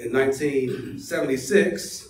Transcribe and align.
In 0.00 0.14
1976, 0.14 2.08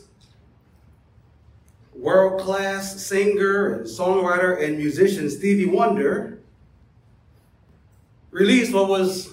world 1.93 2.41
class 2.41 3.05
singer 3.05 3.75
and 3.75 3.85
songwriter 3.85 4.63
and 4.63 4.79
musician 4.79 5.29
Stevie 5.29 5.67
Wonder 5.67 6.39
released 8.31 8.73
what 8.73 8.89
was 8.89 9.31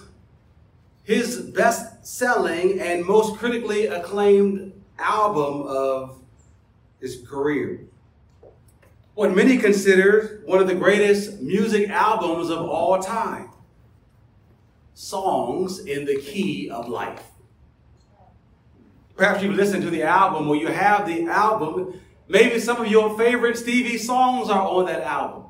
his 1.03 1.39
best 1.39 2.03
selling 2.07 2.79
and 2.79 3.05
most 3.05 3.37
critically 3.37 3.85
acclaimed 3.85 4.73
album 4.97 5.67
of 5.67 6.19
his 6.99 7.23
career. 7.29 7.81
What 9.13 9.35
many 9.35 9.57
consider 9.57 10.41
one 10.45 10.59
of 10.59 10.67
the 10.67 10.73
greatest 10.73 11.41
music 11.41 11.91
albums 11.91 12.49
of 12.49 12.67
all 12.67 12.99
time 13.03 13.51
Songs 14.95 15.77
in 15.77 16.05
the 16.05 16.19
Key 16.19 16.71
of 16.71 16.89
Life. 16.89 17.21
Perhaps 19.17 19.41
you've 19.41 19.55
listened 19.55 19.83
to 19.83 19.89
the 19.89 20.03
album 20.03 20.47
or 20.47 20.55
you 20.55 20.67
have 20.67 21.07
the 21.07 21.25
album. 21.25 21.99
Maybe 22.27 22.59
some 22.59 22.79
of 22.79 22.87
your 22.87 23.17
favorite 23.17 23.57
Stevie 23.57 23.97
songs 23.97 24.49
are 24.49 24.61
on 24.61 24.85
that 24.85 25.01
album. 25.01 25.45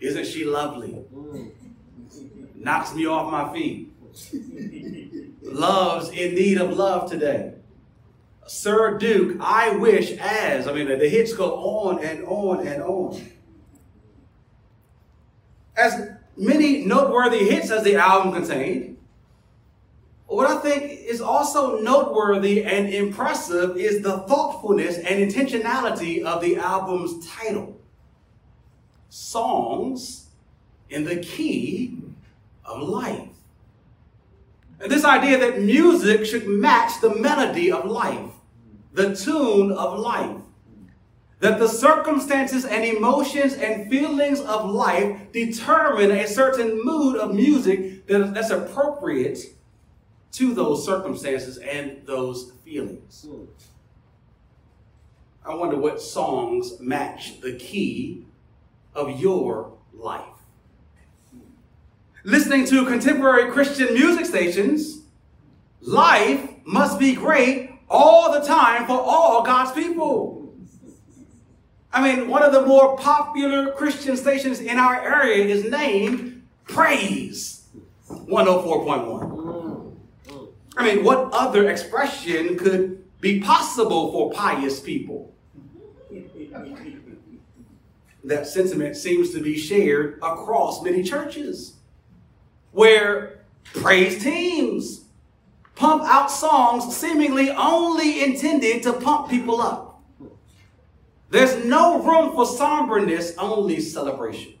Isn't 0.00 0.26
she 0.26 0.44
lovely? 0.44 1.04
Knocks 2.54 2.94
me 2.94 3.06
off 3.06 3.30
my 3.30 3.52
feet. 3.52 3.92
Love's 5.42 6.08
in 6.08 6.34
need 6.34 6.58
of 6.58 6.76
love 6.76 7.10
today. 7.10 7.52
Sir 8.46 8.98
Duke, 8.98 9.38
I 9.40 9.76
wish 9.76 10.12
as. 10.12 10.66
I 10.66 10.72
mean, 10.72 10.86
the 10.86 11.08
hits 11.08 11.34
go 11.34 11.54
on 11.54 12.02
and 12.02 12.24
on 12.24 12.66
and 12.66 12.82
on. 12.82 13.30
As 15.76 16.08
many 16.36 16.84
noteworthy 16.84 17.48
hits 17.48 17.70
as 17.70 17.84
the 17.84 17.96
album 17.96 18.32
contained, 18.32 18.93
what 20.26 20.50
I 20.50 20.56
think 20.58 20.84
is 20.90 21.20
also 21.20 21.78
noteworthy 21.80 22.64
and 22.64 22.88
impressive 22.88 23.76
is 23.76 24.02
the 24.02 24.18
thoughtfulness 24.20 24.98
and 24.98 25.30
intentionality 25.30 26.24
of 26.24 26.40
the 26.40 26.56
album's 26.56 27.26
title 27.26 27.80
Songs 29.10 30.28
in 30.90 31.04
the 31.04 31.16
Key 31.16 31.98
of 32.64 32.88
Life. 32.88 33.28
And 34.80 34.90
this 34.90 35.04
idea 35.04 35.38
that 35.38 35.62
music 35.62 36.26
should 36.26 36.48
match 36.48 37.00
the 37.00 37.14
melody 37.14 37.70
of 37.70 37.84
life, 37.84 38.30
the 38.92 39.14
tune 39.14 39.70
of 39.72 39.98
life. 39.98 40.36
That 41.40 41.58
the 41.58 41.68
circumstances 41.68 42.64
and 42.64 42.84
emotions 42.84 43.54
and 43.54 43.90
feelings 43.90 44.40
of 44.40 44.70
life 44.70 45.30
determine 45.32 46.10
a 46.10 46.26
certain 46.26 46.82
mood 46.82 47.16
of 47.16 47.34
music 47.34 48.06
that's 48.06 48.50
appropriate 48.50 49.53
to 50.34 50.52
those 50.52 50.84
circumstances 50.84 51.58
and 51.58 52.02
those 52.06 52.52
feelings. 52.64 53.26
I 55.44 55.54
wonder 55.54 55.76
what 55.76 56.00
songs 56.00 56.80
match 56.80 57.40
the 57.40 57.52
key 57.52 58.26
of 58.94 59.20
your 59.20 59.72
life. 59.92 60.22
Listening 62.24 62.64
to 62.66 62.84
contemporary 62.86 63.52
Christian 63.52 63.92
music 63.94 64.26
stations, 64.26 65.02
life 65.80 66.48
must 66.64 66.98
be 66.98 67.14
great 67.14 67.70
all 67.88 68.32
the 68.32 68.40
time 68.40 68.86
for 68.86 68.98
all 68.98 69.42
God's 69.44 69.72
people. 69.72 70.52
I 71.92 72.02
mean, 72.02 72.28
one 72.28 72.42
of 72.42 72.52
the 72.52 72.62
more 72.62 72.96
popular 72.96 73.70
Christian 73.72 74.16
stations 74.16 74.60
in 74.60 74.78
our 74.78 75.00
area 75.00 75.44
is 75.44 75.70
named 75.70 76.42
Praise 76.64 77.66
104.1. 78.08 79.73
I 80.76 80.84
mean, 80.84 81.04
what 81.04 81.32
other 81.32 81.68
expression 81.70 82.56
could 82.56 83.04
be 83.20 83.40
possible 83.40 84.12
for 84.12 84.32
pious 84.32 84.80
people? 84.80 85.34
that 88.24 88.46
sentiment 88.46 88.96
seems 88.96 89.30
to 89.30 89.40
be 89.40 89.56
shared 89.56 90.18
across 90.22 90.82
many 90.82 91.02
churches 91.02 91.74
where 92.72 93.40
praise 93.74 94.22
teams 94.22 95.04
pump 95.74 96.02
out 96.04 96.30
songs 96.30 96.96
seemingly 96.96 97.50
only 97.50 98.24
intended 98.24 98.82
to 98.82 98.92
pump 98.94 99.28
people 99.28 99.60
up. 99.60 100.02
There's 101.30 101.64
no 101.64 102.02
room 102.02 102.32
for 102.32 102.46
somberness, 102.46 103.36
only 103.36 103.80
celebration. 103.80 104.54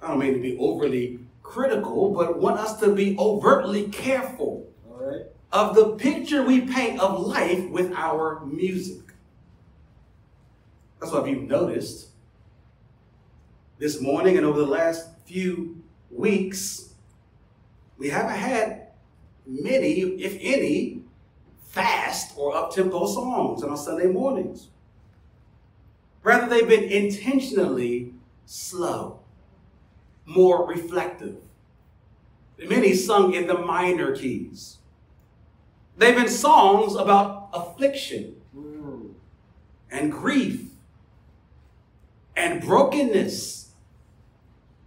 I 0.00 0.08
don't 0.08 0.18
mean 0.18 0.34
to 0.34 0.40
be 0.40 0.56
overly 0.58 1.18
critical, 1.44 2.12
but 2.12 2.40
want 2.40 2.58
us 2.58 2.80
to 2.80 2.92
be 2.92 3.16
overtly 3.16 3.84
careful 3.88 4.68
of 5.52 5.76
the 5.76 5.90
picture 5.90 6.42
we 6.42 6.62
paint 6.62 6.98
of 6.98 7.20
life 7.20 7.68
with 7.68 7.92
our 7.92 8.44
music. 8.44 9.02
That's 10.98 11.12
what 11.12 11.28
you've 11.28 11.48
noticed 11.48 12.08
this 13.78 14.00
morning 14.00 14.36
and 14.36 14.44
over 14.44 14.58
the 14.58 14.66
last 14.66 15.10
few 15.26 15.82
weeks, 16.10 16.94
we 17.98 18.08
haven't 18.08 18.36
had 18.36 18.88
many, 19.46 20.00
if 20.00 20.36
any, 20.40 21.02
fast 21.68 22.36
or 22.36 22.56
up-tempo 22.56 23.06
songs 23.06 23.62
on 23.62 23.70
our 23.70 23.76
Sunday 23.76 24.06
mornings. 24.06 24.68
Rather, 26.22 26.48
they've 26.48 26.68
been 26.68 26.84
intentionally 26.84 28.14
slow 28.46 29.20
more 30.26 30.66
reflective. 30.66 31.36
Many 32.58 32.94
sung 32.94 33.34
in 33.34 33.46
the 33.46 33.58
minor 33.58 34.14
keys. 34.14 34.78
They've 35.96 36.14
been 36.14 36.28
songs 36.28 36.94
about 36.94 37.50
affliction 37.52 38.36
and 39.90 40.10
grief 40.10 40.70
and 42.36 42.60
brokenness 42.60 43.72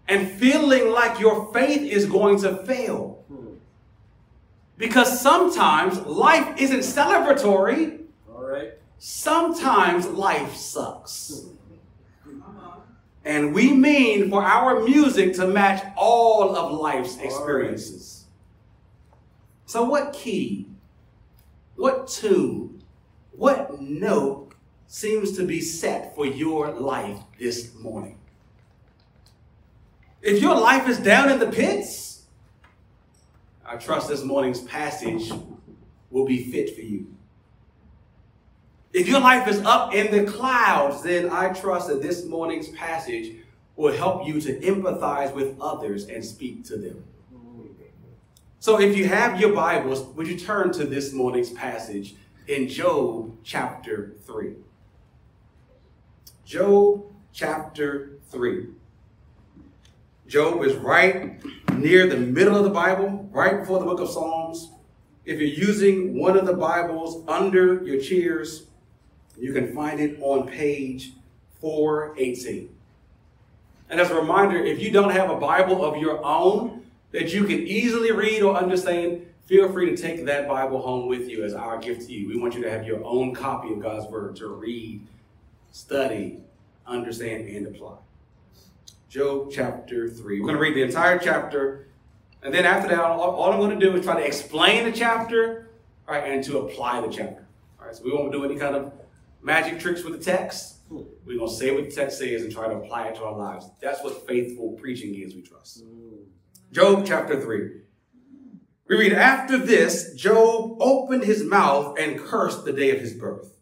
and 0.08 0.30
feeling 0.32 0.92
like 0.92 1.20
your 1.20 1.52
faith 1.54 1.82
is 1.82 2.06
going 2.06 2.42
to 2.42 2.58
fail. 2.66 3.24
Because 4.78 5.20
sometimes 5.20 6.00
life 6.02 6.62
isn't 6.62 6.82
celebratory. 6.82 8.02
All 8.32 8.44
right. 8.44 8.74
Sometimes 9.00 10.06
life 10.08 10.56
sucks. 10.56 11.46
And 13.26 13.54
we 13.54 13.74
mean 13.74 14.30
for 14.30 14.44
our 14.44 14.84
music 14.84 15.34
to 15.36 15.48
match 15.48 15.86
all 15.98 16.56
of 16.56 16.80
life's 16.80 17.18
experiences. 17.18 18.26
So, 19.66 19.84
what 19.84 20.14
key, 20.14 20.68
what 21.76 22.08
tune, 22.08 22.82
what 23.34 23.82
note 23.82 24.54
seems 24.88 25.36
to 25.38 25.46
be 25.46 25.60
set 25.60 26.16
for 26.16 26.26
your 26.26 26.72
life 26.72 27.20
this 27.38 27.76
morning? 27.76 28.18
If 30.22 30.42
your 30.42 30.56
life 30.56 30.88
is 30.88 30.98
down 31.00 31.30
in 31.30 31.40
the 31.40 31.48
pits, 31.48 32.24
I 33.66 33.76
trust 33.76 34.08
this 34.08 34.24
morning's 34.24 34.62
passage 34.62 35.32
will 36.10 36.26
be 36.26 36.50
fit 36.50 36.74
for 36.74 36.82
you. 36.82 37.17
If 38.94 39.08
your 39.08 39.20
life 39.20 39.48
is 39.48 39.60
up 39.60 39.94
in 39.94 40.12
the 40.12 40.32
clouds, 40.32 41.04
then 41.04 41.30
I 41.30 41.54
trust 41.54 41.88
that 41.90 42.02
this 42.02 42.26
morning's 42.26 42.70
passage 42.70 43.36
will 43.76 43.94
help 43.94 44.28
you 44.28 44.42
to 44.42 44.60
empathize 44.62 45.34
with 45.34 45.60
others 45.60 46.08
and 46.08 46.24
speak 46.24 46.64
to 46.66 46.78
them. 46.78 47.04
So 48.60 48.80
if 48.80 48.98
you 48.98 49.08
have 49.08 49.40
your 49.40 49.54
Bibles, 49.54 50.04
would 50.16 50.28
you 50.28 50.38
turn 50.38 50.74
to 50.74 50.86
this 50.86 51.14
morning's 51.14 51.52
passage 51.52 52.16
in 52.48 52.68
Job 52.68 53.38
chapter 53.44 54.16
3? 54.26 54.56
Job 56.44 57.06
chapter 57.34 58.18
3. 58.30 58.68
Job 60.28 60.64
is 60.64 60.76
right 60.76 61.40
near 61.74 62.08
the 62.08 62.18
middle 62.18 62.56
of 62.56 62.64
the 62.64 62.70
Bible, 62.70 63.30
right 63.32 63.60
before 63.60 63.80
the 63.80 63.86
book 63.86 64.00
of 64.00 64.10
Psalms. 64.10 64.72
If 65.24 65.40
you're 65.40 65.68
using 65.68 66.18
one 66.18 66.38
of 66.38 66.46
the 66.46 66.54
Bibles 66.54 67.24
under 67.28 67.84
your 67.84 68.02
chairs, 68.02 68.67
you 69.40 69.54
can 69.54 69.74
find 69.74 70.00
it 70.00 70.18
on 70.22 70.48
page 70.48 71.14
418. 71.62 72.70
And 73.90 74.00
as 74.00 74.10
a 74.10 74.16
reminder, 74.16 74.58
if 74.58 74.82
you 74.82 74.92
don't 74.92 75.12
have 75.12 75.30
a 75.30 75.36
Bible 75.36 75.86
of 75.86 75.98
your 75.98 76.24
own 76.26 76.84
that 77.12 77.34
you 77.34 77.46
can 77.46 77.60
easily 77.60 78.12
read 78.12 78.42
or 78.42 78.56
understand, 78.56 79.26
feel 79.46 79.72
free 79.72 79.90
to 79.90 79.96
take 79.96 80.26
that 80.26 80.48
Bible 80.48 80.82
home 80.82 81.08
with 81.08 81.30
you 81.30 81.44
as 81.44 81.54
our 81.54 81.78
gift 81.78 82.08
to 82.08 82.14
you. 82.14 82.28
We 82.28 82.38
want 82.38 82.54
you 82.54 82.64
to 82.64 82.70
have 82.70 82.86
your 82.86 83.04
own 83.06 83.34
copy 83.34 83.72
of 83.72 83.80
God's 83.80 84.10
Word 84.12 84.36
to 84.38 84.48
read, 84.48 85.02
study, 85.72 86.42
understand, 86.86 87.48
and 87.48 87.68
apply. 87.68 87.96
Job 89.10 89.50
chapter 89.52 90.10
3. 90.10 90.42
We're 90.42 90.46
going 90.46 90.58
to 90.58 90.62
read 90.62 90.76
the 90.76 90.84
entire 90.84 91.18
chapter. 91.18 91.88
And 92.44 92.54
then 92.54 92.66
after 92.66 92.90
that, 92.90 93.00
all, 93.00 93.52
I'm 93.52 93.60
going 93.60 93.80
to 93.80 93.84
do 93.84 93.96
is 93.96 94.04
try 94.04 94.20
to 94.20 94.26
explain 94.26 94.84
the 94.84 94.92
chapter 94.92 95.70
all 96.08 96.16
right, 96.16 96.32
and 96.32 96.44
to 96.46 96.60
apply 96.60 97.02
the 97.02 97.08
chapter. 97.08 97.46
All 97.80 97.88
right, 97.88 97.96
so 97.96 98.04
we 98.04 98.12
won't 98.12 98.32
do 98.32 98.44
any 98.44 98.56
kind 98.56 98.76
of 98.76 98.92
magic 99.48 99.80
tricks 99.80 100.04
with 100.04 100.20
the 100.20 100.24
text. 100.24 100.82
Hmm. 100.90 101.04
We're 101.26 101.38
going 101.38 101.50
to 101.50 101.56
say 101.56 101.72
what 101.72 101.90
the 101.90 101.96
text 101.96 102.20
says 102.20 102.44
and 102.44 102.52
try 102.52 102.68
to 102.68 102.76
apply 102.76 103.08
it 103.08 103.16
to 103.16 103.24
our 103.24 103.36
lives. 103.36 103.66
That's 103.82 104.04
what 104.04 104.28
faithful 104.28 104.74
preaching 104.74 105.16
is, 105.16 105.34
we 105.34 105.42
trust. 105.42 105.84
Hmm. 105.84 106.26
Job 106.72 107.06
chapter 107.08 107.42
3. 107.42 107.70
We 108.90 108.98
read, 108.98 109.14
after 109.14 109.58
this, 109.58 110.14
Job 110.16 110.78
opened 110.82 111.24
his 111.24 111.44
mouth 111.44 111.98
and 111.98 112.20
cursed 112.20 112.66
the 112.66 112.74
day 112.74 112.92
of 112.92 113.00
his 113.00 113.14
birth. 113.14 113.58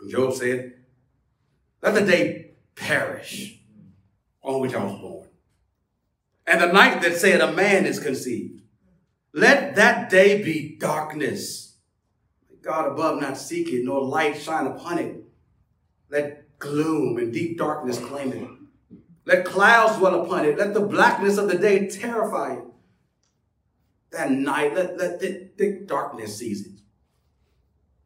And 0.00 0.10
Job 0.10 0.34
said, 0.34 0.74
Let 1.82 1.94
the 1.94 2.04
day 2.04 2.52
perish 2.74 3.60
on 4.42 4.60
which 4.60 4.74
I 4.74 4.84
was 4.84 5.00
born, 5.00 5.28
and 6.46 6.60
the 6.60 6.72
night 6.72 7.02
that 7.02 7.16
said 7.16 7.40
a 7.40 7.52
man 7.52 7.86
is 7.86 7.98
conceived. 7.98 8.62
Let 9.32 9.74
that 9.74 10.08
day 10.10 10.42
be 10.42 10.76
darkness. 10.78 11.67
God 12.68 12.92
above 12.92 13.18
not 13.18 13.38
seek 13.38 13.72
it, 13.72 13.82
nor 13.82 14.04
light 14.04 14.38
shine 14.38 14.66
upon 14.66 14.98
it. 14.98 15.16
Let 16.10 16.58
gloom 16.58 17.16
and 17.16 17.32
deep 17.32 17.56
darkness 17.56 17.98
claim 17.98 18.30
it. 18.30 18.46
Let 19.24 19.46
clouds 19.46 19.96
dwell 19.96 20.22
upon 20.22 20.44
it. 20.44 20.58
Let 20.58 20.74
the 20.74 20.80
blackness 20.80 21.38
of 21.38 21.48
the 21.48 21.56
day 21.56 21.88
terrify 21.88 22.56
it. 22.56 22.64
That 24.10 24.32
night, 24.32 24.74
let, 24.74 24.98
let 24.98 25.18
thick 25.18 25.88
darkness 25.88 26.36
seize 26.36 26.66
it. 26.66 26.72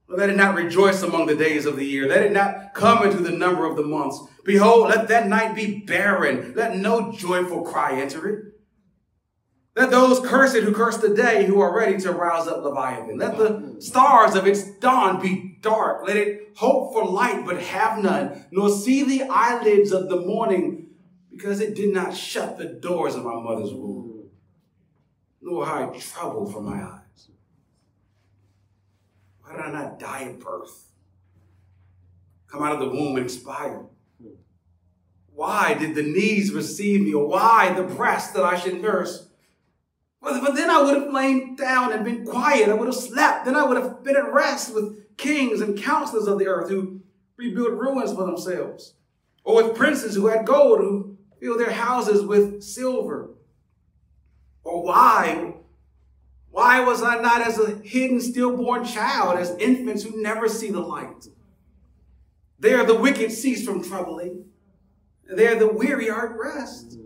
Let 0.09 0.31
it 0.31 0.37
not 0.37 0.55
rejoice 0.55 1.03
among 1.03 1.27
the 1.27 1.35
days 1.35 1.67
of 1.67 1.75
the 1.75 1.85
year. 1.85 2.07
Let 2.07 2.23
it 2.23 2.33
not 2.33 2.73
come 2.73 3.05
into 3.05 3.21
the 3.21 3.37
number 3.37 3.67
of 3.69 3.75
the 3.75 3.83
months. 3.83 4.21
Behold, 4.45 4.91
let 4.91 5.09
that 5.09 5.27
night 5.27 5.57
be 5.57 5.81
barren. 5.81 6.53
Let 6.55 6.77
no 6.77 7.11
joyful 7.11 7.63
cry 7.63 8.01
enter 8.01 8.29
it. 8.29 8.52
Let 9.75 9.91
those 9.91 10.21
curse 10.21 10.55
it 10.55 10.65
who 10.65 10.75
curse 10.75 10.99
the 10.99 11.15
day 11.15 11.47
who 11.47 11.61
are 11.61 11.75
ready 11.75 11.99
to 12.01 12.13
rouse 12.13 12.47
up 12.47 12.63
Leviathan. 12.63 13.17
Let 13.17 13.39
the 13.39 13.77
stars 13.79 14.35
of 14.35 14.47
its 14.47 14.65
dawn 14.79 15.21
be 15.21 15.57
dark. 15.63 16.07
Let 16.07 16.19
it 16.19 16.53
hope 16.57 16.93
for 16.93 17.07
light 17.07 17.47
but 17.47 17.59
have 17.63 18.03
none, 18.03 18.45
nor 18.51 18.69
see 18.69 19.03
the 19.03 19.23
eyelids 19.31 19.91
of 19.91 20.11
the 20.11 20.21
morning 20.21 20.91
because 21.31 21.61
it 21.61 21.75
did 21.75 21.95
not 21.95 22.15
shut 22.15 22.59
the 22.59 22.67
doors 22.67 23.15
of 23.15 23.25
my 23.25 23.35
mother's 23.35 23.73
womb, 23.73 24.29
nor 25.41 25.65
hide 25.65 25.99
trouble 25.99 26.45
from 26.45 26.67
my 26.67 26.83
eyes. 26.83 27.29
Why 29.41 29.57
did 29.57 29.65
I 29.65 29.71
not 29.71 29.99
die 29.99 30.25
at 30.25 30.39
birth? 30.39 30.89
Come 32.47 32.63
out 32.63 32.75
of 32.75 32.81
the 32.81 32.89
womb 32.95 33.17
and 33.17 33.25
expire? 33.25 33.87
Why 35.35 35.73
did 35.73 35.95
the 35.95 36.03
knees 36.03 36.53
receive 36.53 37.01
me, 37.01 37.15
or 37.15 37.27
why 37.27 37.73
the 37.73 37.85
breast 37.85 38.35
that 38.35 38.45
I 38.45 38.59
should 38.59 38.83
nurse? 38.83 39.31
But, 40.23 40.55
then 40.55 40.71
I 40.71 40.81
would 40.81 40.95
have 40.95 41.13
lain 41.13 41.57
down 41.57 41.93
and 41.93 42.05
been 42.05 42.25
quiet. 42.25 42.69
I 42.69 42.75
would 42.75 42.87
have 42.87 42.95
slept. 42.95 43.45
Then 43.45 43.57
I 43.57 43.65
would 43.65 43.77
have 43.77 44.05
been 44.05 44.17
at 44.17 44.33
rest 44.33 44.73
with 44.75 45.17
kings 45.17 45.61
and 45.61 45.77
counselors 45.77 46.29
of 46.29 46.39
the 46.39 46.47
earth 46.47 46.71
who 46.71 47.01
rebuild 47.37 47.79
ruins 47.79 48.13
for 48.13 48.25
themselves, 48.25 48.95
or 49.45 49.57
with 49.57 49.77
princes 49.77 50.15
who 50.15 50.29
had 50.29 50.47
gold, 50.47 50.79
who 50.79 51.19
fill 51.41 51.59
their 51.59 51.73
houses 51.73 52.25
with 52.25 52.63
silver? 52.63 53.31
Or 54.63 54.85
why? 54.85 55.55
Why 56.51 56.81
was 56.81 57.03
I 57.03 57.21
not 57.21 57.41
as 57.41 57.59
a 57.59 57.77
hidden 57.83 58.21
stillborn 58.21 58.85
child, 58.85 59.39
as 59.39 59.57
infants 59.59 60.05
who 60.05 60.23
never 60.23 60.49
see 60.49 60.71
the 60.71 60.81
light? 60.81 61.27
There 62.61 62.85
the 62.85 62.95
wicked 62.95 63.33
cease 63.33 63.65
from 63.65 63.83
troubling. 63.83 64.45
There 65.25 65.57
the 65.57 65.67
weary 65.67 66.11
are 66.11 66.29
at 66.29 66.39
rest. 66.39 66.97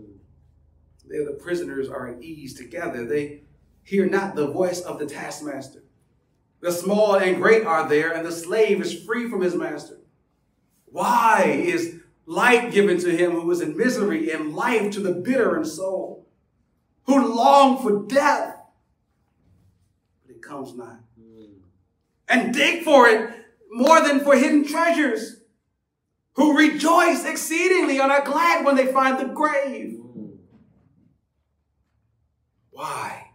There 1.09 1.25
the 1.25 1.31
prisoners 1.31 1.89
are 1.89 2.07
at 2.07 2.21
ease 2.21 2.53
together. 2.53 3.05
They 3.05 3.41
hear 3.83 4.05
not 4.05 4.35
the 4.35 4.47
voice 4.47 4.81
of 4.81 4.99
the 4.99 5.05
taskmaster. 5.05 5.83
The 6.59 6.71
small 6.71 7.15
and 7.15 7.37
great 7.41 7.65
are 7.65 7.87
there, 7.87 8.11
and 8.11 8.25
the 8.25 8.31
slave 8.31 8.81
is 8.81 9.03
free 9.03 9.29
from 9.29 9.41
his 9.41 9.55
master. 9.55 9.99
Why 10.85 11.43
is 11.45 11.99
light 12.25 12.71
given 12.71 12.99
to 12.99 13.15
him 13.15 13.31
who 13.31 13.49
is 13.51 13.61
in 13.61 13.77
misery, 13.77 14.31
and 14.31 14.53
life 14.53 14.91
to 14.91 14.99
the 14.99 15.13
bitter 15.13 15.57
in 15.57 15.65
soul, 15.65 16.27
who 17.05 17.33
long 17.35 17.81
for 17.81 18.05
death, 18.05 18.57
but 20.25 20.35
it 20.35 20.41
comes 20.41 20.75
not, 20.75 20.99
and 22.27 22.53
dig 22.53 22.83
for 22.83 23.07
it 23.07 23.33
more 23.71 24.01
than 24.01 24.19
for 24.19 24.35
hidden 24.35 24.67
treasures, 24.67 25.37
who 26.33 26.57
rejoice 26.57 27.23
exceedingly 27.25 27.99
and 27.99 28.11
are 28.11 28.25
glad 28.25 28.65
when 28.65 28.75
they 28.75 28.91
find 28.91 29.17
the 29.17 29.33
grave. 29.33 29.99
Why? 32.77 33.31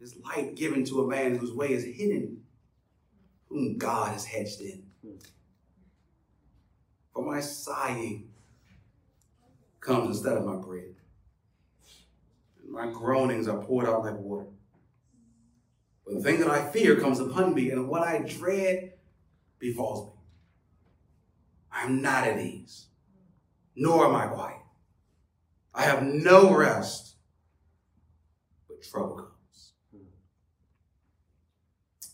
Is 0.00 0.16
light 0.22 0.54
given 0.54 0.84
to 0.86 1.00
a 1.00 1.08
man 1.08 1.36
whose 1.36 1.52
way 1.52 1.72
is 1.72 1.84
hidden, 1.84 2.42
whom 3.48 3.78
God 3.78 4.12
has 4.12 4.26
hedged 4.26 4.60
in 4.60 4.84
for 7.14 7.24
my 7.24 7.40
sighing 7.40 8.28
comes 9.80 10.16
instead 10.16 10.36
of 10.36 10.44
my 10.44 10.56
bread. 10.56 10.94
And 12.62 12.72
my 12.72 12.90
groanings 12.90 13.46
are 13.48 13.62
poured 13.62 13.86
out 13.86 14.04
like 14.04 14.18
water. 14.18 14.46
But 16.04 16.14
the 16.16 16.22
thing 16.22 16.40
that 16.40 16.50
I 16.50 16.70
fear 16.70 17.00
comes 17.00 17.20
upon 17.20 17.54
me, 17.54 17.70
and 17.70 17.88
what 17.88 18.02
I 18.02 18.18
dread 18.18 18.94
befalls 19.58 20.06
me. 20.06 20.12
I 21.72 21.84
am 21.84 22.02
not 22.02 22.26
at 22.26 22.38
ease, 22.38 22.86
nor 23.74 24.06
am 24.06 24.14
I 24.14 24.26
quiet. 24.26 24.60
I 25.74 25.82
have 25.82 26.02
no 26.02 26.54
rest, 26.54 27.13
trouble 28.90 29.16
comes. 29.16 29.72
Hmm. 29.92 30.06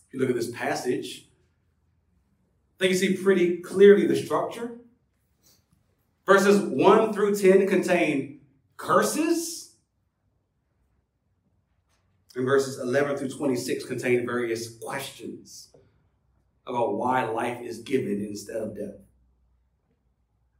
If 0.07 0.13
you 0.13 0.19
look 0.19 0.29
at 0.29 0.35
this 0.35 0.51
passage, 0.51 1.27
I 2.77 2.83
think 2.83 2.93
you 2.93 2.97
see 2.97 3.23
pretty 3.23 3.57
clearly 3.57 4.07
the 4.07 4.15
structure. 4.15 4.77
Verses 6.25 6.61
1 6.61 7.13
through 7.13 7.35
10 7.35 7.67
contain 7.67 8.41
curses. 8.77 9.75
And 12.35 12.45
verses 12.45 12.79
11 12.79 13.17
through 13.17 13.29
26 13.29 13.85
contain 13.85 14.25
various 14.25 14.77
questions 14.77 15.73
about 16.65 16.95
why 16.95 17.25
life 17.25 17.61
is 17.61 17.79
given 17.79 18.25
instead 18.27 18.55
of 18.55 18.75
death. 18.75 18.95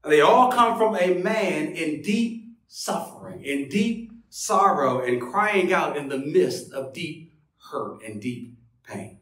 And 0.03 0.11
they 0.11 0.21
all 0.21 0.51
come 0.51 0.77
from 0.77 0.95
a 0.95 1.13
man 1.21 1.67
in 1.67 2.01
deep 2.01 2.57
suffering, 2.67 3.43
in 3.43 3.69
deep 3.69 4.10
sorrow, 4.31 5.01
and 5.01 5.21
crying 5.21 5.73
out 5.73 5.97
in 5.97 6.07
the 6.07 6.17
midst 6.17 6.71
of 6.71 6.93
deep 6.93 7.33
hurt 7.69 8.01
and 8.01 8.21
deep 8.21 8.57
pain. 8.87 9.19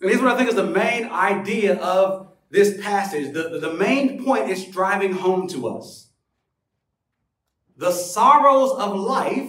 And 0.00 0.10
here's 0.10 0.20
what 0.20 0.32
I 0.32 0.36
think 0.36 0.48
is 0.48 0.56
the 0.56 0.64
main 0.64 1.04
idea 1.04 1.80
of 1.80 2.32
this 2.50 2.82
passage, 2.82 3.32
the, 3.32 3.60
the 3.60 3.72
main 3.72 4.24
point 4.24 4.50
is 4.50 4.66
driving 4.66 5.12
home 5.12 5.46
to 5.48 5.68
us. 5.68 6.10
The 7.76 7.92
sorrows 7.92 8.72
of 8.72 8.96
life 8.96 9.48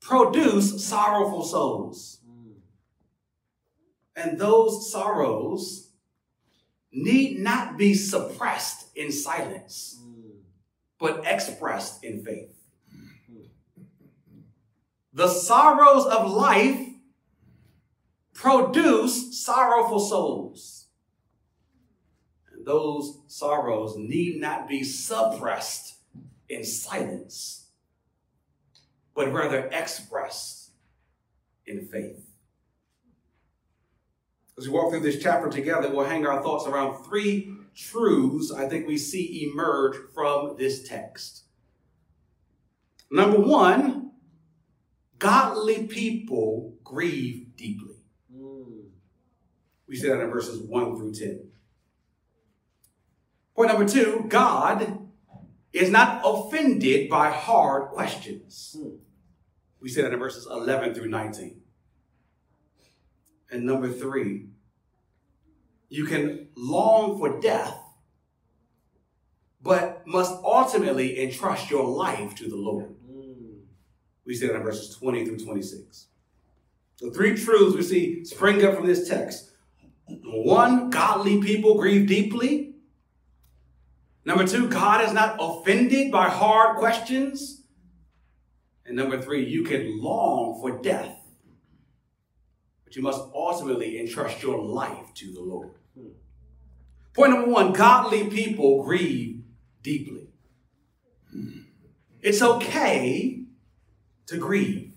produce 0.00 0.84
sorrowful 0.86 1.42
souls. 1.42 2.20
And 4.14 4.38
those 4.38 4.90
sorrows 4.90 5.90
need 6.92 7.40
not 7.40 7.76
be 7.76 7.92
suppressed 7.92 8.96
in 8.96 9.10
silence, 9.10 10.00
but 10.98 11.24
expressed 11.26 12.02
in 12.04 12.24
faith. 12.24 12.52
The 15.12 15.28
sorrows 15.28 16.06
of 16.06 16.30
life 16.30 16.80
produce 18.34 19.42
sorrowful 19.42 19.98
souls 20.00 20.86
And 22.52 22.66
those 22.66 23.20
sorrows 23.26 23.96
need 23.96 24.40
not 24.40 24.68
be 24.68 24.84
suppressed 24.84 25.94
in 26.48 26.64
silence, 26.64 27.66
but 29.14 29.32
rather 29.32 29.68
expressed 29.72 30.70
in 31.66 31.86
faith. 31.86 32.24
As 34.58 34.68
we 34.68 34.74
walk 34.74 34.90
through 34.90 35.00
this 35.00 35.22
chapter 35.22 35.48
together, 35.50 35.90
we'll 35.90 36.06
hang 36.06 36.26
our 36.26 36.42
thoughts 36.42 36.66
around 36.66 37.04
three 37.04 37.52
truths 37.76 38.50
I 38.50 38.68
think 38.68 38.86
we 38.86 38.96
see 38.96 39.48
emerge 39.50 39.96
from 40.14 40.56
this 40.56 40.88
text. 40.88 41.44
Number 43.10 43.38
one, 43.38 44.12
godly 45.18 45.86
people 45.86 46.74
grieve 46.82 47.54
deeply. 47.56 47.96
We 49.88 49.96
see 49.96 50.08
that 50.08 50.20
in 50.20 50.30
verses 50.30 50.60
1 50.60 50.96
through 50.96 51.14
10. 51.14 51.48
Point 53.54 53.68
number 53.68 53.88
two 53.88 54.26
God 54.28 55.08
is 55.72 55.90
not 55.90 56.20
offended 56.24 57.08
by 57.08 57.30
hard 57.30 57.88
questions. 57.90 58.76
We 59.80 59.88
see 59.88 60.02
that 60.02 60.12
in 60.12 60.18
verses 60.18 60.46
11 60.50 60.94
through 60.94 61.08
19. 61.08 61.60
And 63.50 63.64
number 63.64 63.88
three, 63.88 64.48
you 65.88 66.04
can 66.04 66.48
long 66.56 67.18
for 67.18 67.40
death, 67.40 67.78
but 69.62 70.06
must 70.06 70.32
ultimately 70.44 71.22
entrust 71.22 71.70
your 71.70 71.86
life 71.86 72.34
to 72.36 72.48
the 72.48 72.56
Lord. 72.56 72.94
We 74.24 74.34
see 74.34 74.46
that 74.48 74.56
in 74.56 74.62
verses 74.62 74.96
20 74.96 75.24
through 75.24 75.38
26. 75.38 76.06
The 77.00 77.10
three 77.10 77.36
truths 77.36 77.76
we 77.76 77.82
see 77.82 78.24
spring 78.24 78.64
up 78.64 78.74
from 78.74 78.86
this 78.86 79.08
text. 79.08 79.52
One, 80.24 80.90
godly 80.90 81.40
people 81.40 81.76
grieve 81.76 82.08
deeply. 82.08 82.74
Number 84.24 84.46
two, 84.46 84.68
God 84.68 85.04
is 85.04 85.12
not 85.12 85.36
offended 85.38 86.10
by 86.10 86.28
hard 86.28 86.78
questions. 86.78 87.62
And 88.84 88.96
number 88.96 89.20
three, 89.20 89.44
you 89.44 89.62
can 89.62 90.00
long 90.00 90.60
for 90.60 90.82
death, 90.82 91.15
but 92.86 92.94
you 92.94 93.02
must 93.02 93.20
ultimately 93.34 93.98
entrust 93.98 94.42
your 94.42 94.62
life 94.62 95.12
to 95.14 95.32
the 95.32 95.40
Lord. 95.40 95.72
Point 97.12 97.32
number 97.32 97.50
one 97.50 97.72
godly 97.72 98.28
people 98.28 98.84
grieve 98.84 99.42
deeply. 99.82 100.28
It's 102.20 102.40
okay 102.40 103.42
to 104.26 104.38
grieve. 104.38 104.92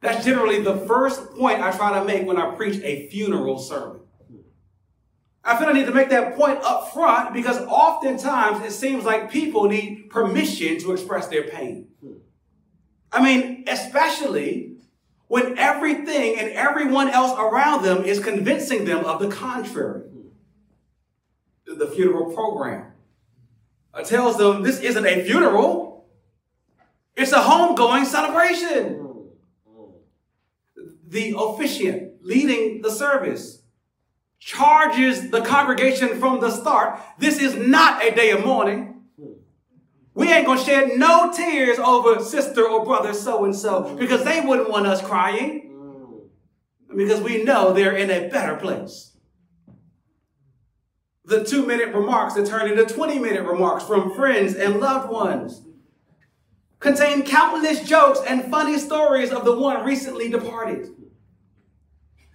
That's 0.00 0.24
generally 0.24 0.62
the 0.62 0.76
first 0.76 1.32
point 1.32 1.60
I 1.60 1.76
try 1.76 1.98
to 1.98 2.04
make 2.04 2.24
when 2.24 2.36
I 2.36 2.54
preach 2.54 2.80
a 2.84 3.08
funeral 3.08 3.58
sermon. 3.58 4.00
I 5.42 5.56
feel 5.56 5.68
I 5.68 5.72
need 5.72 5.86
to 5.86 5.94
make 5.94 6.10
that 6.10 6.36
point 6.36 6.60
up 6.62 6.92
front 6.92 7.32
because 7.32 7.58
oftentimes 7.62 8.64
it 8.64 8.72
seems 8.72 9.04
like 9.04 9.30
people 9.30 9.68
need 9.68 10.10
permission 10.10 10.78
to 10.80 10.92
express 10.92 11.26
their 11.28 11.44
pain. 11.44 11.88
I 13.10 13.22
mean, 13.22 13.64
especially 13.66 14.77
when 15.28 15.58
everything 15.58 16.38
and 16.38 16.48
everyone 16.50 17.08
else 17.08 17.38
around 17.38 17.84
them 17.84 18.04
is 18.04 18.18
convincing 18.18 18.84
them 18.84 19.04
of 19.04 19.20
the 19.20 19.28
contrary. 19.28 20.02
The 21.66 21.86
funeral 21.86 22.32
program 22.32 22.92
tells 24.04 24.38
them 24.38 24.62
this 24.62 24.80
isn't 24.80 25.06
a 25.06 25.22
funeral, 25.24 26.08
it's 27.14 27.32
a 27.32 27.36
homegoing 27.36 28.06
celebration. 28.06 29.04
The 31.06 31.34
officiant 31.38 32.22
leading 32.22 32.82
the 32.82 32.90
service 32.90 33.62
charges 34.38 35.30
the 35.30 35.40
congregation 35.40 36.20
from 36.20 36.40
the 36.40 36.50
start 36.50 37.00
this 37.18 37.40
is 37.40 37.56
not 37.56 38.04
a 38.04 38.14
day 38.14 38.30
of 38.30 38.44
mourning. 38.44 38.87
We 40.18 40.32
ain't 40.32 40.46
gonna 40.46 40.60
shed 40.60 40.98
no 40.98 41.32
tears 41.32 41.78
over 41.78 42.20
sister 42.20 42.66
or 42.66 42.84
brother 42.84 43.14
so 43.14 43.44
and 43.44 43.54
so 43.54 43.94
because 43.94 44.24
they 44.24 44.40
wouldn't 44.40 44.68
want 44.68 44.84
us 44.84 45.00
crying 45.00 46.26
because 46.94 47.20
we 47.20 47.44
know 47.44 47.72
they're 47.72 47.94
in 47.94 48.10
a 48.10 48.28
better 48.28 48.56
place. 48.56 49.16
The 51.24 51.44
two 51.44 51.64
minute 51.64 51.94
remarks 51.94 52.34
that 52.34 52.48
turn 52.48 52.68
into 52.68 52.84
20 52.84 53.20
minute 53.20 53.44
remarks 53.44 53.84
from 53.84 54.12
friends 54.16 54.56
and 54.56 54.80
loved 54.80 55.08
ones 55.08 55.62
contain 56.80 57.22
countless 57.22 57.88
jokes 57.88 58.18
and 58.26 58.50
funny 58.50 58.76
stories 58.76 59.30
of 59.30 59.44
the 59.44 59.56
one 59.56 59.84
recently 59.84 60.28
departed. 60.28 60.88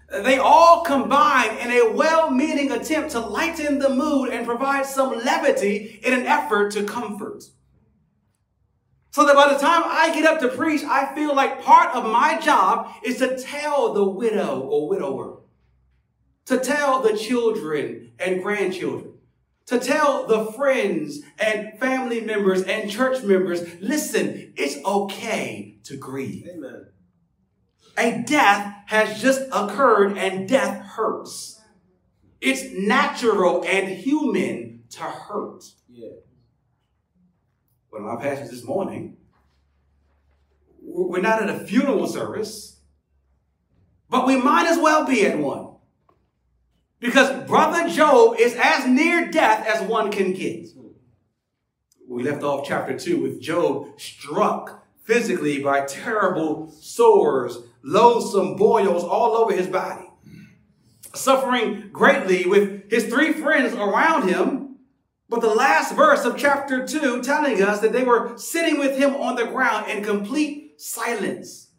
They 0.09 0.37
all 0.37 0.85
combine 0.85 1.57
in 1.57 1.69
a 1.69 1.91
well 1.91 2.31
meaning 2.31 2.71
attempt 2.71 3.09
to 3.11 3.19
lighten 3.19 3.79
the 3.79 3.89
mood 3.89 4.29
and 4.29 4.45
provide 4.45 4.85
some 4.85 5.17
levity 5.17 5.99
in 6.01 6.13
an 6.13 6.25
effort 6.25 6.71
to 6.73 6.85
comfort. 6.85 7.43
So 9.13 9.23
that 9.25 9.35
by 9.35 9.53
the 9.53 9.59
time 9.59 9.83
I 9.85 10.11
get 10.11 10.25
up 10.25 10.39
to 10.39 10.47
preach, 10.47 10.83
I 10.83 11.13
feel 11.13 11.35
like 11.35 11.63
part 11.63 11.95
of 11.95 12.03
my 12.03 12.39
job 12.39 12.95
is 13.03 13.19
to 13.19 13.37
tell 13.37 13.93
the 13.93 14.03
widow 14.03 14.61
or 14.61 14.89
widower, 14.89 15.37
to 16.45 16.57
tell 16.57 17.03
the 17.03 17.15
children 17.15 18.13
and 18.17 18.41
grandchildren, 18.41 19.13
to 19.67 19.77
tell 19.77 20.25
the 20.25 20.51
friends 20.53 21.19
and 21.37 21.77
family 21.79 22.21
members 22.21 22.63
and 22.63 22.89
church 22.89 23.21
members, 23.21 23.61
listen, 23.79 24.51
it's 24.57 24.83
okay 24.83 25.77
to 25.83 25.95
grieve. 25.95 26.47
Amen. 26.51 26.87
A 27.99 28.23
death 28.23 28.73
has 28.87 29.21
just 29.21 29.43
occurred 29.53 30.17
and 30.17 30.49
death 30.49 30.83
hurts. 30.87 31.61
It's 32.41 32.63
natural 32.71 33.63
and 33.63 33.89
human 33.89 34.85
to 34.89 35.03
hurt. 35.03 35.65
Yeah 35.87 36.13
of 37.95 38.01
my 38.01 38.15
pastors 38.15 38.49
this 38.49 38.63
morning, 38.63 39.17
we're 40.81 41.21
not 41.21 41.41
at 41.41 41.49
a 41.49 41.59
funeral 41.59 42.07
service, 42.07 42.79
but 44.09 44.25
we 44.27 44.35
might 44.35 44.67
as 44.67 44.77
well 44.77 45.05
be 45.05 45.25
at 45.25 45.37
one. 45.37 45.69
Because 46.99 47.47
Brother 47.47 47.89
Job 47.89 48.37
is 48.39 48.55
as 48.59 48.87
near 48.87 49.29
death 49.29 49.67
as 49.67 49.87
one 49.87 50.11
can 50.11 50.33
get. 50.33 50.69
We 52.07 52.23
left 52.23 52.43
off 52.43 52.65
chapter 52.67 52.97
2 52.97 53.21
with 53.21 53.41
Job 53.41 53.99
struck 53.99 54.85
physically 55.03 55.61
by 55.61 55.85
terrible 55.85 56.71
sores, 56.71 57.59
loathsome 57.83 58.55
boils 58.55 59.03
all 59.03 59.35
over 59.35 59.53
his 59.53 59.67
body. 59.67 60.09
Suffering 61.13 61.89
greatly 61.91 62.45
with 62.45 62.89
his 62.89 63.05
three 63.05 63.33
friends 63.33 63.73
around 63.73 64.29
him 64.29 64.62
but 65.33 65.41
the 65.41 65.47
last 65.47 65.95
verse 65.95 66.25
of 66.25 66.37
chapter 66.37 66.85
2 66.85 67.23
telling 67.23 67.59
us 67.59 67.79
that 67.79 67.91
they 67.91 68.03
were 68.03 68.37
sitting 68.37 68.77
with 68.77 68.95
him 68.95 69.15
on 69.15 69.35
the 69.35 69.47
ground 69.47 69.89
in 69.89 70.03
complete 70.03 70.79
silence. 70.79 71.71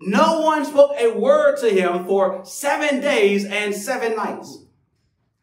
No 0.00 0.40
one 0.40 0.64
spoke 0.64 0.92
a 0.98 1.12
word 1.12 1.58
to 1.58 1.68
him 1.68 2.06
for 2.06 2.42
seven 2.46 3.02
days 3.02 3.44
and 3.44 3.74
seven 3.74 4.16
nights, 4.16 4.64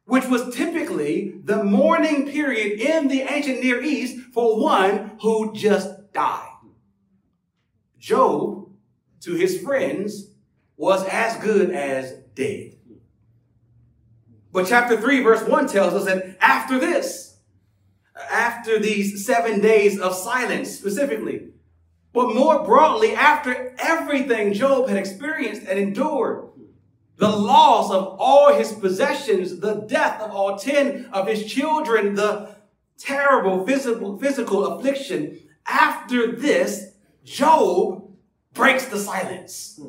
which 0.06 0.26
was 0.26 0.56
typically 0.56 1.36
the 1.44 1.64
mourning 1.64 2.28
period 2.28 2.80
in 2.80 3.08
the 3.08 3.22
ancient 3.22 3.62
Near 3.62 3.84
East 3.84 4.18
for 4.34 4.60
one 4.60 5.12
who 5.22 5.54
just 5.54 6.12
died. 6.14 6.50
Job, 8.00 8.68
to 9.20 9.36
his 9.36 9.62
friends, 9.62 10.32
was 10.76 11.06
as 11.06 11.38
good 11.38 11.70
as 11.70 12.14
dead. 12.34 12.78
But 14.52 14.68
chapter 14.68 15.00
3, 15.00 15.22
verse 15.22 15.44
1 15.44 15.68
tells 15.68 15.94
us 15.94 16.06
that 16.06 16.38
after 16.42 16.78
this, 16.78 17.38
after 18.30 18.80
these 18.80 19.26
seven 19.26 19.62
days 19.62 20.00
of 20.00 20.14
silence 20.14 20.78
specifically, 20.78 21.48
but 22.14 22.36
more 22.36 22.64
broadly, 22.66 23.14
after 23.14 23.74
everything 23.80 24.54
Job 24.54 24.90
had 24.90 24.98
experienced 24.98 25.62
and 25.68 25.80
endured, 25.80 26.50
the 27.16 27.30
loss 27.30 27.92
of 27.92 28.18
all 28.20 28.54
his 28.54 28.74
possessions, 28.74 29.60
the 29.60 29.76
death 29.76 30.20
of 30.20 30.32
all 30.32 30.58
10 30.58 31.10
of 31.14 31.28
his 31.28 31.46
children, 31.46 32.16
the 32.16 32.56
terrible 32.98 33.66
physical, 33.66 34.18
physical 34.20 34.66
affliction, 34.66 35.40
after 35.66 36.36
this, 36.36 36.94
Job 37.24 38.12
breaks 38.54 38.86
the 38.86 38.98
silence. 38.98 39.80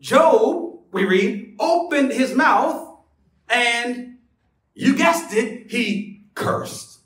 Job, 0.00 0.78
we 0.92 1.04
read, 1.04 1.56
opened 1.58 2.12
his 2.12 2.34
mouth 2.34 2.93
and 3.48 4.18
you 4.74 4.96
guessed 4.96 5.34
it, 5.34 5.70
he 5.70 6.24
cursed. 6.34 7.00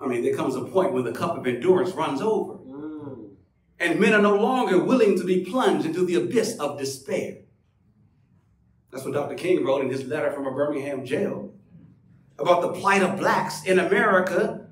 I 0.00 0.06
mean, 0.06 0.22
there 0.22 0.34
comes 0.34 0.54
a 0.54 0.64
point 0.64 0.92
when 0.92 1.04
the 1.04 1.12
cup 1.12 1.36
of 1.36 1.46
endurance 1.46 1.92
runs 1.92 2.20
over. 2.20 2.54
Mm. 2.54 3.30
And 3.80 4.00
men 4.00 4.14
are 4.14 4.22
no 4.22 4.36
longer 4.36 4.82
willing 4.82 5.18
to 5.18 5.24
be 5.24 5.44
plunged 5.44 5.86
into 5.86 6.04
the 6.04 6.14
abyss 6.14 6.56
of 6.58 6.78
despair. 6.78 7.38
That's 8.90 9.04
what 9.04 9.14
Dr. 9.14 9.34
King 9.34 9.64
wrote 9.64 9.82
in 9.82 9.90
his 9.90 10.06
letter 10.06 10.32
from 10.32 10.46
a 10.46 10.52
Birmingham 10.52 11.04
jail 11.04 11.52
about 12.38 12.62
the 12.62 12.72
plight 12.80 13.02
of 13.02 13.18
blacks 13.18 13.64
in 13.64 13.78
America, 13.78 14.66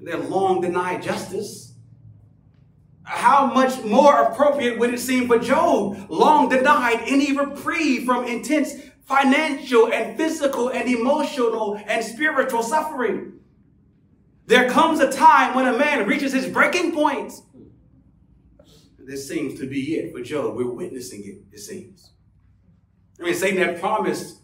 their 0.00 0.18
long 0.18 0.60
denied 0.60 1.02
justice. 1.02 1.65
How 3.06 3.46
much 3.46 3.84
more 3.84 4.22
appropriate 4.22 4.80
would 4.80 4.92
it 4.92 4.98
seem 4.98 5.28
for 5.28 5.38
Job, 5.38 6.10
long 6.10 6.48
denied 6.48 7.04
any 7.06 7.36
reprieve 7.36 8.04
from 8.04 8.26
intense 8.26 8.74
financial 9.04 9.92
and 9.92 10.16
physical 10.16 10.70
and 10.70 10.88
emotional 10.88 11.80
and 11.86 12.04
spiritual 12.04 12.64
suffering? 12.64 13.34
There 14.46 14.68
comes 14.68 14.98
a 14.98 15.10
time 15.10 15.54
when 15.54 15.68
a 15.72 15.78
man 15.78 16.08
reaches 16.08 16.32
his 16.32 16.48
breaking 16.48 16.92
point. 16.92 17.32
This 18.98 19.28
seems 19.28 19.56
to 19.60 19.68
be 19.68 19.94
it 19.94 20.12
for 20.12 20.20
Job. 20.20 20.56
We're 20.56 20.68
witnessing 20.68 21.22
it, 21.24 21.54
it 21.54 21.60
seems. 21.60 22.10
I 23.20 23.22
mean, 23.22 23.34
Satan 23.34 23.62
had 23.62 23.78
promised 23.80 24.40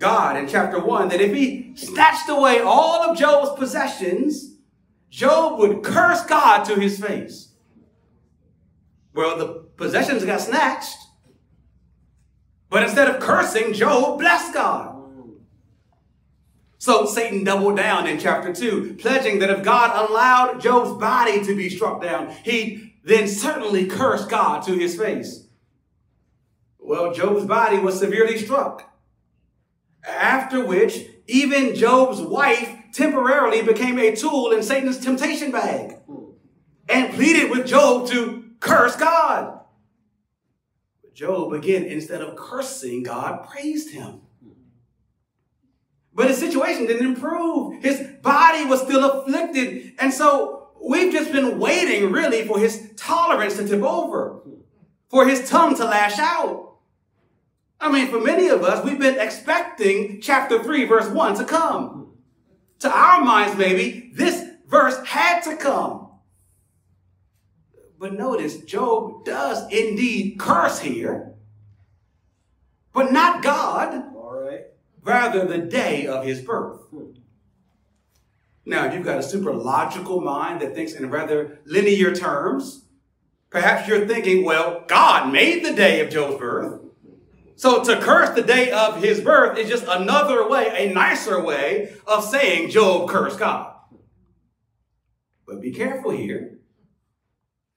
God 0.00 0.36
in 0.36 0.48
chapter 0.48 0.80
1 0.80 1.10
that 1.10 1.20
if 1.20 1.32
he 1.32 1.76
snatched 1.76 2.28
away 2.28 2.58
all 2.58 3.04
of 3.04 3.16
Job's 3.16 3.56
possessions, 3.56 4.56
Job 5.10 5.60
would 5.60 5.84
curse 5.84 6.24
God 6.24 6.64
to 6.64 6.74
his 6.74 6.98
face. 6.98 7.53
Well, 9.14 9.38
the 9.38 9.46
possessions 9.76 10.24
got 10.24 10.40
snatched. 10.40 10.96
But 12.68 12.82
instead 12.82 13.08
of 13.08 13.20
cursing, 13.20 13.72
Job 13.72 14.18
blessed 14.18 14.52
God. 14.52 14.90
So 16.78 17.06
Satan 17.06 17.44
doubled 17.44 17.76
down 17.76 18.06
in 18.06 18.18
chapter 18.18 18.52
2, 18.52 18.96
pledging 18.98 19.38
that 19.38 19.48
if 19.48 19.62
God 19.62 20.10
allowed 20.10 20.60
Job's 20.60 21.00
body 21.00 21.42
to 21.44 21.56
be 21.56 21.70
struck 21.70 22.02
down, 22.02 22.30
he 22.42 22.96
then 23.04 23.28
certainly 23.28 23.86
cursed 23.86 24.28
God 24.28 24.62
to 24.64 24.72
his 24.72 24.98
face. 24.98 25.46
Well, 26.78 27.14
Job's 27.14 27.46
body 27.46 27.78
was 27.78 27.98
severely 27.98 28.36
struck. 28.36 28.92
After 30.06 30.62
which, 30.62 31.06
even 31.26 31.74
Job's 31.74 32.20
wife 32.20 32.76
temporarily 32.92 33.62
became 33.62 33.98
a 33.98 34.14
tool 34.14 34.52
in 34.52 34.62
Satan's 34.62 34.98
temptation 34.98 35.50
bag 35.50 35.96
and 36.88 37.14
pleaded 37.14 37.50
with 37.50 37.66
Job 37.66 38.08
to 38.08 38.43
curse 38.64 38.96
God. 38.96 39.60
But 41.02 41.14
Job, 41.14 41.52
again, 41.52 41.84
instead 41.84 42.20
of 42.20 42.36
cursing 42.36 43.02
God, 43.02 43.48
praised 43.48 43.90
him. 43.90 44.22
But 46.12 46.28
his 46.28 46.38
situation 46.38 46.86
didn't 46.86 47.06
improve. 47.06 47.82
His 47.82 48.00
body 48.22 48.64
was 48.64 48.82
still 48.82 49.04
afflicted. 49.04 49.94
And 49.98 50.12
so 50.12 50.64
We've 50.84 51.10
just 51.10 51.32
been 51.32 51.58
waiting 51.58 52.12
really 52.12 52.46
for 52.46 52.58
his 52.58 52.92
tolerance 52.96 53.56
to 53.56 53.66
tip 53.66 53.82
over, 53.82 54.42
for 55.08 55.26
his 55.26 55.48
tongue 55.48 55.74
to 55.76 55.84
lash 55.84 56.18
out. 56.18 56.74
I 57.80 57.90
mean, 57.90 58.08
for 58.08 58.20
many 58.20 58.48
of 58.48 58.62
us, 58.62 58.84
we've 58.84 58.98
been 58.98 59.18
expecting 59.18 60.20
chapter 60.20 60.62
3, 60.62 60.84
verse 60.84 61.08
1 61.08 61.36
to 61.36 61.44
come. 61.44 62.12
To 62.80 62.90
our 62.90 63.24
minds, 63.24 63.56
maybe, 63.56 64.10
this 64.12 64.44
verse 64.66 65.02
had 65.06 65.40
to 65.44 65.56
come. 65.56 66.03
But 67.98 68.14
notice, 68.14 68.58
Job 68.58 69.24
does 69.24 69.70
indeed 69.72 70.38
curse 70.38 70.80
here, 70.80 71.34
but 72.92 73.12
not 73.12 73.42
God, 73.42 74.14
All 74.14 74.40
right. 74.44 74.64
rather 75.02 75.44
the 75.44 75.58
day 75.58 76.06
of 76.06 76.24
his 76.24 76.40
birth. 76.40 76.80
Hmm. 76.90 77.12
Now, 78.66 78.86
if 78.86 78.94
you've 78.94 79.04
got 79.04 79.18
a 79.18 79.22
super 79.22 79.52
logical 79.52 80.20
mind 80.20 80.60
that 80.60 80.74
thinks 80.74 80.94
in 80.94 81.10
rather 81.10 81.58
linear 81.66 82.14
terms, 82.14 82.86
perhaps 83.50 83.86
you're 83.86 84.06
thinking, 84.06 84.44
well, 84.44 84.84
God 84.88 85.32
made 85.32 85.64
the 85.64 85.74
day 85.74 86.00
of 86.00 86.10
Job's 86.10 86.38
birth. 86.38 86.80
So 87.56 87.84
to 87.84 88.00
curse 88.00 88.30
the 88.30 88.42
day 88.42 88.72
of 88.72 89.02
his 89.02 89.20
birth 89.20 89.56
is 89.58 89.68
just 89.68 89.84
another 89.86 90.48
way, 90.48 90.72
a 90.88 90.92
nicer 90.92 91.40
way 91.42 91.94
of 92.06 92.24
saying 92.24 92.70
Job 92.70 93.08
cursed 93.08 93.38
God. 93.38 93.72
But 95.46 95.60
be 95.60 95.70
careful 95.72 96.10
here 96.10 96.53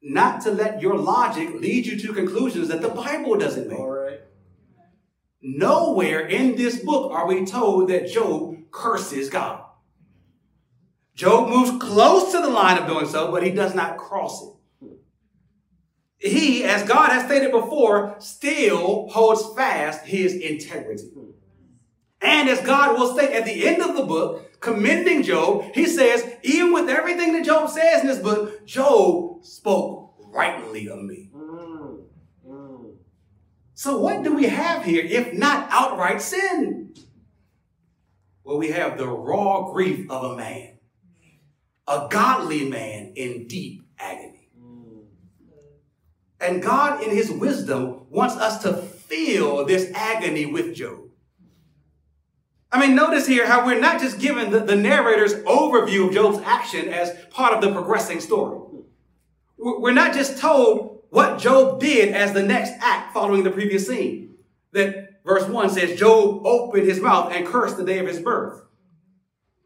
not 0.08 0.42
to 0.42 0.52
let 0.52 0.82
your 0.82 0.98
logic 0.98 1.50
lead 1.56 1.86
you 1.86 2.00
to 2.00 2.14
conclusions 2.14 2.70
that 2.70 2.82
the 2.82 2.90
Bible 2.90 3.36
doesn't 3.36 3.68
make. 3.68 3.78
All 3.78 3.90
right. 3.90 4.22
Nowhere 5.42 6.26
in 6.26 6.56
this 6.56 6.80
book 6.80 7.12
are 7.12 7.28
we 7.28 7.46
told 7.46 7.90
that 7.90 8.08
Job 8.08 8.58
curses 8.72 9.30
God. 9.30 9.64
Job 11.14 11.50
moves 11.50 11.84
close 11.84 12.32
to 12.32 12.42
the 12.42 12.50
line 12.50 12.78
of 12.78 12.88
doing 12.88 13.08
so, 13.08 13.32
but 13.32 13.44
he 13.44 13.52
does 13.52 13.76
not 13.76 13.98
cross 13.98 14.44
it. 14.44 14.54
He, 16.20 16.64
as 16.64 16.88
God 16.88 17.10
has 17.10 17.26
stated 17.26 17.52
before, 17.52 18.16
still 18.20 19.10
holds 19.10 19.54
fast 19.56 20.06
his 20.06 20.34
integrity. 20.34 21.10
And 22.22 22.50
as 22.50 22.62
God 22.62 22.98
will 22.98 23.14
state 23.14 23.32
at 23.32 23.46
the 23.46 23.68
end 23.68 23.82
of 23.82 23.96
the 23.96 24.04
book, 24.04 24.60
commending 24.60 25.22
Job, 25.24 25.66
he 25.76 25.86
says, 25.86 26.28
even 26.44 26.74
with 26.74 26.90
everything 26.90 27.34
that 27.34 27.46
Job 27.46 27.70
says 27.70 28.02
in 28.02 28.08
this 28.08 28.20
book, 28.20 28.66
Job 28.66 29.44
spoke 29.46 29.97
rightly 30.32 30.90
of 30.90 31.04
me. 31.04 31.30
Mm. 31.36 32.04
Mm. 32.48 32.96
So, 33.74 33.98
what 34.00 34.24
do 34.24 34.34
we 34.34 34.46
have 34.46 34.84
here 34.84 35.04
if 35.04 35.34
not 35.34 35.68
outright 35.72 36.22
sin? 36.22 36.96
Well, 38.44 38.58
we 38.58 38.70
have 38.70 38.98
the 38.98 39.08
raw 39.08 39.72
grief 39.72 40.10
of 40.10 40.32
a 40.32 40.38
man, 40.38 40.80
a 41.88 42.08
godly 42.10 42.70
man 42.70 43.14
in 43.16 43.48
deep 43.48 43.84
agony. 44.00 44.50
Mm. 44.58 45.04
And 46.40 46.62
God, 46.62 47.04
in 47.04 47.10
his 47.10 47.30
wisdom, 47.30 48.08
wants 48.10 48.36
us 48.36 48.62
to 48.64 48.74
feel 48.74 49.66
this 49.66 49.92
agony 49.94 50.46
with 50.46 50.76
Job. 50.76 51.08
I 52.72 52.86
mean, 52.86 52.96
notice 52.96 53.26
here 53.26 53.48
how 53.48 53.66
we're 53.66 53.80
not 53.80 54.02
just 54.02 54.20
given 54.20 54.52
the, 54.52 54.60
the 54.60 54.76
narrator's 54.76 55.36
overview 55.44 56.08
of 56.08 56.14
Job's 56.14 56.40
action 56.46 56.90
as 56.90 57.16
part 57.32 57.54
of 57.54 57.62
the 57.62 57.72
progressing 57.72 58.20
story. 58.20 58.67
We're 59.58 59.94
not 59.94 60.14
just 60.14 60.38
told 60.38 61.04
what 61.10 61.40
Job 61.40 61.80
did 61.80 62.14
as 62.14 62.34
the 62.34 62.44
next 62.44 62.74
act 62.80 63.14
following 63.14 63.44
the 63.44 63.52
previous 63.52 63.88
scene. 63.88 64.36
That 64.74 65.24
verse 65.26 65.48
1 65.48 65.70
says, 65.72 65.98
Job 65.98 66.46
opened 66.46 66.88
his 66.88 67.00
mouth 67.00 67.34
and 67.34 67.46
cursed 67.46 67.78
the 67.78 67.86
day 67.86 68.00
of 68.00 68.08
his 68.08 68.20
birth. 68.20 68.62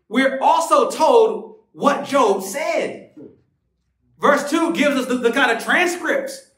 We're 0.07 0.39
also 0.39 0.89
told 0.89 1.60
what 1.71 2.05
Job 2.05 2.43
said. 2.43 3.12
Verse 4.19 4.50
2 4.50 4.74
gives 4.74 4.95
us 4.95 5.07
the, 5.07 5.15
the 5.15 5.31
kind 5.31 5.51
of 5.51 5.63
transcripts. 5.63 6.51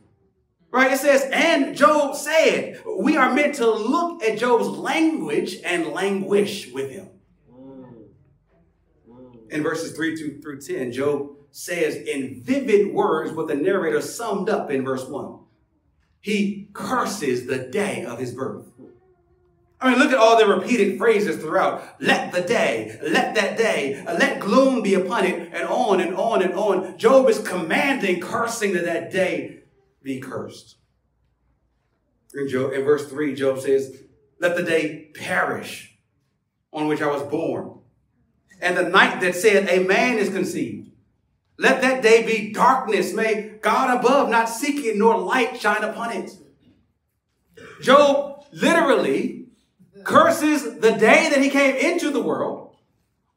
Right? 0.70 0.92
It 0.92 1.00
says, 1.00 1.30
and 1.32 1.78
Job 1.78 2.16
said, 2.16 2.84
we 2.98 3.16
are 3.16 3.34
meant 3.34 3.56
to 3.56 3.70
look 3.70 4.24
at 4.24 4.40
Job's 4.40 4.68
language 4.68 5.58
and 5.64 5.88
languish 5.88 6.72
with 6.72 6.90
him. 6.90 7.10
Mm. 7.52 8.06
Mm. 9.08 9.52
In 9.52 9.62
verses 9.62 9.96
3 9.96 10.18
to, 10.18 10.42
through 10.42 10.62
10, 10.62 10.92
Job 10.92 11.30
says 11.54 11.96
in 11.96 12.42
vivid 12.42 12.92
words 12.92 13.32
what 13.32 13.48
the 13.48 13.54
narrator 13.54 14.02
summed 14.02 14.50
up 14.50 14.72
in 14.72 14.84
verse 14.84 15.06
1. 15.06 15.38
He 16.20 16.68
curses 16.74 17.46
the 17.46 17.60
day 17.60 18.04
of 18.04 18.18
his 18.18 18.32
birth. 18.32 18.72
I 19.80 19.92
mean, 19.92 20.00
look 20.00 20.12
at 20.12 20.18
all 20.18 20.38
the 20.38 20.48
repeated 20.48 20.98
phrases 20.98 21.38
throughout. 21.38 22.02
Let 22.02 22.32
the 22.32 22.42
day, 22.42 22.98
let 23.04 23.36
that 23.36 23.58
day, 23.58 24.04
uh, 24.04 24.16
let 24.18 24.40
gloom 24.40 24.82
be 24.82 24.96
upon 24.96 25.26
it, 25.26 25.52
and 25.54 25.68
on 25.68 26.00
and 26.02 26.16
on 26.16 26.42
and 26.42 26.54
on. 26.54 26.98
Job 26.98 27.30
is 27.30 27.40
commanding, 27.40 28.20
cursing 28.20 28.74
that 28.74 28.86
that 28.86 29.12
day 29.12 29.60
be 30.02 30.20
cursed. 30.20 30.78
In, 32.34 32.48
Job, 32.48 32.74
in 32.74 32.84
verse 32.84 33.08
3, 33.10 33.36
Job 33.36 33.60
says, 33.60 33.96
Let 34.40 34.56
the 34.56 34.64
day 34.64 35.12
perish 35.14 36.00
on 36.72 36.88
which 36.88 37.02
I 37.02 37.08
was 37.08 37.22
born, 37.22 37.80
and 38.60 38.76
the 38.76 38.90
night 38.90 39.20
that 39.22 39.36
said, 39.36 39.70
A 39.70 39.84
man 39.84 40.18
is 40.18 40.30
conceived. 40.30 40.93
Let 41.64 41.82
that 41.82 42.04
day 42.04 42.24
be 42.24 42.52
darkness. 42.52 43.14
May 43.14 43.54
God 43.62 43.98
above 43.98 44.28
not 44.28 44.50
seek 44.50 44.84
it, 44.86 44.98
nor 44.98 45.18
light 45.18 45.62
shine 45.62 45.82
upon 45.82 46.12
it. 46.12 46.32
Job 47.82 48.44
literally 48.52 49.46
curses 50.04 50.80
the 50.82 50.92
day 50.92 51.30
that 51.30 51.42
he 51.42 51.50
came 51.50 51.78
into 51.78 52.12
the 52.12 52.22
world, 52.22 52.76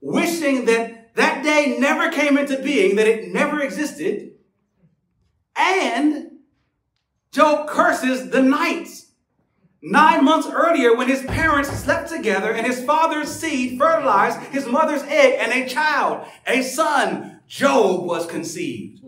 wishing 0.01 0.65
that 0.65 1.15
that 1.15 1.45
day 1.45 1.77
never 1.79 2.11
came 2.11 2.37
into 2.37 2.61
being, 2.61 2.97
that 2.97 3.07
it 3.07 3.33
never 3.33 3.63
existed. 3.63 4.33
And 5.55 6.33
Job 7.31 7.69
curses 7.69 8.31
the 8.31 8.43
nights. 8.43 9.13
Nine 9.81 10.25
months 10.25 10.49
earlier, 10.51 10.97
when 10.97 11.07
his 11.07 11.23
parents 11.23 11.71
slept 11.71 12.09
together 12.09 12.51
and 12.51 12.67
his 12.67 12.85
father's 12.85 13.29
seed 13.29 13.79
fertilized 13.79 14.41
his 14.49 14.67
mother's 14.67 15.05
egg 15.05 15.37
and 15.39 15.53
a 15.53 15.69
child, 15.69 16.27
a 16.45 16.63
son, 16.63 17.36
Job 17.47 18.05
was 18.05 18.27
conceived. 18.27 19.01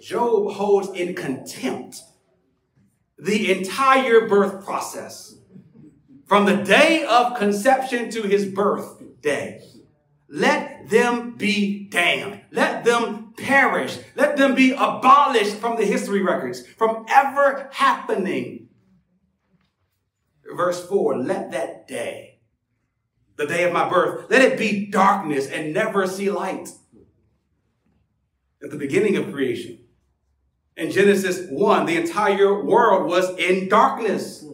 Job 0.00 0.52
holds 0.52 0.88
in 0.98 1.14
contempt 1.14 2.02
the 3.18 3.52
entire 3.52 4.26
birth 4.26 4.64
process 4.64 5.36
from 6.26 6.44
the 6.44 6.56
day 6.56 7.04
of 7.04 7.36
conception 7.36 8.10
to 8.10 8.22
his 8.22 8.46
birthday. 8.46 9.62
Let 10.28 10.88
them 10.88 11.36
be 11.36 11.88
damned. 11.88 12.40
Let 12.50 12.84
them 12.84 13.34
perish. 13.36 13.98
Let 14.16 14.36
them 14.36 14.54
be 14.54 14.72
abolished 14.72 15.56
from 15.56 15.76
the 15.76 15.84
history 15.84 16.22
records, 16.22 16.66
from 16.66 17.04
ever 17.08 17.68
happening. 17.72 18.68
Verse 20.56 20.86
4 20.88 21.18
Let 21.18 21.52
that 21.52 21.86
day, 21.86 22.31
the 23.36 23.46
day 23.46 23.64
of 23.64 23.72
my 23.72 23.88
birth, 23.88 24.30
let 24.30 24.42
it 24.42 24.58
be 24.58 24.86
darkness 24.86 25.48
and 25.48 25.72
never 25.72 26.06
see 26.06 26.30
light. 26.30 26.68
At 28.62 28.70
the 28.70 28.76
beginning 28.76 29.16
of 29.16 29.32
creation, 29.32 29.78
in 30.76 30.90
Genesis 30.90 31.48
1, 31.50 31.86
the 31.86 31.96
entire 31.96 32.62
world 32.62 33.08
was 33.08 33.36
in 33.36 33.68
darkness 33.68 34.44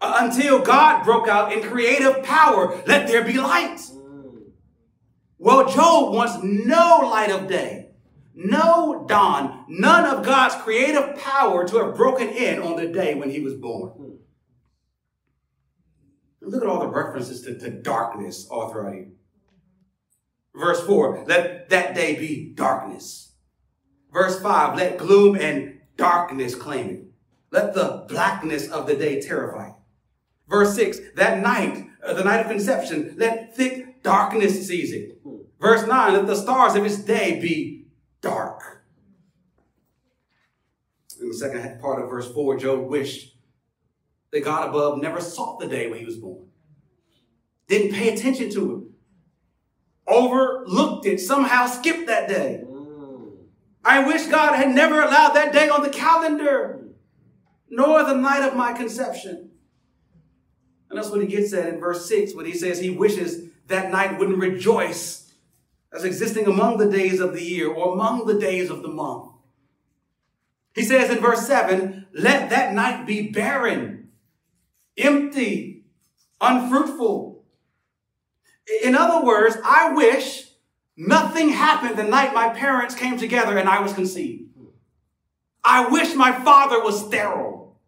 until 0.00 0.60
God 0.60 1.04
broke 1.04 1.28
out 1.28 1.52
in 1.52 1.62
creative 1.62 2.22
power. 2.22 2.80
Let 2.86 3.08
there 3.08 3.24
be 3.24 3.34
light. 3.34 3.80
Well, 5.38 5.68
Job 5.68 6.14
wants 6.14 6.42
no 6.42 7.00
light 7.04 7.30
of 7.30 7.48
day, 7.48 7.90
no 8.34 9.04
dawn, 9.06 9.64
none 9.68 10.04
of 10.04 10.24
God's 10.24 10.56
creative 10.56 11.16
power 11.16 11.66
to 11.66 11.76
have 11.78 11.94
broken 11.96 12.28
in 12.28 12.60
on 12.60 12.76
the 12.76 12.88
day 12.88 13.14
when 13.14 13.30
he 13.30 13.40
was 13.40 13.54
born. 13.54 14.07
Look 16.48 16.62
at 16.62 16.68
all 16.68 16.80
the 16.80 16.88
references 16.88 17.42
to, 17.42 17.58
to 17.58 17.70
darkness 17.70 18.46
all 18.48 18.70
throughout 18.70 18.94
here. 18.94 19.08
Verse 20.54 20.80
4, 20.84 21.24
let 21.28 21.68
that 21.68 21.94
day 21.94 22.18
be 22.18 22.52
darkness. 22.54 23.32
Verse 24.12 24.40
5, 24.40 24.76
let 24.76 24.96
gloom 24.96 25.36
and 25.36 25.80
darkness 25.96 26.54
claim 26.54 26.88
it. 26.88 27.04
Let 27.50 27.74
the 27.74 28.06
blackness 28.08 28.68
of 28.68 28.86
the 28.86 28.96
day 28.96 29.20
terrify 29.20 29.68
it. 29.68 29.74
Verse 30.48 30.74
6, 30.74 30.98
that 31.16 31.42
night, 31.42 31.86
uh, 32.02 32.14
the 32.14 32.24
night 32.24 32.40
of 32.40 32.48
conception, 32.48 33.14
let 33.18 33.54
thick 33.54 34.02
darkness 34.02 34.66
seize 34.66 34.92
it. 34.92 35.20
Verse 35.60 35.86
9, 35.86 36.12
let 36.14 36.26
the 36.26 36.34
stars 36.34 36.74
of 36.74 36.84
its 36.84 36.98
day 36.98 37.38
be 37.40 37.88
dark. 38.22 38.84
In 41.20 41.28
the 41.28 41.34
second 41.34 41.80
part 41.80 42.02
of 42.02 42.08
verse 42.08 42.32
4, 42.32 42.56
Job 42.56 42.88
wished 42.88 43.37
that 44.32 44.44
God 44.44 44.68
above 44.68 45.00
never 45.00 45.20
sought 45.20 45.58
the 45.58 45.66
day 45.66 45.88
when 45.88 45.98
he 45.98 46.04
was 46.04 46.16
born. 46.16 46.46
Didn't 47.66 47.94
pay 47.94 48.12
attention 48.12 48.50
to 48.50 48.76
it. 48.76 48.84
Overlooked 50.10 51.06
it, 51.06 51.20
somehow 51.20 51.66
skipped 51.66 52.06
that 52.06 52.28
day. 52.28 52.62
Mm. 52.64 53.32
I 53.84 54.06
wish 54.06 54.26
God 54.26 54.54
had 54.54 54.70
never 54.70 55.02
allowed 55.02 55.34
that 55.34 55.52
day 55.52 55.68
on 55.68 55.82
the 55.82 55.90
calendar, 55.90 56.88
nor 57.68 58.02
the 58.04 58.14
night 58.14 58.42
of 58.42 58.56
my 58.56 58.72
conception. 58.72 59.50
And 60.88 60.98
that's 60.98 61.10
what 61.10 61.20
he 61.20 61.26
gets 61.26 61.52
at 61.52 61.68
in 61.68 61.80
verse 61.80 62.08
6 62.08 62.34
when 62.34 62.46
he 62.46 62.54
says 62.54 62.80
he 62.80 62.90
wishes 62.90 63.50
that 63.66 63.90
night 63.90 64.18
wouldn't 64.18 64.38
rejoice 64.38 65.34
as 65.92 66.04
existing 66.04 66.46
among 66.46 66.78
the 66.78 66.90
days 66.90 67.20
of 67.20 67.34
the 67.34 67.42
year 67.42 67.68
or 67.68 67.92
among 67.92 68.26
the 68.26 68.38
days 68.38 68.70
of 68.70 68.82
the 68.82 68.88
month. 68.88 69.32
He 70.74 70.84
says 70.84 71.10
in 71.10 71.18
verse 71.18 71.46
7 71.46 72.06
let 72.14 72.50
that 72.50 72.74
night 72.74 73.06
be 73.06 73.30
barren, 73.30 73.97
empty, 74.98 75.84
unfruitful. 76.40 77.44
In 78.82 78.94
other 78.94 79.24
words, 79.24 79.56
I 79.64 79.92
wish 79.92 80.48
nothing 80.96 81.50
happened 81.50 81.96
the 81.96 82.04
night 82.04 82.34
my 82.34 82.50
parents 82.50 82.94
came 82.94 83.18
together 83.18 83.56
and 83.56 83.68
I 83.68 83.80
was 83.80 83.92
conceived. 83.92 84.44
I 85.64 85.88
wish 85.88 86.14
my 86.14 86.32
father 86.32 86.82
was 86.82 87.04
sterile. 87.06 87.78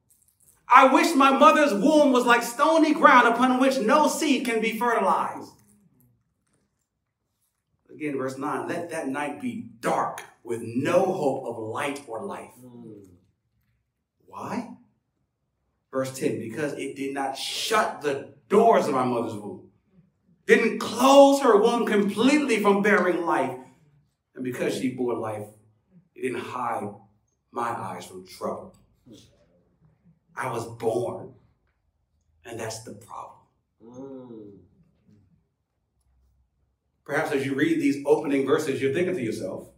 I 0.68 0.92
wish 0.92 1.14
my 1.14 1.36
mother's 1.36 1.72
womb 1.72 2.12
was 2.12 2.26
like 2.26 2.42
stony 2.42 2.94
ground 2.94 3.26
upon 3.26 3.58
which 3.58 3.78
no 3.78 4.06
seed 4.06 4.44
can 4.44 4.60
be 4.60 4.78
fertilized. 4.78 5.50
Again, 7.92 8.16
verse 8.16 8.38
9 8.38 8.68
let 8.68 8.90
that 8.90 9.08
night 9.08 9.40
be 9.40 9.66
dark 9.80 10.22
with 10.44 10.62
no 10.62 11.04
hope 11.04 11.44
of 11.44 11.58
light 11.58 12.02
or 12.06 12.24
life. 12.24 12.52
Mm. 12.62 13.08
Why? 14.26 14.70
Verse 15.92 16.16
10 16.18 16.38
because 16.38 16.72
it 16.74 16.96
did 16.96 17.14
not 17.14 17.36
shut 17.36 18.00
the 18.00 18.34
doors 18.48 18.86
of 18.86 18.94
my 18.94 19.04
mother's 19.04 19.34
womb, 19.34 19.68
didn't 20.46 20.78
close 20.78 21.40
her 21.40 21.56
womb 21.56 21.86
completely 21.86 22.60
from 22.60 22.82
bearing 22.82 23.24
life. 23.26 23.56
And 24.34 24.44
because 24.44 24.78
she 24.78 24.90
bore 24.90 25.16
life, 25.16 25.46
it 26.14 26.22
didn't 26.22 26.40
hide 26.40 26.88
my 27.50 27.68
eyes 27.68 28.06
from 28.06 28.26
trouble. 28.26 28.74
I 30.36 30.50
was 30.50 30.66
born, 30.78 31.34
and 32.44 32.58
that's 32.58 32.82
the 32.84 32.94
problem. 32.94 33.38
Perhaps 37.04 37.32
as 37.32 37.44
you 37.44 37.54
read 37.54 37.80
these 37.80 38.02
opening 38.06 38.46
verses, 38.46 38.80
you're 38.80 38.94
thinking 38.94 39.16
to 39.16 39.22
yourself, 39.22 39.68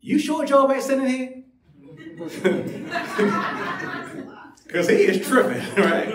you 0.00 0.18
sure 0.18 0.44
Job 0.46 0.70
ain't 0.70 0.82
sitting 0.82 1.06
here? 1.06 1.37
Because 4.68 4.90
he 4.90 4.96
is 4.96 5.26
tripping, 5.26 5.62
right? 5.82 6.12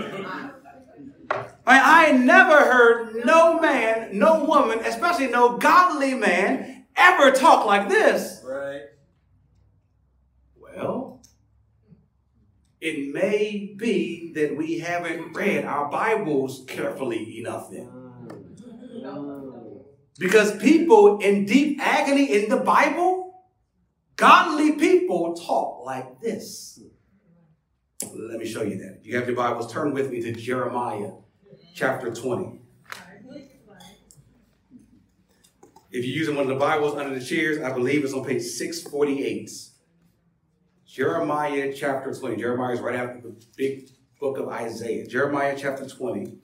I, 1.66 2.08
I 2.08 2.12
never 2.12 2.56
heard 2.56 3.26
no 3.26 3.60
man, 3.60 4.18
no 4.18 4.46
woman, 4.46 4.80
especially 4.86 5.28
no 5.28 5.58
godly 5.58 6.14
man, 6.14 6.86
ever 6.96 7.32
talk 7.32 7.66
like 7.66 7.90
this. 7.90 8.44
Right. 8.46 8.82
Well, 10.56 11.24
it 12.80 13.12
may 13.12 13.74
be 13.76 14.32
that 14.36 14.56
we 14.56 14.80
haven't 14.80 15.34
read 15.34 15.66
our 15.66 15.90
Bibles 15.90 16.64
carefully 16.68 17.40
enough 17.40 17.72
then. 17.72 17.88
Mm. 17.88 18.04
Because 20.20 20.56
people 20.58 21.18
in 21.20 21.46
deep 21.46 21.80
agony 21.82 22.32
in 22.32 22.50
the 22.50 22.58
Bible, 22.58 23.13
godly 24.24 24.72
people 24.72 25.34
talk 25.34 25.86
like 25.86 26.22
this. 26.22 26.80
Let 28.16 28.40
me 28.40 28.46
show 28.46 28.62
you 28.62 28.78
that. 28.78 29.00
If 29.02 29.06
You 29.06 29.18
have 29.18 29.28
your 29.28 29.36
Bibles, 29.36 29.70
turn 29.70 29.94
with 29.94 30.12
me 30.12 30.22
to 30.22 30.32
Jeremiah 30.32 31.12
chapter 31.76 32.10
20. 32.10 32.62
If 35.92 36.06
you're 36.06 36.16
using 36.16 36.36
one 36.36 36.44
of 36.44 36.50
the 36.50 36.56
Bibles 36.56 36.96
under 36.96 37.20
the 37.20 37.24
chairs, 37.24 37.62
I 37.62 37.74
believe 37.74 38.06
it's 38.06 38.14
on 38.14 38.24
page 38.24 38.44
648. 38.44 39.52
Jeremiah 40.86 41.74
chapter 41.76 42.14
20. 42.14 42.38
Jeremiah 42.38 42.76
is 42.76 42.80
right 42.80 42.96
after 42.96 43.20
the 43.20 43.36
big 43.58 43.90
book 44.22 44.38
of 44.38 44.48
Isaiah. 44.48 45.06
Jeremiah 45.06 45.58
chapter 45.60 45.86
20. 45.86 46.38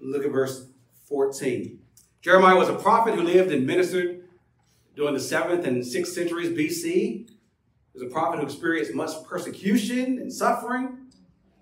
Look 0.00 0.24
at 0.24 0.32
verse 0.32 0.66
14. 1.08 1.78
Jeremiah 2.20 2.56
was 2.56 2.68
a 2.68 2.74
prophet 2.74 3.14
who 3.14 3.22
lived 3.22 3.52
and 3.52 3.64
ministered 3.64 4.21
during 4.94 5.14
the 5.14 5.20
7th 5.20 5.66
and 5.66 5.82
6th 5.82 6.06
centuries 6.08 6.50
BC. 6.50 6.84
He 6.84 7.28
was 7.94 8.02
a 8.02 8.06
prophet 8.06 8.40
who 8.40 8.46
experienced 8.46 8.94
much 8.94 9.10
persecution 9.24 10.18
and 10.18 10.32
suffering 10.32 10.98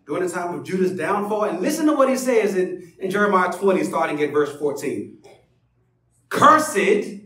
during 0.07 0.27
the 0.27 0.33
time 0.33 0.55
of 0.55 0.65
Judah's 0.65 0.93
downfall. 0.93 1.45
And 1.45 1.61
listen 1.61 1.87
to 1.87 1.95
what 1.95 2.09
he 2.09 2.17
says 2.17 2.57
in, 2.57 2.93
in 2.99 3.11
Jeremiah 3.11 3.53
20, 3.53 3.85
starting 3.85 4.23
at 4.23 4.33
verse 4.33 4.57
14. 4.59 5.19
Cursed 6.29 7.21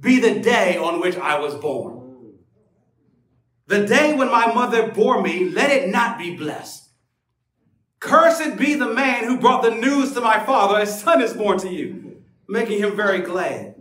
be 0.00 0.18
the 0.18 0.40
day 0.40 0.76
on 0.76 1.00
which 1.00 1.16
I 1.16 1.38
was 1.38 1.54
born. 1.54 2.00
The 3.66 3.86
day 3.86 4.14
when 4.14 4.30
my 4.30 4.52
mother 4.52 4.90
bore 4.90 5.22
me, 5.22 5.48
let 5.48 5.70
it 5.70 5.88
not 5.88 6.18
be 6.18 6.36
blessed. 6.36 6.90
Cursed 8.00 8.58
be 8.58 8.74
the 8.74 8.92
man 8.92 9.24
who 9.24 9.38
brought 9.38 9.62
the 9.62 9.70
news 9.70 10.12
to 10.12 10.20
my 10.20 10.44
father, 10.44 10.80
a 10.80 10.86
son 10.86 11.22
is 11.22 11.32
born 11.32 11.58
to 11.60 11.68
you, 11.68 12.22
making 12.48 12.80
him 12.80 12.96
very 12.96 13.20
glad. 13.20 13.71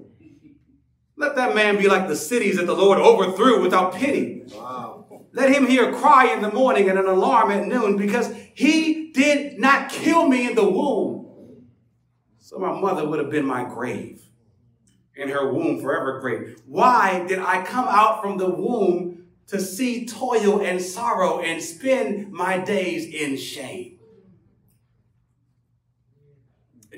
Let 1.22 1.36
that 1.36 1.54
man 1.54 1.78
be 1.78 1.88
like 1.88 2.08
the 2.08 2.16
cities 2.16 2.58
that 2.58 2.66
the 2.66 2.74
Lord 2.74 2.98
overthrew 2.98 3.62
without 3.62 3.94
pity. 3.94 4.42
Wow. 4.56 5.06
Let 5.34 5.54
him 5.54 5.68
hear 5.68 5.92
a 5.92 5.96
cry 5.96 6.34
in 6.34 6.42
the 6.42 6.52
morning 6.52 6.90
and 6.90 6.98
an 6.98 7.06
alarm 7.06 7.52
at 7.52 7.68
noon 7.68 7.96
because 7.96 8.34
he 8.56 9.12
did 9.12 9.60
not 9.60 9.92
kill 9.92 10.28
me 10.28 10.48
in 10.48 10.56
the 10.56 10.68
womb. 10.68 11.68
So 12.40 12.58
my 12.58 12.74
mother 12.74 13.08
would 13.08 13.20
have 13.20 13.30
been 13.30 13.46
my 13.46 13.64
grave 13.64 14.24
in 15.16 15.30
her 15.30 15.54
womb 15.54 15.80
forever 15.80 16.20
grave. 16.20 16.60
Why 16.66 17.24
did 17.28 17.38
I 17.38 17.64
come 17.64 17.86
out 17.88 18.24
from 18.24 18.40
the 18.40 18.50
womb 18.50 19.28
to 19.46 19.62
see 19.62 20.08
toil 20.08 20.60
and 20.60 20.82
sorrow 20.82 21.40
and 21.40 21.62
spend 21.62 22.32
my 22.32 22.58
days 22.58 23.06
in 23.06 23.38
shame? 23.38 24.00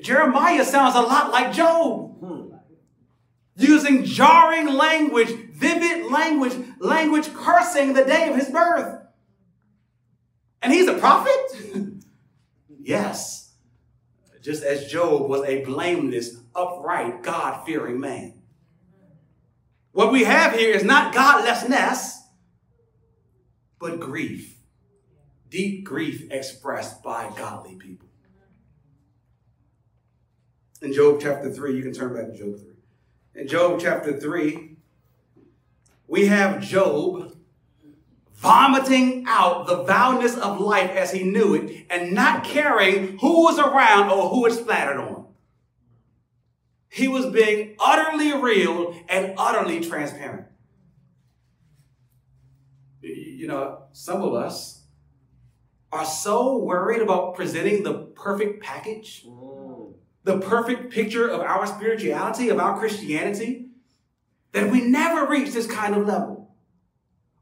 Jeremiah 0.02 0.64
sounds 0.64 0.94
a 0.94 1.02
lot 1.02 1.30
like 1.30 1.52
Job. 1.52 2.18
Hmm. 2.20 2.43
Using 3.56 4.04
jarring 4.04 4.66
language, 4.66 5.30
vivid 5.52 6.10
language, 6.10 6.54
language 6.80 7.32
cursing 7.32 7.92
the 7.92 8.04
day 8.04 8.28
of 8.28 8.36
his 8.36 8.48
birth. 8.48 9.00
And 10.60 10.72
he's 10.72 10.88
a 10.88 10.94
prophet? 10.94 11.74
yes. 12.80 13.52
Just 14.42 14.62
as 14.62 14.90
Job 14.90 15.28
was 15.28 15.46
a 15.46 15.64
blameless, 15.64 16.36
upright, 16.54 17.22
God 17.22 17.64
fearing 17.64 18.00
man. 18.00 18.34
What 19.92 20.10
we 20.10 20.24
have 20.24 20.54
here 20.54 20.74
is 20.74 20.82
not 20.82 21.14
godlessness, 21.14 22.20
but 23.78 24.00
grief. 24.00 24.58
Deep 25.48 25.84
grief 25.84 26.26
expressed 26.32 27.02
by 27.02 27.30
godly 27.36 27.76
people. 27.76 28.08
In 30.82 30.92
Job 30.92 31.20
chapter 31.22 31.50
3, 31.50 31.76
you 31.76 31.82
can 31.82 31.92
turn 31.92 32.12
back 32.12 32.26
to 32.26 32.36
Job 32.36 32.58
3. 32.58 32.73
In 33.34 33.48
Job 33.48 33.80
chapter 33.80 34.18
3, 34.18 34.76
we 36.06 36.26
have 36.26 36.62
Job 36.62 37.36
vomiting 38.32 39.24
out 39.26 39.66
the 39.66 39.84
vowness 39.84 40.38
of 40.38 40.60
life 40.60 40.90
as 40.90 41.12
he 41.12 41.24
knew 41.24 41.54
it 41.54 41.86
and 41.90 42.12
not 42.12 42.44
caring 42.44 43.18
who 43.18 43.42
was 43.42 43.58
around 43.58 44.10
or 44.10 44.28
who 44.28 44.46
it 44.46 44.52
splattered 44.52 44.98
on. 44.98 45.26
He 46.88 47.08
was 47.08 47.26
being 47.26 47.74
utterly 47.80 48.32
real 48.32 48.94
and 49.08 49.34
utterly 49.36 49.80
transparent. 49.80 50.46
You 53.00 53.48
know, 53.48 53.82
some 53.92 54.22
of 54.22 54.32
us 54.34 54.84
are 55.90 56.04
so 56.04 56.58
worried 56.58 57.02
about 57.02 57.34
presenting 57.34 57.82
the 57.82 57.94
perfect 58.14 58.62
package, 58.62 59.24
mm. 59.26 59.63
The 60.24 60.38
perfect 60.38 60.90
picture 60.90 61.28
of 61.28 61.40
our 61.40 61.66
spirituality, 61.66 62.48
of 62.48 62.58
our 62.58 62.78
Christianity, 62.78 63.66
that 64.52 64.70
we 64.70 64.80
never 64.80 65.26
reach 65.26 65.52
this 65.52 65.66
kind 65.66 65.94
of 65.94 66.06
level. 66.06 66.54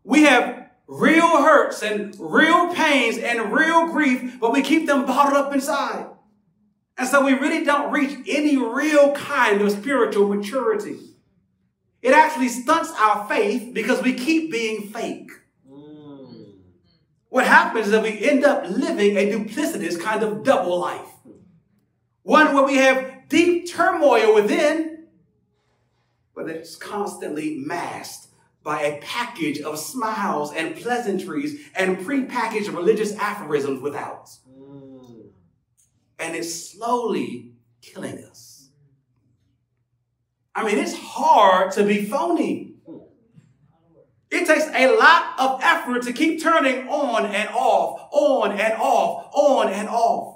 We 0.04 0.24
have 0.24 0.70
real 0.88 1.42
hurts 1.42 1.82
and 1.82 2.14
real 2.18 2.74
pains 2.74 3.18
and 3.18 3.52
real 3.52 3.88
grief, 3.88 4.38
but 4.40 4.52
we 4.52 4.62
keep 4.62 4.86
them 4.86 5.06
bottled 5.06 5.36
up 5.36 5.54
inside. 5.54 6.06
And 6.98 7.08
so 7.08 7.24
we 7.24 7.32
really 7.32 7.64
don't 7.64 7.92
reach 7.92 8.18
any 8.28 8.56
real 8.56 9.12
kind 9.12 9.62
of 9.62 9.70
spiritual 9.72 10.28
maturity. 10.28 10.98
It 12.02 12.12
actually 12.12 12.48
stunts 12.48 12.92
our 12.98 13.26
faith 13.28 13.72
because 13.72 14.02
we 14.02 14.14
keep 14.14 14.50
being 14.50 14.88
fake. 14.88 15.30
Mm. 15.70 16.54
What 17.28 17.46
happens 17.46 17.86
is 17.86 17.92
that 17.92 18.02
we 18.02 18.18
end 18.28 18.44
up 18.44 18.64
living 18.68 19.16
a 19.16 19.30
duplicitous 19.30 20.00
kind 20.00 20.22
of 20.22 20.42
double 20.42 20.78
life. 20.78 21.11
One 22.22 22.54
where 22.54 22.64
we 22.64 22.76
have 22.76 23.28
deep 23.28 23.70
turmoil 23.70 24.34
within, 24.34 25.06
but 26.34 26.48
it's 26.48 26.76
constantly 26.76 27.56
masked 27.56 28.28
by 28.62 28.82
a 28.82 29.00
package 29.00 29.60
of 29.60 29.78
smiles 29.78 30.52
and 30.52 30.76
pleasantries 30.76 31.60
and 31.74 31.98
prepackaged 31.98 32.74
religious 32.74 33.16
aphorisms 33.16 33.80
without 33.80 34.30
and 36.22 36.36
it's 36.36 36.70
slowly 36.70 37.52
killing 37.80 38.24
us. 38.24 38.68
I 40.54 40.64
mean, 40.64 40.78
it's 40.78 40.96
hard 40.96 41.72
to 41.72 41.84
be 41.84 42.04
phony. 42.04 42.74
It 44.30 44.46
takes 44.46 44.66
a 44.74 44.96
lot 44.96 45.34
of 45.38 45.60
effort 45.62 46.02
to 46.02 46.12
keep 46.12 46.42
turning 46.42 46.88
on 46.88 47.26
and 47.26 47.48
off, 47.50 48.08
on 48.12 48.52
and 48.52 48.74
off, 48.74 49.30
on 49.34 49.68
and 49.72 49.88
off. 49.88 50.31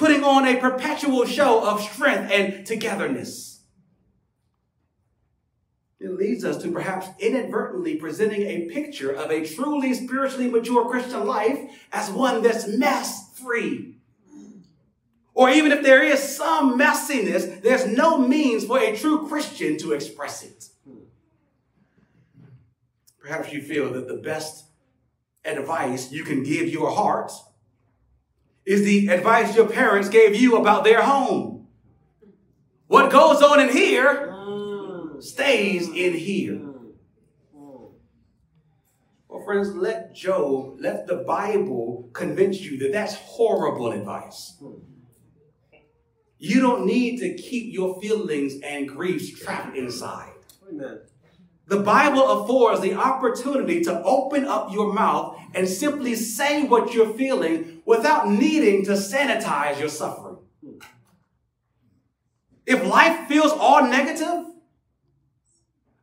Putting 0.00 0.24
on 0.24 0.48
a 0.48 0.56
perpetual 0.56 1.26
show 1.26 1.62
of 1.62 1.82
strength 1.82 2.32
and 2.32 2.66
togetherness. 2.66 3.60
It 6.00 6.12
leads 6.12 6.42
us 6.42 6.56
to 6.62 6.72
perhaps 6.72 7.08
inadvertently 7.18 7.96
presenting 7.96 8.40
a 8.40 8.66
picture 8.70 9.10
of 9.10 9.30
a 9.30 9.46
truly 9.46 9.92
spiritually 9.92 10.48
mature 10.48 10.88
Christian 10.88 11.26
life 11.26 11.58
as 11.92 12.10
one 12.10 12.42
that's 12.42 12.66
mess 12.66 13.38
free. 13.38 13.98
Or 15.34 15.50
even 15.50 15.70
if 15.70 15.82
there 15.82 16.02
is 16.02 16.34
some 16.34 16.78
messiness, 16.78 17.60
there's 17.60 17.86
no 17.86 18.16
means 18.16 18.64
for 18.64 18.78
a 18.78 18.96
true 18.96 19.28
Christian 19.28 19.76
to 19.78 19.92
express 19.92 20.42
it. 20.42 20.70
Perhaps 23.18 23.52
you 23.52 23.60
feel 23.60 23.92
that 23.92 24.08
the 24.08 24.16
best 24.16 24.64
advice 25.44 26.10
you 26.10 26.24
can 26.24 26.42
give 26.42 26.68
your 26.68 26.90
heart 26.90 27.32
is 28.70 28.84
the 28.84 29.08
advice 29.08 29.56
your 29.56 29.68
parents 29.68 30.08
gave 30.08 30.36
you 30.36 30.56
about 30.56 30.84
their 30.84 31.02
home. 31.02 31.66
What 32.86 33.10
goes 33.10 33.42
on 33.42 33.58
in 33.58 33.68
here 33.68 34.32
stays 35.18 35.88
in 35.88 36.14
here. 36.14 36.60
Well, 37.52 39.44
friends, 39.44 39.74
let 39.74 40.14
Job, 40.14 40.76
let 40.78 41.08
the 41.08 41.16
Bible 41.16 42.10
convince 42.12 42.60
you 42.60 42.78
that 42.78 42.92
that's 42.92 43.14
horrible 43.14 43.90
advice. 43.90 44.62
You 46.38 46.60
don't 46.60 46.86
need 46.86 47.18
to 47.18 47.34
keep 47.34 47.74
your 47.74 48.00
feelings 48.00 48.54
and 48.64 48.88
griefs 48.88 49.36
trapped 49.36 49.76
inside. 49.76 50.30
Amen. 50.68 51.00
The 51.70 51.78
Bible 51.78 52.42
affords 52.42 52.80
the 52.80 52.94
opportunity 52.94 53.80
to 53.84 54.02
open 54.02 54.44
up 54.44 54.72
your 54.72 54.92
mouth 54.92 55.38
and 55.54 55.68
simply 55.68 56.16
say 56.16 56.64
what 56.64 56.92
you're 56.92 57.14
feeling 57.14 57.82
without 57.86 58.28
needing 58.28 58.84
to 58.86 58.92
sanitize 58.94 59.78
your 59.78 59.88
suffering. 59.88 60.38
If 62.66 62.84
life 62.84 63.28
feels 63.28 63.52
all 63.52 63.84
negative, 63.86 64.46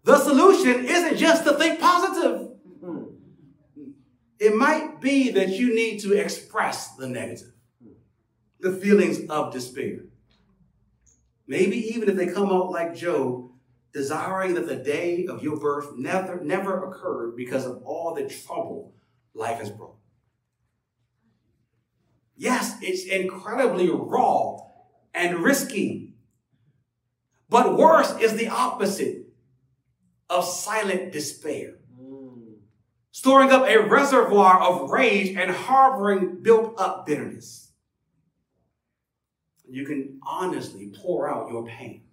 the 0.05 0.17
solution 0.19 0.85
isn't 0.85 1.17
just 1.17 1.43
to 1.43 1.55
think 1.55 1.81
positive. 1.81 2.51
It 4.39 4.55
might 4.55 5.01
be 5.01 5.31
that 5.31 5.49
you 5.49 5.75
need 5.75 5.99
to 5.99 6.13
express 6.13 6.95
the 6.95 7.09
negative, 7.09 7.51
the 8.61 8.71
feelings 8.71 9.29
of 9.29 9.51
despair. 9.51 10.05
Maybe 11.45 11.75
even 11.93 12.07
if 12.07 12.15
they 12.15 12.27
come 12.27 12.53
out 12.53 12.71
like 12.71 12.95
Job, 12.95 13.46
desiring 13.97 14.53
that 14.53 14.67
the 14.67 14.75
day 14.75 15.25
of 15.25 15.41
your 15.41 15.57
birth 15.57 15.97
never, 15.97 16.39
never 16.43 16.85
occurred 16.85 17.35
because 17.35 17.65
of 17.65 17.81
all 17.83 18.13
the 18.13 18.27
trouble 18.27 18.93
life 19.33 19.57
has 19.57 19.71
brought. 19.71 19.95
Yes, 22.35 22.77
it's 22.83 23.05
incredibly 23.05 23.89
raw 23.89 24.57
and 25.15 25.43
risky. 25.43 26.13
But 27.49 27.75
worse 27.75 28.15
is 28.19 28.35
the 28.35 28.49
opposite 28.49 29.29
of 30.29 30.45
silent 30.45 31.11
despair 31.11 31.77
storing 33.17 33.49
up 33.49 33.67
a 33.67 33.79
reservoir 33.79 34.61
of 34.61 34.91
rage 34.91 35.35
and 35.35 35.49
harboring 35.49 36.43
built 36.43 36.79
up 36.79 37.07
bitterness. 37.07 37.71
You 39.67 39.87
can 39.87 40.19
honestly 40.21 40.93
pour 40.95 41.27
out 41.27 41.49
your 41.49 41.65
pain. 41.65 42.03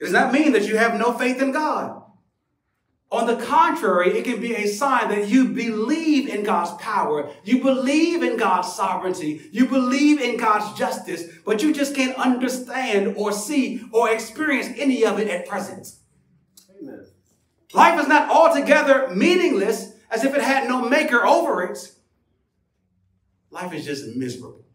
It 0.00 0.04
does 0.04 0.12
not 0.12 0.32
mean 0.32 0.52
that 0.52 0.66
you 0.66 0.76
have 0.76 0.98
no 0.98 1.12
faith 1.12 1.42
in 1.42 1.52
God. 1.52 2.02
On 3.10 3.26
the 3.26 3.42
contrary, 3.42 4.18
it 4.18 4.24
can 4.24 4.38
be 4.38 4.54
a 4.54 4.66
sign 4.66 5.08
that 5.08 5.28
you 5.28 5.48
believe 5.48 6.28
in 6.28 6.44
God's 6.44 6.72
power, 6.82 7.30
you 7.42 7.62
believe 7.62 8.22
in 8.22 8.36
God's 8.36 8.72
sovereignty, 8.74 9.48
you 9.50 9.66
believe 9.66 10.20
in 10.20 10.36
God's 10.36 10.78
justice, 10.78 11.24
but 11.44 11.62
you 11.62 11.72
just 11.72 11.94
can't 11.94 12.16
understand 12.16 13.14
or 13.16 13.32
see 13.32 13.82
or 13.92 14.10
experience 14.10 14.68
any 14.76 15.06
of 15.06 15.18
it 15.18 15.28
at 15.28 15.48
present. 15.48 15.94
Amen. 16.78 17.06
Life 17.72 17.98
is 17.98 18.08
not 18.08 18.30
altogether 18.30 19.08
meaningless 19.14 19.94
as 20.10 20.22
if 20.24 20.34
it 20.34 20.42
had 20.42 20.68
no 20.68 20.86
maker 20.86 21.24
over 21.24 21.62
it. 21.62 21.78
Life 23.50 23.72
is 23.72 23.86
just 23.86 24.16
miserable. 24.16 24.66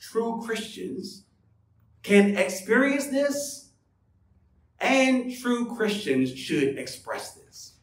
True 0.00 0.42
Christians 0.42 1.24
can 2.02 2.36
experience 2.36 3.06
this, 3.06 3.70
and 4.80 5.34
true 5.36 5.74
Christians 5.74 6.36
should 6.36 6.78
express 6.78 7.32
this. 7.32 7.74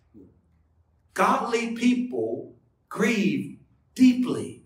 Godly 1.13 1.75
people 1.75 2.55
grieve 2.89 3.59
deeply, 3.95 4.63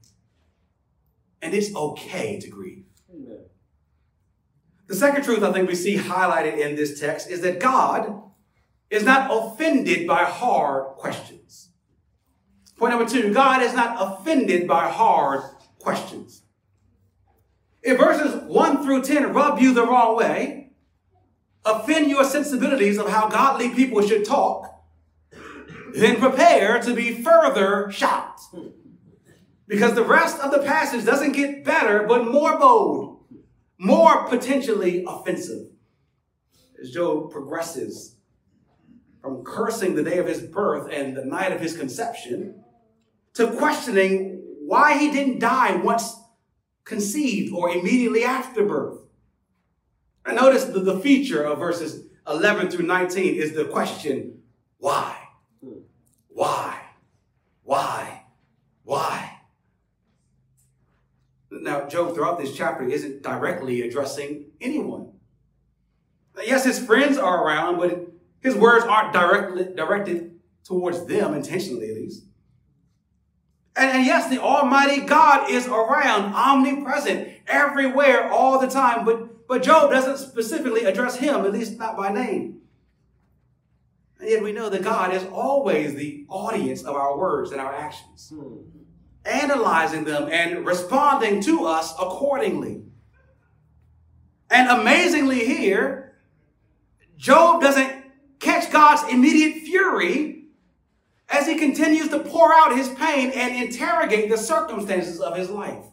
and 1.42 1.54
it's 1.54 1.74
okay 1.76 2.40
to 2.40 2.50
grieve. 2.50 2.86
Amen. 3.14 3.40
The 4.88 4.96
second 4.96 5.24
truth 5.24 5.44
I 5.44 5.52
think 5.52 5.68
we 5.68 5.76
see 5.76 5.98
highlighted 5.98 6.58
in 6.58 6.76
this 6.76 7.00
text 7.00 7.30
is 7.30 7.42
that 7.42 7.60
God 7.60 8.22
is 8.90 9.04
not 9.04 9.30
offended 9.32 10.06
by 10.06 10.26
hard 10.26 10.98
questions. 10.98 11.70
Point 12.78 12.92
number 12.92 13.10
two 13.10 13.34
God 13.34 13.62
is 13.62 13.74
not 13.74 13.96
offended 14.00 14.68
by 14.68 14.90
hard 14.90 15.44
questions. 15.80 16.44
If 17.84 17.98
verses 17.98 18.44
1 18.44 18.84
through 18.84 19.04
10 19.04 19.34
rub 19.34 19.60
you 19.60 19.74
the 19.74 19.86
wrong 19.86 20.16
way, 20.16 20.72
offend 21.66 22.10
your 22.10 22.24
sensibilities 22.24 22.98
of 22.98 23.10
how 23.10 23.28
godly 23.30 23.70
people 23.70 24.02
should 24.02 24.26
talk, 24.26 24.68
then 25.94 26.18
prepare 26.18 26.80
to 26.80 26.94
be 26.94 27.24
further 27.24 27.92
shocked. 27.92 28.42
Because 29.68 29.96
the 29.96 30.04
rest 30.04 30.40
of 30.40 30.52
the 30.52 30.60
passage 30.60 31.06
doesn't 31.06 31.32
get 31.32 31.64
better, 31.64 32.06
but 32.08 32.30
more 32.30 32.60
bold, 32.60 33.26
more 33.78 34.28
potentially 34.28 35.04
offensive. 35.08 35.68
As 36.82 36.92
Job 36.92 37.32
progresses 37.32 38.18
from 39.22 39.44
cursing 39.44 39.96
the 39.96 40.04
day 40.04 40.18
of 40.18 40.28
his 40.28 40.42
birth 40.42 40.92
and 40.92 41.16
the 41.16 41.24
night 41.24 41.52
of 41.52 41.62
his 41.62 41.78
conception 41.78 42.64
to 43.34 43.48
questioning 43.54 44.42
why 44.66 44.98
he 44.98 45.12
didn't 45.12 45.40
die 45.40 45.76
once 45.76 46.21
conceived 46.84 47.54
or 47.54 47.70
immediately 47.70 48.24
after 48.24 48.66
birth. 48.66 49.00
And 50.26 50.36
notice 50.36 50.66
the, 50.66 50.80
the 50.80 51.00
feature 51.00 51.44
of 51.44 51.60
verses 51.60 52.08
11 52.28 52.70
through 52.70 52.86
19 52.86 53.36
is 53.36 53.54
the 53.54 53.66
question, 53.66 54.42
why? 54.78 55.18
Why? 56.30 56.80
Why? 57.64 58.24
Why? 58.84 59.40
Now, 61.52 61.88
Job, 61.88 62.16
throughout 62.16 62.40
this 62.40 62.56
chapter, 62.56 62.88
isn't 62.88 63.22
directly 63.22 63.82
addressing 63.82 64.46
anyone. 64.60 65.12
Yes, 66.44 66.66
his 66.66 66.80
friends 66.80 67.18
are 67.18 67.46
around, 67.46 67.78
but 67.78 68.12
his 68.42 68.56
words 68.56 68.86
aren't 68.86 69.14
directly 69.14 69.68
directed 69.76 70.40
towards 70.64 71.06
them, 71.06 71.34
intentionally 71.34 71.90
at 71.90 71.96
least. 71.96 72.26
And, 73.76 73.92
and 73.92 74.06
yes, 74.06 74.30
the 74.30 74.42
Almighty 74.42 75.02
God 75.02 75.50
is 75.50 75.68
around, 75.68 76.34
omnipresent, 76.34 77.30
everywhere, 77.48 78.30
all 78.30 78.60
the 78.60 78.68
time, 78.68 79.06
but, 79.06 79.48
but 79.48 79.64
Job 79.64 79.92
doesn't 79.92 80.18
specifically 80.18 80.84
address 80.84 81.18
him, 81.18 81.46
at 81.46 81.54
least 81.54 81.78
not 81.78 81.96
by 81.96 82.12
name. 82.12 82.62
And 84.20 84.30
yet 84.30 84.44
we 84.44 84.52
know 84.52 84.70
that 84.70 84.84
God 84.84 85.14
is 85.14 85.26
always 85.32 85.96
the 85.96 86.26
audience 86.30 86.84
of 86.84 86.96
our 86.96 87.18
words 87.18 87.52
and 87.52 87.60
our 87.60 87.74
actions, 87.74 88.32
analyzing 89.26 90.04
them 90.04 90.30
and 90.32 90.66
responding 90.66 91.42
to 91.44 91.66
us 91.66 91.94
accordingly. 91.94 92.84
And 94.50 94.70
amazingly, 94.70 95.46
here, 95.46 96.18
Job 97.18 97.62
doesn't 97.62 98.04
catch 98.40 98.72
God's 98.72 99.12
immediate 99.12 99.64
fury 99.64 100.41
as 101.32 101.48
he 101.48 101.56
continues 101.56 102.10
to 102.10 102.20
pour 102.20 102.54
out 102.54 102.76
his 102.76 102.90
pain 102.90 103.32
and 103.34 103.56
interrogate 103.56 104.30
the 104.30 104.38
circumstances 104.38 105.20
of 105.22 105.36
his 105.38 105.50
life. 105.50 105.86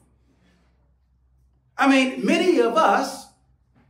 I 1.76 1.88
mean, 1.88 2.26
many 2.26 2.58
of 2.58 2.76
us 2.76 3.26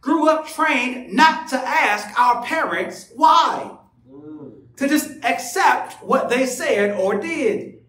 grew 0.03 0.29
up 0.29 0.47
trained 0.47 1.15
not 1.15 1.49
to 1.49 1.57
ask 1.57 2.19
our 2.21 2.43
parents 2.45 3.11
why, 3.17 3.79
to 4.77 4.89
just 4.89 5.25
accept 5.25 5.95
what 6.05 6.29
they 6.29 6.45
said 6.45 6.97
or 7.01 7.19
did. 7.19 7.81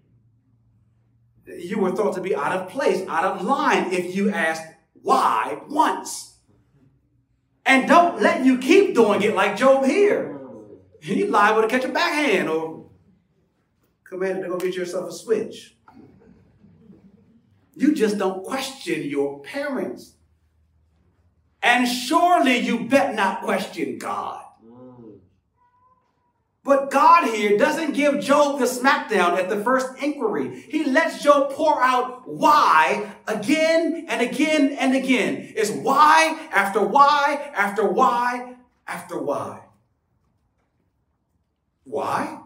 You 1.45 1.79
were 1.79 1.91
thought 1.91 2.15
to 2.15 2.21
be 2.21 2.35
out 2.35 2.53
of 2.53 2.69
place, 2.69 3.05
out 3.07 3.25
of 3.25 3.43
line 3.43 3.91
if 3.91 4.15
you 4.15 4.29
asked 4.29 4.63
why 4.93 5.61
once. 5.67 6.37
And 7.65 7.87
don't 7.87 8.21
let 8.21 8.45
you 8.45 8.57
keep 8.57 8.95
doing 8.95 9.21
it 9.21 9.35
like 9.35 9.57
Job 9.57 9.85
here. 9.85 10.39
You're 11.01 11.29
liable 11.29 11.61
to 11.61 11.67
catch 11.67 11.83
a 11.83 11.89
backhand 11.89 12.49
or 12.49 12.78
commanded 14.09 14.41
to 14.41 14.49
go 14.49 14.57
get 14.57 14.75
yourself 14.75 15.09
a 15.09 15.13
switch. 15.13 15.75
You 17.75 17.93
just 17.93 18.17
don't 18.17 18.43
question 18.43 19.03
your 19.03 19.39
parents. 19.41 20.15
And 21.61 21.87
surely 21.87 22.57
you 22.57 22.87
bet 22.87 23.15
not 23.15 23.43
question 23.43 23.99
God. 23.99 24.43
But 26.63 26.91
God 26.91 27.33
here 27.33 27.57
doesn't 27.57 27.93
give 27.93 28.19
Job 28.19 28.59
the 28.59 28.65
smackdown 28.65 29.37
at 29.37 29.49
the 29.49 29.63
first 29.63 29.87
inquiry. 30.03 30.61
He 30.69 30.83
lets 30.83 31.23
Job 31.23 31.51
pour 31.51 31.81
out 31.81 32.27
why 32.27 33.13
again 33.27 34.05
and 34.07 34.21
again 34.21 34.73
and 34.73 34.95
again. 34.95 35.53
It's 35.55 35.71
why 35.71 36.47
after 36.51 36.81
why 36.85 37.51
after 37.55 37.87
why 37.87 38.55
after 38.87 39.19
why. 39.19 39.61
Why? 41.85 42.39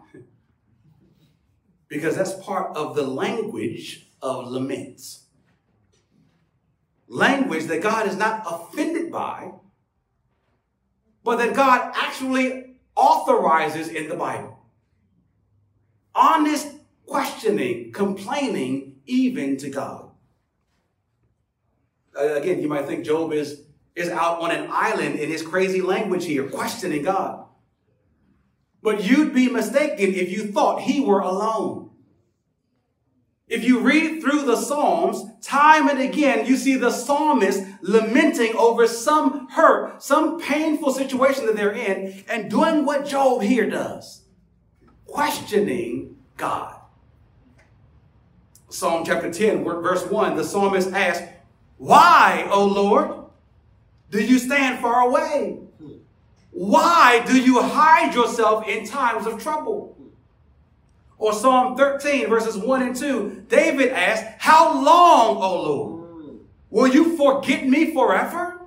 Because 1.94 2.16
that's 2.16 2.34
part 2.44 2.76
of 2.76 2.96
the 2.96 3.06
language 3.06 4.08
of 4.20 4.48
laments. 4.48 5.26
Language 7.06 7.66
that 7.66 7.82
God 7.82 8.08
is 8.08 8.16
not 8.16 8.42
offended 8.44 9.12
by, 9.12 9.52
but 11.22 11.36
that 11.36 11.54
God 11.54 11.92
actually 11.94 12.78
authorizes 12.96 13.86
in 13.86 14.08
the 14.08 14.16
Bible. 14.16 14.58
Honest 16.16 16.66
questioning, 17.06 17.92
complaining 17.92 18.96
even 19.06 19.56
to 19.58 19.70
God. 19.70 20.10
Uh, 22.18 22.34
again, 22.34 22.60
you 22.60 22.66
might 22.66 22.86
think 22.86 23.04
Job 23.04 23.32
is, 23.32 23.62
is 23.94 24.08
out 24.08 24.40
on 24.40 24.50
an 24.50 24.66
island 24.68 25.20
in 25.20 25.28
his 25.28 25.42
crazy 25.42 25.80
language 25.80 26.24
here, 26.24 26.48
questioning 26.48 27.04
God. 27.04 27.46
But 28.84 29.02
you'd 29.02 29.32
be 29.32 29.48
mistaken 29.48 30.12
if 30.12 30.30
you 30.30 30.52
thought 30.52 30.82
he 30.82 31.00
were 31.00 31.20
alone. 31.20 31.88
If 33.48 33.64
you 33.64 33.80
read 33.80 34.20
through 34.20 34.42
the 34.42 34.56
Psalms, 34.56 35.24
time 35.40 35.88
and 35.88 35.98
again, 35.98 36.44
you 36.44 36.58
see 36.58 36.76
the 36.76 36.90
psalmist 36.90 37.64
lamenting 37.80 38.54
over 38.54 38.86
some 38.86 39.48
hurt, 39.48 40.02
some 40.02 40.38
painful 40.38 40.92
situation 40.92 41.46
that 41.46 41.56
they're 41.56 41.72
in, 41.72 42.24
and 42.28 42.50
doing 42.50 42.84
what 42.84 43.06
Job 43.06 43.40
here 43.40 43.68
does 43.70 44.24
questioning 45.06 46.18
God. 46.36 46.76
Psalm 48.68 49.04
chapter 49.06 49.32
10, 49.32 49.64
verse 49.64 50.04
1, 50.04 50.36
the 50.36 50.44
psalmist 50.44 50.92
asks, 50.92 51.26
Why, 51.78 52.46
O 52.50 52.66
Lord, 52.66 53.30
do 54.10 54.22
you 54.22 54.38
stand 54.38 54.80
far 54.80 55.08
away? 55.08 55.63
Why 56.54 57.24
do 57.26 57.36
you 57.36 57.60
hide 57.60 58.14
yourself 58.14 58.68
in 58.68 58.86
times 58.86 59.26
of 59.26 59.42
trouble? 59.42 59.98
Or 61.18 61.32
Psalm 61.32 61.76
13, 61.76 62.28
verses 62.28 62.56
1 62.56 62.82
and 62.82 62.94
2, 62.94 63.46
David 63.48 63.90
asked, 63.90 64.24
How 64.38 64.72
long, 64.72 65.36
O 65.38 65.62
Lord? 65.62 66.38
Will 66.70 66.86
you 66.86 67.16
forget 67.16 67.66
me 67.66 67.92
forever? 67.92 68.60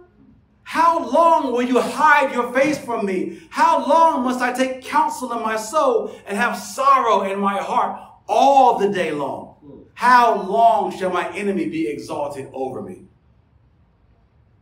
How 0.64 1.00
long 1.00 1.54
will 1.54 1.62
you 1.62 1.80
hide 1.80 2.34
your 2.34 2.52
face 2.52 2.78
from 2.78 3.06
me? 3.06 3.40
How 3.50 3.88
long 3.88 4.26
must 4.26 4.42
I 4.42 4.52
take 4.52 4.84
counsel 4.84 5.32
in 5.32 5.42
my 5.42 5.56
soul 5.56 6.14
and 6.26 6.38
have 6.38 6.58
sorrow 6.58 7.22
in 7.22 7.40
my 7.40 7.58
heart 7.58 8.02
all 8.28 8.78
the 8.78 8.90
day 8.90 9.12
long? 9.12 9.56
How 9.94 10.42
long 10.42 10.92
shall 10.92 11.10
my 11.10 11.34
enemy 11.34 11.70
be 11.70 11.88
exalted 11.88 12.50
over 12.52 12.82
me? 12.82 13.04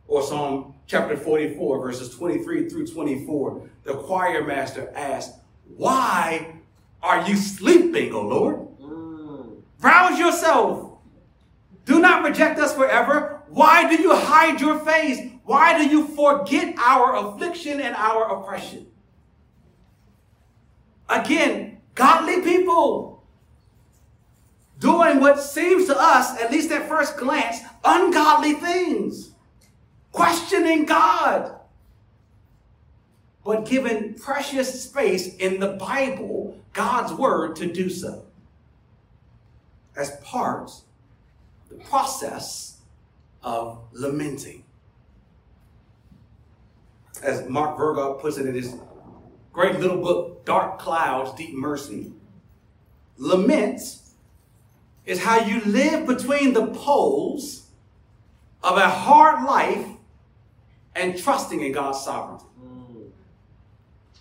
Or 0.08 0.22
Psalm 0.22 0.75
chapter 0.88 1.18
44, 1.18 1.82
verses 1.82 2.10
23 2.16 2.70
through 2.70 2.88
24, 2.88 3.70
the 3.84 3.94
choir 3.94 4.44
master 4.44 4.92
asked, 4.96 5.36
Why 5.76 6.56
are 7.02 7.28
you 7.28 7.36
sleeping, 7.36 8.14
O 8.14 8.22
Lord? 8.22 8.68
Mm. 8.80 9.62
Rouse 9.80 10.20
yourself. 10.20 10.92
Do 11.86 12.00
not 12.00 12.24
reject 12.24 12.60
us 12.60 12.74
forever. 12.74 13.44
Why 13.48 13.88
do 13.88 14.02
you 14.02 14.16
hide 14.16 14.60
your 14.60 14.80
face? 14.80 15.20
Why 15.44 15.78
do 15.78 15.88
you 15.88 16.08
forget 16.08 16.76
our 16.80 17.16
affliction 17.16 17.80
and 17.80 17.96
our 17.96 18.40
oppression? 18.40 18.88
Again, 21.08 21.82
godly 21.94 22.42
people 22.42 23.24
doing 24.80 25.20
what 25.20 25.40
seems 25.40 25.86
to 25.86 25.96
us, 25.98 26.42
at 26.42 26.52
least 26.52 26.72
at 26.72 26.90
first 26.90 27.18
glance, 27.18 27.60
ungodly 27.84 28.54
things, 28.54 29.35
questioning 30.16 30.86
God 30.86 31.52
but 33.44 33.66
given 33.66 34.16
precious 34.16 34.84
space 34.84 35.36
in 35.36 35.60
the 35.60 35.74
Bible, 35.74 36.58
God's 36.74 37.14
word, 37.14 37.56
to 37.58 37.72
do 37.72 37.90
so. 37.90 38.26
As 39.96 40.16
part 40.24 40.72
of 40.72 40.82
the 41.70 41.76
process 41.84 42.80
of 43.44 43.84
lamenting. 43.92 44.64
As 47.22 47.48
Mark 47.48 47.78
Vroegop 47.78 48.20
puts 48.20 48.38
it 48.38 48.48
in 48.48 48.56
his 48.56 48.76
great 49.54 49.80
little 49.80 50.02
book, 50.02 50.44
Dark 50.46 50.80
Clouds, 50.80 51.32
Deep 51.34 51.54
Mercy, 51.54 52.14
lament 53.18 53.82
is 55.06 55.24
how 55.24 55.40
you 55.40 55.62
live 55.66 56.08
between 56.08 56.54
the 56.54 56.68
poles 56.68 57.68
of 58.64 58.78
a 58.78 58.90
hard 58.90 59.46
life 59.46 59.95
and 60.96 61.18
trusting 61.22 61.62
in 61.62 61.72
God's 61.72 62.02
sovereignty. 62.02 62.46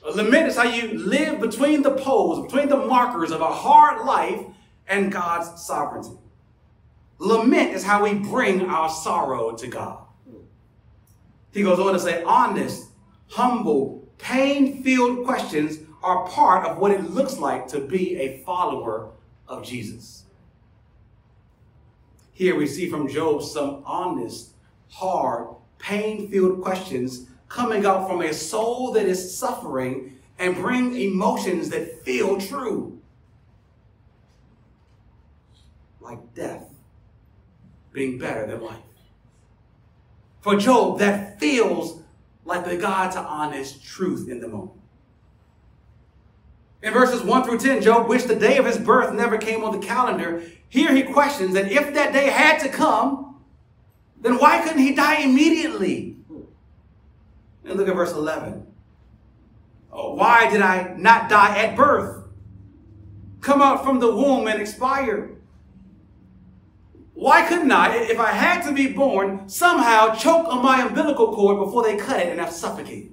Lament 0.04 0.48
is 0.48 0.56
how 0.56 0.64
you 0.64 0.98
live 0.98 1.40
between 1.40 1.82
the 1.82 1.92
poles, 1.92 2.44
between 2.44 2.68
the 2.68 2.76
markers 2.76 3.30
of 3.30 3.40
a 3.40 3.46
hard 3.46 4.04
life 4.04 4.40
and 4.86 5.10
God's 5.10 5.62
sovereignty. 5.62 6.18
Lament 7.18 7.72
is 7.72 7.84
how 7.84 8.02
we 8.02 8.14
bring 8.14 8.62
our 8.62 8.90
sorrow 8.90 9.52
to 9.56 9.66
God. 9.66 10.04
He 11.52 11.62
goes 11.62 11.78
on 11.78 11.94
to 11.94 12.00
say, 12.00 12.22
honest, 12.24 12.88
humble, 13.28 14.06
pain 14.18 14.82
filled 14.82 15.24
questions 15.24 15.78
are 16.02 16.28
part 16.28 16.66
of 16.66 16.78
what 16.78 16.90
it 16.90 17.10
looks 17.10 17.38
like 17.38 17.66
to 17.68 17.80
be 17.80 18.16
a 18.16 18.38
follower 18.44 19.10
of 19.48 19.64
Jesus. 19.64 20.24
Here 22.32 22.56
we 22.56 22.66
see 22.66 22.90
from 22.90 23.08
Job 23.08 23.42
some 23.42 23.82
honest, 23.86 24.50
hard, 24.90 25.54
pain 25.78 26.30
filled 26.30 26.62
questions 26.62 27.26
coming 27.48 27.86
out 27.86 28.08
from 28.08 28.20
a 28.22 28.32
soul 28.32 28.92
that 28.92 29.06
is 29.06 29.36
suffering 29.36 30.18
and 30.38 30.56
bring 30.56 30.96
emotions 30.96 31.70
that 31.70 32.04
feel 32.04 32.40
true. 32.40 33.00
Like 36.00 36.34
death 36.34 36.74
being 37.92 38.18
better 38.18 38.46
than 38.46 38.60
life. 38.60 38.80
For 40.40 40.56
Job, 40.56 40.98
that 40.98 41.40
feels 41.40 42.02
like 42.44 42.64
the 42.64 42.76
God 42.76 43.12
to 43.12 43.20
honest 43.20 43.82
truth 43.82 44.28
in 44.28 44.40
the 44.40 44.48
moment. 44.48 44.72
In 46.82 46.92
verses 46.92 47.22
1 47.22 47.44
through 47.44 47.60
10, 47.60 47.80
Job 47.80 48.08
wished 48.08 48.28
the 48.28 48.36
day 48.36 48.58
of 48.58 48.66
his 48.66 48.76
birth 48.76 49.14
never 49.14 49.38
came 49.38 49.64
on 49.64 49.72
the 49.72 49.86
calendar. 49.86 50.42
Here 50.68 50.94
he 50.94 51.02
questions 51.02 51.54
that 51.54 51.72
if 51.72 51.94
that 51.94 52.12
day 52.12 52.28
had 52.28 52.58
to 52.58 52.68
come, 52.68 53.33
then 54.24 54.38
why 54.38 54.62
couldn't 54.62 54.78
he 54.78 54.94
die 54.94 55.20
immediately? 55.20 56.16
And 57.64 57.76
look 57.76 57.88
at 57.88 57.94
verse 57.94 58.12
11. 58.12 58.66
Oh, 59.92 60.14
why 60.14 60.48
did 60.50 60.62
I 60.62 60.94
not 60.96 61.28
die 61.28 61.58
at 61.58 61.76
birth? 61.76 62.24
Come 63.42 63.60
out 63.60 63.84
from 63.84 64.00
the 64.00 64.14
womb 64.14 64.48
and 64.48 64.62
expire. 64.62 65.36
Why 67.12 67.46
couldn't 67.46 67.70
I, 67.70 67.94
if 67.96 68.18
I 68.18 68.30
had 68.30 68.62
to 68.62 68.72
be 68.72 68.86
born, 68.86 69.46
somehow 69.46 70.14
choke 70.14 70.48
on 70.48 70.62
my 70.62 70.82
umbilical 70.82 71.34
cord 71.34 71.58
before 71.58 71.82
they 71.82 71.98
cut 71.98 72.20
it 72.20 72.30
and 72.30 72.40
have 72.40 72.50
suffocated? 72.50 73.12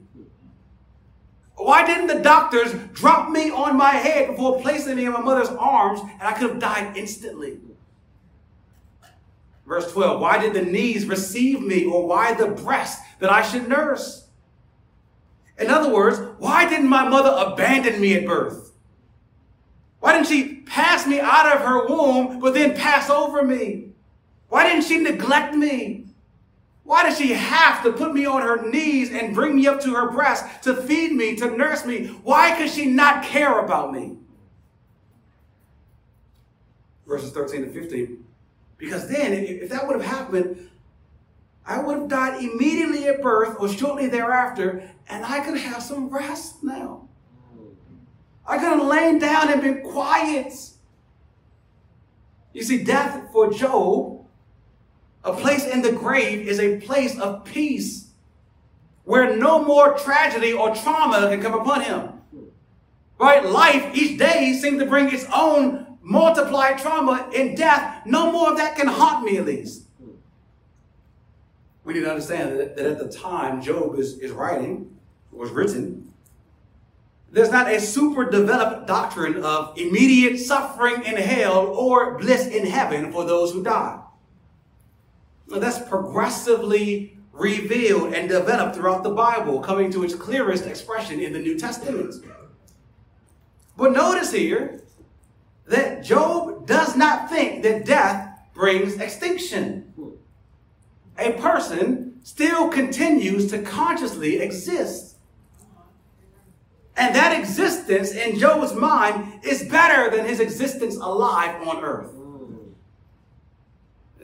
Why 1.55 1.85
didn't 1.85 2.07
the 2.07 2.23
doctors 2.23 2.73
drop 2.93 3.29
me 3.29 3.51
on 3.51 3.75
my 3.75 3.91
head 3.91 4.29
before 4.29 4.61
placing 4.61 4.95
me 4.95 5.05
in 5.05 5.11
my 5.11 5.21
mother's 5.21 5.49
arms 5.49 5.99
and 5.99 6.23
I 6.23 6.31
could 6.31 6.51
have 6.51 6.59
died 6.59 6.95
instantly? 6.95 7.59
Verse 9.65 9.91
12, 9.91 10.19
why 10.19 10.37
did 10.37 10.53
the 10.53 10.63
knees 10.63 11.05
receive 11.05 11.61
me 11.61 11.85
or 11.85 12.07
why 12.07 12.33
the 12.33 12.47
breast 12.47 13.01
that 13.19 13.31
I 13.31 13.41
should 13.41 13.69
nurse? 13.69 14.27
In 15.57 15.69
other 15.69 15.93
words, 15.93 16.19
why 16.39 16.67
didn't 16.67 16.89
my 16.89 17.07
mother 17.07 17.33
abandon 17.51 18.01
me 18.01 18.15
at 18.15 18.25
birth? 18.25 18.71
Why 19.99 20.13
didn't 20.13 20.27
she 20.27 20.55
pass 20.61 21.05
me 21.05 21.19
out 21.19 21.55
of 21.55 21.61
her 21.61 21.87
womb, 21.87 22.39
but 22.39 22.55
then 22.55 22.75
pass 22.75 23.09
over 23.09 23.43
me? 23.43 23.89
Why 24.49 24.67
didn't 24.67 24.85
she 24.85 24.97
neglect 24.97 25.53
me? 25.53 26.07
Why 26.83 27.07
did 27.07 27.17
she 27.17 27.33
have 27.33 27.83
to 27.83 27.93
put 27.93 28.13
me 28.13 28.25
on 28.25 28.41
her 28.41 28.67
knees 28.67 29.11
and 29.11 29.35
bring 29.35 29.55
me 29.55 29.67
up 29.67 29.79
to 29.81 29.93
her 29.93 30.11
breast 30.11 30.63
to 30.63 30.75
feed 30.75 31.13
me, 31.13 31.35
to 31.35 31.55
nurse 31.55 31.85
me? 31.85 32.07
Why 32.07 32.57
could 32.57 32.69
she 32.69 32.87
not 32.87 33.23
care 33.23 33.63
about 33.63 33.93
me? 33.93 34.17
Verses 37.07 37.31
13 37.31 37.63
and 37.63 37.73
15. 37.73 38.20
Because 38.81 39.07
then, 39.07 39.31
if 39.33 39.69
that 39.69 39.87
would 39.87 40.01
have 40.01 40.11
happened, 40.11 40.67
I 41.63 41.79
would 41.79 41.99
have 41.99 42.07
died 42.09 42.43
immediately 42.43 43.05
at 43.05 43.21
birth 43.21 43.55
or 43.59 43.69
shortly 43.69 44.07
thereafter, 44.07 44.89
and 45.07 45.23
I 45.23 45.39
could 45.41 45.55
have 45.55 45.83
some 45.83 46.09
rest 46.09 46.63
now. 46.63 47.07
I 48.45 48.57
could 48.57 48.69
have 48.69 48.83
lain 48.83 49.19
down 49.19 49.51
and 49.51 49.61
been 49.61 49.83
quiet. 49.83 50.51
You 52.53 52.63
see, 52.63 52.83
death 52.83 53.27
for 53.31 53.53
Job, 53.53 54.25
a 55.23 55.33
place 55.33 55.67
in 55.67 55.83
the 55.83 55.91
grave, 55.91 56.47
is 56.47 56.59
a 56.59 56.79
place 56.79 57.19
of 57.19 57.45
peace 57.45 58.07
where 59.03 59.37
no 59.37 59.63
more 59.63 59.95
tragedy 59.95 60.53
or 60.53 60.73
trauma 60.75 61.29
can 61.29 61.39
come 61.39 61.53
upon 61.53 61.81
him. 61.81 62.13
Right? 63.19 63.45
Life 63.45 63.91
each 63.93 64.17
day 64.17 64.57
seems 64.59 64.79
to 64.79 64.87
bring 64.87 65.13
its 65.13 65.27
own 65.31 65.90
multiplied 66.01 66.77
trauma 66.77 67.29
in 67.33 67.55
death. 67.55 68.05
No 68.05 68.31
more 68.31 68.51
of 68.51 68.57
that 68.57 68.75
can 68.75 68.87
haunt 68.87 69.25
me, 69.25 69.37
at 69.37 69.45
least. 69.45 69.83
We 71.83 71.93
need 71.93 72.01
to 72.01 72.09
understand 72.09 72.59
that, 72.59 72.75
that 72.75 72.85
at 72.85 72.99
the 72.99 73.09
time 73.09 73.61
Job 73.61 73.97
is, 73.97 74.19
is 74.19 74.31
writing, 74.31 74.97
was 75.31 75.51
written, 75.51 76.11
there's 77.31 77.49
not 77.49 77.71
a 77.71 77.79
super 77.79 78.29
developed 78.29 78.87
doctrine 78.87 79.37
of 79.37 79.77
immediate 79.77 80.37
suffering 80.37 81.05
in 81.05 81.15
hell 81.15 81.67
or 81.67 82.17
bliss 82.17 82.45
in 82.47 82.65
heaven 82.65 83.11
for 83.11 83.23
those 83.23 83.53
who 83.53 83.63
die. 83.63 84.01
Now, 85.47 85.59
that's 85.59 85.79
progressively 85.87 87.17
revealed 87.31 88.13
and 88.13 88.27
developed 88.27 88.75
throughout 88.75 89.03
the 89.03 89.11
Bible, 89.11 89.61
coming 89.61 89.91
to 89.93 90.03
its 90.03 90.13
clearest 90.13 90.65
expression 90.65 91.21
in 91.21 91.31
the 91.31 91.39
New 91.39 91.57
Testament. 91.57 92.15
But 93.77 93.93
notice 93.93 94.33
here 94.33 94.81
that 95.71 96.03
Job 96.03 96.67
does 96.67 96.95
not 96.95 97.29
think 97.29 97.63
that 97.63 97.85
death 97.85 98.39
brings 98.53 98.95
extinction. 98.97 99.93
A 101.17 101.31
person 101.33 102.19
still 102.23 102.69
continues 102.69 103.49
to 103.51 103.61
consciously 103.61 104.39
exist. 104.39 105.15
And 106.95 107.15
that 107.15 107.37
existence 107.37 108.11
in 108.11 108.37
Job's 108.37 108.73
mind 108.73 109.43
is 109.43 109.63
better 109.63 110.15
than 110.15 110.25
his 110.25 110.39
existence 110.39 110.97
alive 110.97 111.67
on 111.67 111.83
earth. 111.83 112.11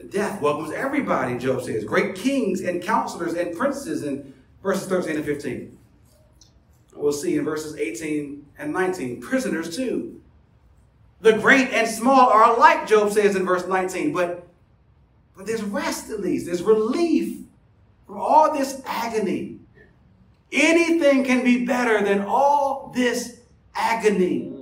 Death 0.09 0.41
welcomes 0.41 0.71
everybody, 0.71 1.37
Job 1.37 1.63
says. 1.63 1.83
Great 1.83 2.15
kings 2.15 2.61
and 2.61 2.81
counselors 2.81 3.33
and 3.33 3.57
princes 3.57 4.03
in 4.03 4.33
verses 4.61 4.87
13 4.87 5.17
and 5.17 5.25
15. 5.25 5.77
We'll 6.95 7.11
see 7.11 7.37
in 7.37 7.45
verses 7.45 7.75
18 7.75 8.45
and 8.57 8.73
19. 8.73 9.21
Prisoners 9.21 9.75
too. 9.75 10.21
The 11.21 11.33
great 11.33 11.69
and 11.69 11.87
small 11.87 12.29
are 12.29 12.55
alike, 12.55 12.87
Job 12.87 13.11
says 13.11 13.35
in 13.35 13.45
verse 13.45 13.67
19. 13.67 14.13
But, 14.13 14.47
but 15.35 15.45
there's 15.45 15.63
rest 15.63 16.09
at 16.09 16.19
least. 16.19 16.45
There's 16.45 16.61
relief 16.61 17.39
from 18.05 18.17
all 18.17 18.53
this 18.53 18.81
agony. 18.85 19.59
Anything 20.51 21.23
can 21.23 21.43
be 21.43 21.65
better 21.65 22.03
than 22.03 22.21
all 22.21 22.91
this 22.95 23.39
agony. 23.75 24.53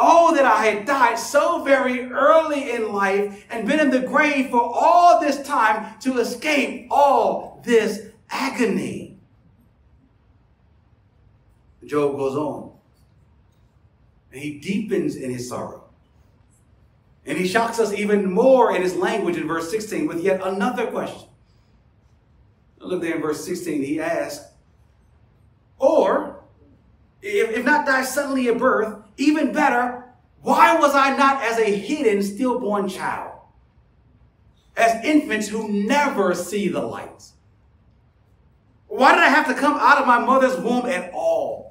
Oh, 0.00 0.32
that 0.36 0.44
I 0.44 0.66
had 0.66 0.86
died 0.86 1.18
so 1.18 1.64
very 1.64 2.08
early 2.12 2.70
in 2.70 2.92
life 2.92 3.44
and 3.50 3.66
been 3.66 3.80
in 3.80 3.90
the 3.90 4.00
grave 4.00 4.50
for 4.50 4.62
all 4.62 5.20
this 5.20 5.44
time 5.44 5.98
to 6.00 6.20
escape 6.20 6.86
all 6.90 7.60
this 7.64 8.06
agony. 8.30 9.16
Job 11.84 12.16
goes 12.16 12.36
on. 12.36 12.67
And 14.32 14.40
he 14.40 14.58
deepens 14.58 15.16
in 15.16 15.30
his 15.30 15.48
sorrow. 15.48 15.84
And 17.24 17.36
he 17.36 17.46
shocks 17.46 17.78
us 17.78 17.92
even 17.92 18.30
more 18.30 18.74
in 18.74 18.82
his 18.82 18.96
language 18.96 19.36
in 19.36 19.46
verse 19.46 19.70
16 19.70 20.06
with 20.06 20.22
yet 20.22 20.40
another 20.42 20.86
question. 20.86 21.28
Look 22.80 23.02
there 23.02 23.16
in 23.16 23.22
verse 23.22 23.44
16. 23.44 23.82
He 23.82 24.00
asks, 24.00 24.46
Or, 25.78 26.40
if, 27.20 27.50
if 27.50 27.64
not 27.64 27.86
die 27.86 28.04
suddenly 28.04 28.48
at 28.48 28.58
birth, 28.58 29.02
even 29.16 29.52
better, 29.52 30.04
why 30.42 30.78
was 30.78 30.94
I 30.94 31.16
not 31.16 31.42
as 31.42 31.58
a 31.58 31.64
hidden 31.76 32.22
stillborn 32.22 32.88
child? 32.88 33.32
As 34.76 35.04
infants 35.04 35.48
who 35.48 35.68
never 35.68 36.34
see 36.34 36.68
the 36.68 36.80
light? 36.80 37.24
Why 38.86 39.14
did 39.14 39.22
I 39.22 39.28
have 39.28 39.48
to 39.48 39.54
come 39.54 39.74
out 39.74 39.98
of 39.98 40.06
my 40.06 40.18
mother's 40.18 40.56
womb 40.58 40.86
at 40.86 41.12
all? 41.12 41.67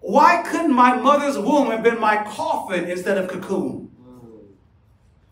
Why 0.00 0.42
couldn't 0.42 0.72
my 0.72 0.96
mother's 0.96 1.38
womb 1.38 1.70
have 1.70 1.82
been 1.82 2.00
my 2.00 2.24
coffin 2.24 2.84
instead 2.84 3.18
of 3.18 3.28
cocoon? 3.28 3.90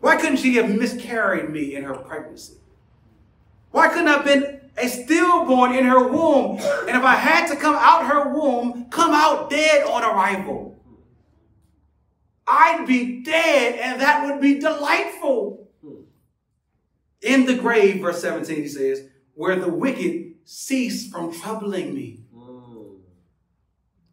Why 0.01 0.17
couldn't 0.17 0.37
she 0.37 0.55
have 0.57 0.71
miscarried 0.71 1.51
me 1.51 1.75
in 1.75 1.85
her 1.85 1.95
pregnancy? 1.95 2.59
Why 3.71 3.89
couldn't 3.89 4.09
I 4.09 4.13
have 4.13 4.25
been 4.25 4.61
a 4.77 4.89
stillborn 4.89 5.75
in 5.75 5.85
her 5.85 6.07
womb? 6.07 6.59
And 6.87 6.97
if 6.97 7.03
I 7.03 7.17
had 7.17 7.49
to 7.49 7.57
come 7.57 7.77
out 7.77 8.07
her 8.07 8.33
womb, 8.33 8.87
come 8.91 9.11
out 9.13 9.51
dead 9.51 9.85
on 9.85 10.05
arrival. 10.05 10.81
I'd 12.47 12.87
be 12.87 13.23
dead, 13.23 13.79
and 13.81 14.01
that 14.01 14.25
would 14.25 14.41
be 14.41 14.59
delightful. 14.59 15.69
In 17.21 17.47
the 17.47 17.57
grave, 17.57 18.01
verse 18.01 18.23
17, 18.23 18.57
he 18.57 18.69
says, 18.69 19.03
where 19.35 19.57
the 19.57 19.69
wicked 19.69 20.35
cease 20.45 21.11
from 21.11 21.33
troubling 21.33 21.95
me. 21.95 22.18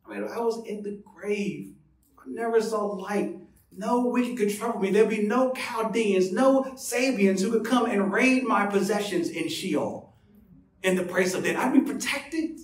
I 0.07 0.13
mean, 0.13 0.23
I 0.23 0.39
was 0.39 0.65
in 0.65 0.83
the 0.83 1.01
grave. 1.15 1.73
I 2.17 2.23
never 2.27 2.61
saw 2.61 2.85
light. 2.85 3.37
No 3.77 4.05
wicked 4.05 4.37
could 4.37 4.55
trouble 4.55 4.79
me. 4.79 4.91
There'd 4.91 5.09
be 5.09 5.23
no 5.23 5.51
Chaldeans, 5.53 6.31
no 6.31 6.63
Sabeans 6.75 7.41
who 7.41 7.51
could 7.51 7.65
come 7.65 7.85
and 7.87 8.11
raid 8.11 8.43
my 8.43 8.65
possessions 8.65 9.29
in 9.29 9.49
Sheol, 9.49 10.13
in 10.83 10.95
the 10.95 11.03
place 11.03 11.33
of 11.33 11.43
death. 11.43 11.57
I'd 11.57 11.73
be 11.73 11.81
protected. 11.81 12.59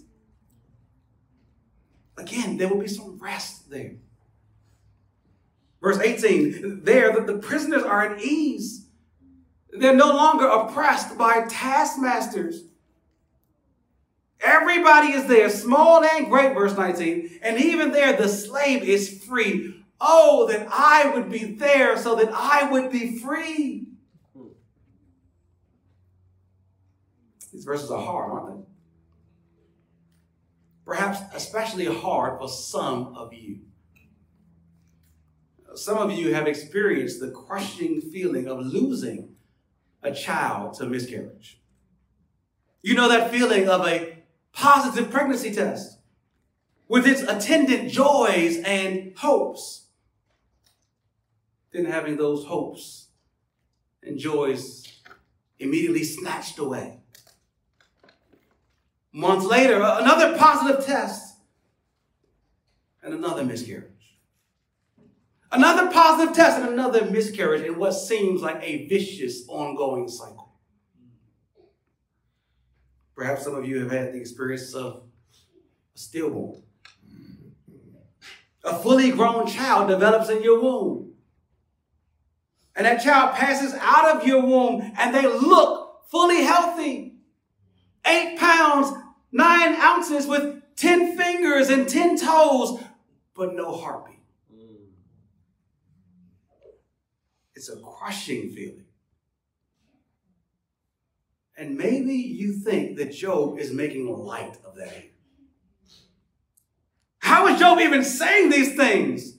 Again, 2.18 2.58
there 2.58 2.68
would 2.68 2.80
be 2.80 2.88
some 2.88 3.18
rest 3.20 3.70
there. 3.70 3.96
Verse 5.82 5.98
18, 5.98 6.84
there 6.84 7.12
the, 7.12 7.34
the 7.34 7.39
prisoners 7.39 7.84
are 7.84 8.14
at 8.14 8.22
ease. 8.22 8.86
They're 9.72 9.96
no 9.96 10.10
longer 10.10 10.48
oppressed 10.48 11.18
by 11.18 11.46
taskmasters. 11.50 12.66
Everybody 14.44 15.14
is 15.14 15.28
there, 15.28 15.50
small 15.50 16.04
and 16.04 16.30
great, 16.30 16.54
verse 16.54 16.76
19. 16.76 17.39
And 17.44 17.60
even 17.60 17.92
there, 17.92 18.14
the 18.14 18.28
slave 18.28 18.84
is 18.84 19.24
free. 19.24 19.84
Oh, 20.00 20.48
that 20.48 20.68
I 20.72 21.12
would 21.14 21.30
be 21.30 21.54
there 21.54 21.96
so 21.96 22.16
that 22.16 22.32
I 22.34 22.70
would 22.72 22.92
be 22.92 23.20
free. 23.20 23.86
These 27.54 27.66
verses 27.66 27.92
are 27.92 28.02
hard, 28.02 28.32
aren't 28.32 28.58
they? 28.58 28.66
Perhaps 30.86 31.20
especially 31.36 31.86
hard 31.86 32.39
for 32.39 32.50
some 32.50 33.16
of 33.16 33.34
you. 33.34 33.60
Some 35.76 35.98
of 35.98 36.12
you 36.12 36.34
have 36.34 36.48
experienced 36.48 37.20
the 37.20 37.30
crushing 37.30 38.02
feeling 38.02 38.48
of 38.48 38.66
losing 38.66 39.36
a 40.02 40.12
child 40.12 40.74
to 40.76 40.86
miscarriage. 40.86 41.62
You 42.82 42.96
know 42.96 43.08
that 43.10 43.32
feeling 43.32 43.70
of 43.70 43.86
a 43.86 44.20
positive 44.54 45.10
pregnancy 45.10 45.54
test 45.54 45.99
with 46.88 47.08
its 47.08 47.22
attendant 47.22 47.91
joys 47.91 48.58
and 48.58 49.14
hopes. 49.18 49.88
Then 51.72 51.86
having 51.86 52.18
those 52.18 52.45
hopes 52.45 53.08
and 54.04 54.18
joys 54.18 54.99
immediately 55.60 56.04
snatched 56.04 56.58
away. 56.60 56.99
Months 59.14 59.45
later, 59.45 59.76
another 59.76 60.38
positive 60.38 60.86
test 60.86 61.36
and 63.04 63.14
another 63.14 63.43
miscarriage. 63.43 63.88
Another 65.52 65.91
positive 65.91 66.34
test 66.34 66.60
and 66.60 66.70
another 66.70 67.06
miscarriage 67.06 67.66
in 67.66 67.78
what 67.78 67.91
seems 67.91 68.41
like 68.41 68.60
a 68.62 68.88
vicious 68.88 69.43
ongoing 69.49 70.08
cycle. 70.08 70.41
Perhaps 73.22 73.43
some 73.43 73.53
of 73.53 73.67
you 73.67 73.82
have 73.82 73.91
had 73.91 74.13
the 74.13 74.19
experience 74.19 74.74
of 74.74 75.03
a 75.93 75.97
stillborn. 75.99 76.63
A 78.63 78.76
fully 78.80 79.11
grown 79.11 79.45
child 79.45 79.89
develops 79.89 80.30
in 80.30 80.41
your 80.41 80.59
womb. 80.59 81.13
And 82.76 82.88
that 82.88 83.03
child 83.03 83.36
passes 83.36 83.76
out 83.80 84.15
of 84.15 84.26
your 84.26 84.43
womb 84.43 84.91
and 84.97 85.13
they 85.13 85.28
look 85.28 86.09
fully 86.09 86.41
healthy. 86.41 87.13
Eight 88.07 88.39
pounds, 88.39 88.91
nine 89.32 89.76
ounces 89.76 90.26
with 90.26 90.59
10 90.78 91.15
fingers 91.15 91.69
and 91.69 91.88
10 91.88 92.17
toes, 92.17 92.82
but 93.36 93.53
no 93.53 93.72
heartbeat. 93.72 94.24
Mm. 94.51 94.78
It's 97.53 97.69
a 97.69 97.76
crushing 97.76 98.49
feeling. 98.49 98.86
And 101.58 101.78
maybe 101.78 102.14
you 102.14 102.54
think 102.54 102.97
that 102.97 103.12
Job 103.12 103.60
is 103.60 103.72
making 103.72 104.08
light 104.08 104.58
of 104.66 104.76
that. 104.76 105.12
How 107.20 107.47
is 107.47 107.60
Job 107.60 107.80
even 107.80 108.04
saying 108.04 108.49
these 108.49 108.76
things? 108.76 109.38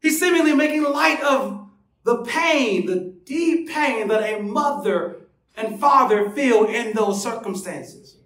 He's 0.00 0.20
seemingly 0.20 0.54
making 0.54 0.84
light 0.84 1.20
of 1.22 1.68
the 2.04 2.22
pain, 2.24 2.86
the 2.86 3.14
deep 3.24 3.68
pain 3.68 4.08
that 4.08 4.22
a 4.22 4.40
mother 4.40 5.26
and 5.56 5.80
father 5.80 6.30
feel 6.30 6.66
in 6.66 6.92
those 6.92 7.22
circumstances. 7.22 8.18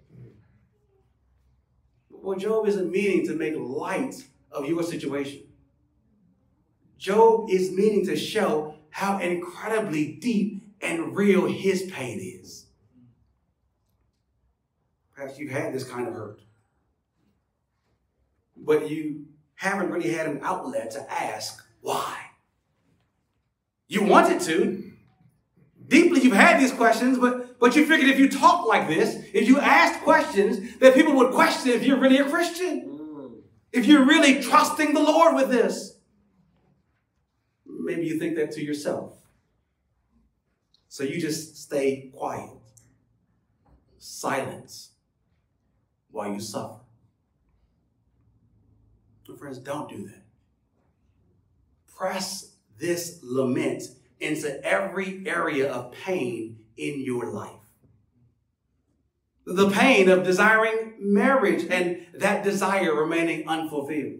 Well, 2.09 2.37
Job 2.37 2.67
isn't 2.67 2.91
meaning 2.91 3.25
to 3.25 3.33
make 3.33 3.55
light 3.57 4.23
of 4.51 4.67
your 4.67 4.83
situation. 4.83 5.41
Job 6.99 7.49
is 7.49 7.71
meaning 7.71 8.05
to 8.05 8.15
show 8.15 8.75
how 8.91 9.17
incredibly 9.17 10.13
deep 10.13 10.61
and 10.81 11.15
real 11.15 11.47
his 11.47 11.89
pain 11.91 12.19
is. 12.19 12.60
Perhaps 15.21 15.37
you've 15.37 15.51
had 15.51 15.71
this 15.71 15.83
kind 15.83 16.07
of 16.07 16.15
hurt. 16.15 16.41
But 18.57 18.89
you 18.89 19.27
haven't 19.53 19.91
really 19.91 20.11
had 20.11 20.25
an 20.25 20.39
outlet 20.41 20.89
to 20.91 21.11
ask 21.11 21.63
why. 21.81 22.17
You 23.87 24.03
wanted 24.03 24.41
to. 24.41 24.91
Deeply, 25.87 26.21
you've 26.21 26.33
had 26.33 26.59
these 26.59 26.71
questions, 26.71 27.19
but, 27.19 27.59
but 27.59 27.75
you 27.75 27.85
figured 27.85 28.09
if 28.09 28.17
you 28.17 28.29
talk 28.29 28.65
like 28.65 28.87
this, 28.87 29.23
if 29.31 29.47
you 29.47 29.59
asked 29.59 30.01
questions, 30.01 30.79
that 30.79 30.95
people 30.95 31.13
would 31.13 31.33
question 31.33 31.71
if 31.71 31.83
you're 31.83 31.99
really 31.99 32.17
a 32.17 32.27
Christian, 32.27 32.87
Mm. 32.87 33.41
if 33.71 33.85
you're 33.85 34.05
really 34.05 34.41
trusting 34.41 34.95
the 34.95 35.03
Lord 35.03 35.35
with 35.35 35.51
this. 35.51 35.99
Maybe 37.67 38.07
you 38.07 38.17
think 38.17 38.37
that 38.37 38.51
to 38.53 38.63
yourself. 38.63 39.17
So 40.87 41.03
you 41.03 41.21
just 41.21 41.57
stay 41.57 42.09
quiet, 42.11 42.49
silence, 43.99 44.90
while 46.11 46.31
you 46.31 46.39
suffer. 46.39 46.79
My 49.27 49.37
friends, 49.37 49.59
don't 49.59 49.89
do 49.89 50.07
that. 50.07 50.23
Press 51.87 52.51
this 52.77 53.19
lament 53.23 53.83
into 54.19 54.63
every 54.65 55.23
area 55.25 55.71
of 55.71 55.93
pain 55.93 56.59
in 56.75 57.01
your 57.01 57.31
life. 57.31 57.51
The 59.45 59.69
pain 59.69 60.09
of 60.09 60.23
desiring 60.23 60.95
marriage 60.99 61.65
and 61.69 62.05
that 62.13 62.43
desire 62.43 62.93
remaining 62.93 63.47
unfulfilled. 63.47 64.19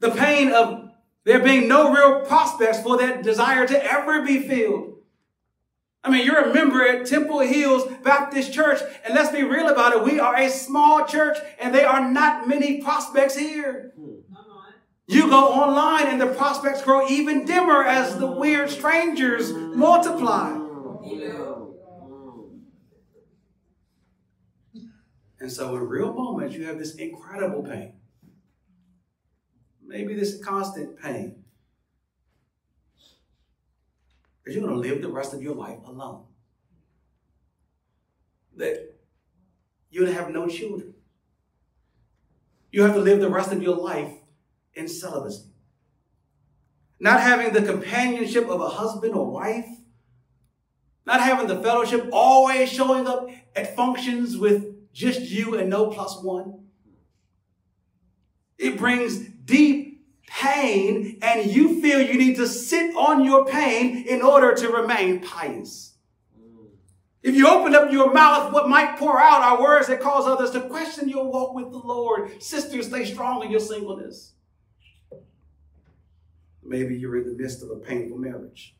The 0.00 0.10
pain 0.10 0.50
of 0.50 0.90
there 1.24 1.40
being 1.40 1.68
no 1.68 1.92
real 1.92 2.20
prospects 2.26 2.82
for 2.82 2.98
that 2.98 3.22
desire 3.22 3.66
to 3.66 3.84
ever 3.84 4.22
be 4.22 4.46
filled. 4.46 4.93
I 6.04 6.10
mean, 6.10 6.26
you're 6.26 6.50
a 6.50 6.52
member 6.52 6.86
at 6.86 7.06
Temple 7.06 7.40
Hills 7.40 7.90
Baptist 8.02 8.52
Church, 8.52 8.78
and 9.06 9.14
let's 9.14 9.32
be 9.32 9.42
real 9.42 9.68
about 9.68 9.94
it. 9.94 10.04
We 10.04 10.20
are 10.20 10.36
a 10.36 10.50
small 10.50 11.06
church, 11.06 11.38
and 11.58 11.74
there 11.74 11.88
are 11.88 12.10
not 12.10 12.46
many 12.46 12.82
prospects 12.82 13.36
here. 13.38 13.94
You 15.06 15.28
go 15.30 15.48
online, 15.48 16.08
and 16.08 16.20
the 16.20 16.26
prospects 16.26 16.82
grow 16.82 17.08
even 17.08 17.46
dimmer 17.46 17.82
as 17.82 18.18
the 18.18 18.26
weird 18.26 18.68
strangers 18.68 19.50
multiply. 19.52 20.50
And 25.40 25.50
so, 25.50 25.76
in 25.76 25.82
real 25.88 26.12
moments, 26.12 26.54
you 26.54 26.64
have 26.66 26.78
this 26.78 26.94
incredible 26.96 27.62
pain. 27.62 27.94
Maybe 29.82 30.14
this 30.14 30.42
constant 30.42 31.00
pain. 31.00 31.43
Because 34.44 34.56
you're 34.56 34.68
going 34.68 34.82
to 34.82 34.88
live 34.88 35.00
the 35.00 35.08
rest 35.08 35.32
of 35.32 35.42
your 35.42 35.54
life 35.54 35.78
alone. 35.86 36.24
That 38.56 38.94
to 39.92 40.12
have 40.12 40.30
no 40.30 40.46
children. 40.48 40.94
You 42.70 42.82
have 42.82 42.94
to 42.94 43.00
live 43.00 43.20
the 43.20 43.30
rest 43.30 43.52
of 43.52 43.62
your 43.62 43.76
life 43.76 44.12
in 44.74 44.88
celibacy. 44.88 45.50
Not 46.98 47.20
having 47.20 47.52
the 47.52 47.62
companionship 47.62 48.48
of 48.48 48.60
a 48.60 48.68
husband 48.68 49.14
or 49.14 49.30
wife. 49.30 49.68
Not 51.06 51.20
having 51.20 51.46
the 51.46 51.62
fellowship, 51.62 52.08
always 52.12 52.70
showing 52.70 53.06
up 53.06 53.28
at 53.54 53.76
functions 53.76 54.36
with 54.36 54.92
just 54.92 55.20
you 55.20 55.56
and 55.56 55.70
no 55.70 55.88
plus 55.88 56.22
one. 56.22 56.64
It 58.58 58.78
brings 58.78 59.18
deep 59.18 59.93
pain, 60.34 61.16
and 61.22 61.48
you 61.48 61.80
feel 61.80 62.00
you 62.00 62.18
need 62.18 62.36
to 62.36 62.46
sit 62.48 62.94
on 62.96 63.24
your 63.24 63.46
pain 63.46 64.04
in 64.08 64.20
order 64.20 64.52
to 64.52 64.68
remain 64.68 65.20
pious. 65.20 65.94
Mm. 66.36 66.66
If 67.22 67.36
you 67.36 67.48
open 67.48 67.74
up 67.74 67.92
your 67.92 68.12
mouth, 68.12 68.52
what 68.52 68.68
might 68.68 68.98
pour 68.98 69.20
out 69.20 69.42
are 69.42 69.62
words 69.62 69.86
that 69.86 70.00
cause 70.00 70.26
others 70.26 70.50
to 70.50 70.62
question 70.62 71.08
your 71.08 71.30
walk 71.30 71.54
with 71.54 71.70
the 71.70 71.78
Lord. 71.78 72.42
Sisters, 72.42 72.88
stay 72.88 73.04
strong 73.04 73.44
in 73.44 73.50
your 73.52 73.60
singleness. 73.60 74.32
Maybe 76.64 76.96
you're 76.96 77.16
in 77.18 77.26
the 77.26 77.40
midst 77.40 77.62
of 77.62 77.70
a 77.70 77.76
painful 77.76 78.18
marriage. 78.18 78.74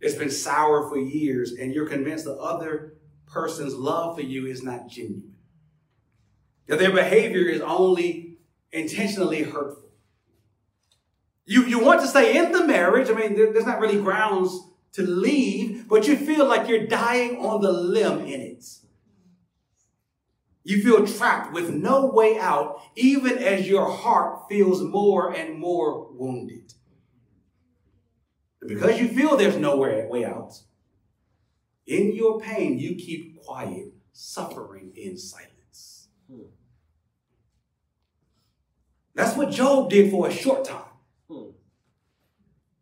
It's 0.00 0.14
been 0.14 0.30
sour 0.30 0.88
for 0.88 0.98
years, 0.98 1.52
and 1.52 1.74
you're 1.74 1.88
convinced 1.88 2.24
the 2.24 2.36
other 2.36 2.94
person's 3.26 3.74
love 3.74 4.16
for 4.16 4.22
you 4.22 4.46
is 4.46 4.62
not 4.62 4.88
genuine. 4.88 5.34
That 6.68 6.78
their 6.78 6.92
behavior 6.92 7.42
is 7.42 7.60
only 7.60 8.25
intentionally 8.72 9.42
hurtful. 9.42 9.90
You, 11.44 11.64
you 11.64 11.78
want 11.78 12.00
to 12.00 12.06
stay 12.06 12.36
in 12.36 12.52
the 12.52 12.66
marriage. 12.66 13.08
I 13.08 13.12
mean, 13.12 13.36
there, 13.36 13.52
there's 13.52 13.66
not 13.66 13.80
really 13.80 14.00
grounds 14.00 14.58
to 14.92 15.02
leave, 15.02 15.86
but 15.88 16.08
you 16.08 16.16
feel 16.16 16.46
like 16.46 16.68
you're 16.68 16.86
dying 16.86 17.38
on 17.38 17.60
the 17.60 17.72
limb 17.72 18.20
in 18.20 18.40
it. 18.40 18.64
You 20.64 20.82
feel 20.82 21.06
trapped 21.06 21.52
with 21.52 21.70
no 21.70 22.06
way 22.06 22.38
out, 22.38 22.82
even 22.96 23.38
as 23.38 23.68
your 23.68 23.88
heart 23.88 24.48
feels 24.48 24.82
more 24.82 25.32
and 25.32 25.58
more 25.58 26.10
wounded. 26.12 26.74
Because 28.66 28.98
you 28.98 29.06
feel 29.06 29.36
there's 29.36 29.56
no 29.56 29.76
way 29.76 30.04
way 30.08 30.24
out, 30.24 30.58
in 31.86 32.16
your 32.16 32.40
pain, 32.40 32.80
you 32.80 32.96
keep 32.96 33.40
quiet, 33.44 33.92
suffering 34.12 34.92
in 34.96 35.16
silence. 35.16 36.08
Hmm. 36.28 36.46
Hmm. 39.16 39.22
That's 39.22 39.36
what 39.36 39.50
Job 39.50 39.90
did 39.90 40.10
for 40.10 40.28
a 40.28 40.32
short 40.32 40.64
time. 40.64 40.82
Hmm. 41.28 41.50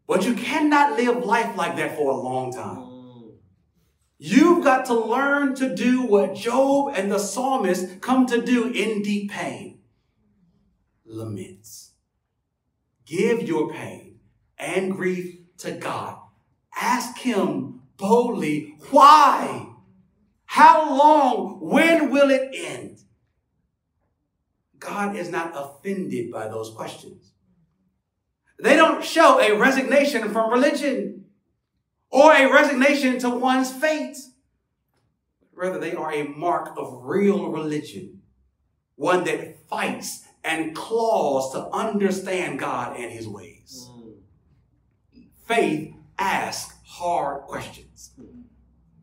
But 0.07 0.25
you 0.25 0.35
cannot 0.35 0.97
live 0.99 1.25
life 1.25 1.57
like 1.57 1.77
that 1.77 1.97
for 1.97 2.11
a 2.11 2.17
long 2.17 2.53
time. 2.53 2.77
Mm. 2.77 3.33
You've 4.19 4.65
got 4.65 4.85
to 4.87 4.95
learn 4.95 5.55
to 5.57 5.75
do 5.75 6.03
what 6.03 6.35
Job 6.35 6.93
and 6.97 7.11
the 7.11 7.19
psalmist 7.19 8.01
come 8.01 8.27
to 8.27 8.43
do 8.43 8.71
in 8.71 9.03
deep 9.03 9.31
pain 9.31 9.79
laments. 11.07 11.93
Give 13.07 13.43
your 13.43 13.73
pain 13.73 14.19
and 14.59 14.93
grief 14.93 15.39
to 15.59 15.73
God. 15.73 16.19
Ask 16.81 17.19
Him 17.19 17.83
boldly, 17.97 18.77
why? 18.91 19.69
How 20.47 20.97
long? 20.97 21.61
When 21.61 22.11
will 22.11 22.31
it 22.31 22.51
end? 22.55 22.94
God 24.85 25.17
is 25.17 25.31
not 25.31 25.53
offended 25.55 26.31
by 26.31 26.49
those 26.49 26.71
questions. 26.71 27.33
They 28.59 28.77
don't 28.77 29.05
show 29.05 29.41
a 29.41 29.59
resignation 29.59 30.31
from 30.31 30.53
religion 30.53 31.25
or 32.11 32.33
a 32.33 32.53
resignation 32.53 33.19
to 33.21 33.31
one's 33.31 33.73
fate. 33.73 34.17
Rather, 35.55 35.79
they 35.79 35.95
are 35.95 36.13
a 36.13 36.25
mark 36.25 36.75
of 36.77 37.01
real 37.03 37.51
religion, 37.51 38.23
one 38.97 39.25
that 39.25 39.69
fights 39.69 40.25
and 40.43 40.75
claws 40.77 41.53
to 41.53 41.69
understand 41.71 42.59
God 42.59 42.97
and 42.97 43.11
his 43.11 43.27
ways. 43.27 43.89
Mm. 43.91 44.15
Faith 45.47 45.95
asks 46.19 46.77
hard 46.87 47.43
questions. 47.43 48.13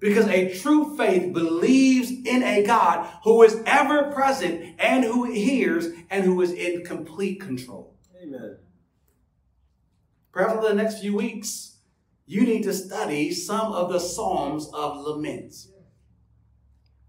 Because 0.01 0.27
a 0.27 0.57
true 0.59 0.97
faith 0.97 1.31
believes 1.31 2.09
in 2.09 2.41
a 2.41 2.63
God 2.63 3.07
who 3.23 3.43
is 3.43 3.61
ever 3.67 4.11
present 4.11 4.75
and 4.79 5.03
who 5.03 5.31
hears 5.31 5.89
and 6.09 6.25
who 6.25 6.41
is 6.41 6.51
in 6.51 6.83
complete 6.83 7.39
control. 7.39 7.95
Amen. 8.21 8.57
Perhaps 10.31 10.53
over 10.53 10.67
the 10.69 10.73
next 10.73 10.99
few 10.99 11.15
weeks, 11.15 11.77
you 12.25 12.41
need 12.41 12.63
to 12.63 12.73
study 12.73 13.31
some 13.31 13.71
of 13.73 13.91
the 13.91 13.99
Psalms 13.99 14.67
of 14.73 14.97
Lament. 14.97 15.53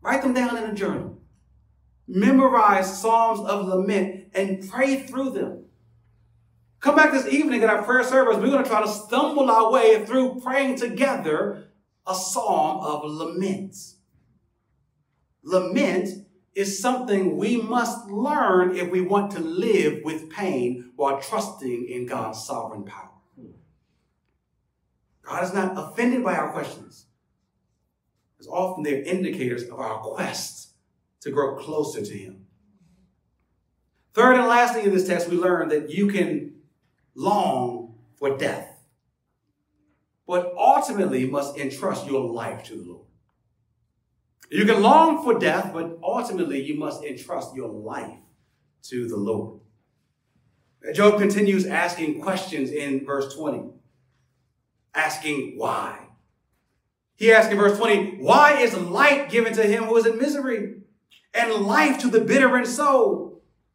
Write 0.03 0.21
them 0.21 0.35
down 0.35 0.59
in 0.59 0.65
a 0.65 0.75
journal. 0.75 1.19
Memorize 2.07 3.01
Psalms 3.01 3.41
of 3.41 3.69
Lament 3.69 4.27
and 4.35 4.69
pray 4.69 5.01
through 5.01 5.31
them. 5.31 5.65
Come 6.81 6.97
back 6.97 7.13
this 7.13 7.29
evening 7.29 7.63
at 7.63 7.71
our 7.71 7.85
prayer 7.85 8.05
service. 8.05 8.37
We're 8.37 8.51
going 8.51 8.65
to 8.65 8.69
try 8.69 8.83
to 8.83 8.89
stumble 8.89 9.51
our 9.51 9.73
way 9.73 10.05
through 10.05 10.41
praying 10.41 10.77
together 10.77 11.69
a 12.07 12.15
psalm 12.15 12.85
of 12.85 13.05
lament. 13.05 13.77
Lament 15.43 16.27
is 16.55 16.81
something 16.81 17.37
we 17.37 17.57
must 17.57 18.07
learn 18.07 18.77
if 18.77 18.91
we 18.91 19.01
want 19.01 19.33
to 19.33 19.41
live 19.41 20.01
with 20.05 20.31
pain 20.31 20.93
while 20.97 21.21
trusting 21.21 21.87
in 21.89 22.07
God's 22.07 22.45
sovereign 22.45 22.85
power. 22.85 23.09
God 25.23 25.45
is 25.45 25.55
not 25.55 25.79
offended 25.79 26.23
by 26.25 26.35
our 26.35 26.53
questions. 26.53 27.07
As 28.39 28.47
often 28.49 28.83
they're 28.83 29.03
indicators 29.03 29.63
of 29.63 29.79
our 29.79 29.99
quest 30.01 30.71
to 31.21 31.31
grow 31.31 31.57
closer 31.57 32.05
to 32.05 32.13
Him. 32.13 32.47
Third 34.13 34.37
and 34.37 34.47
lastly, 34.47 34.83
in 34.83 34.91
this 34.91 35.07
text, 35.07 35.29
we 35.29 35.39
learn 35.39 35.69
that 35.69 35.91
you 35.91 36.09
can 36.09 36.57
long 37.15 37.95
for 38.17 38.37
death, 38.37 38.69
but 40.27 40.53
ultimately 40.83 41.27
must 41.27 41.57
entrust 41.57 42.07
your 42.07 42.29
life 42.29 42.65
to 42.65 42.77
the 42.77 42.91
Lord. 42.91 43.07
You 44.51 44.65
can 44.65 44.83
long 44.83 45.23
for 45.23 45.39
death, 45.39 45.71
but 45.73 45.99
ultimately 46.03 46.61
you 46.61 46.77
must 46.79 47.05
entrust 47.05 47.55
your 47.55 47.69
life 47.69 48.19
to 48.85 49.09
the 49.09 49.17
Lord. 49.17 49.61
Job 50.93 51.21
continues 51.21 51.67
asking 51.67 52.21
questions 52.21 52.71
in 52.71 53.07
verse 53.07 53.33
20, 53.35 53.71
asking 54.95 55.57
why. 55.57 56.09
He 57.15 57.31
asks 57.31 57.53
in 57.53 57.59
verse 57.59 57.79
20, 57.79 58.17
Why 58.19 58.59
is 58.59 58.77
light 58.77 59.31
given 59.31 59.53
to 59.53 59.63
him 59.63 59.85
who 59.85 59.97
is 59.97 60.07
in 60.07 60.19
misery, 60.19 60.81
and 61.33 61.53
life 61.65 61.99
to 62.01 62.09
the 62.09 62.21
bitter 62.21 62.59
in 62.59 62.67
soul? 62.67 63.33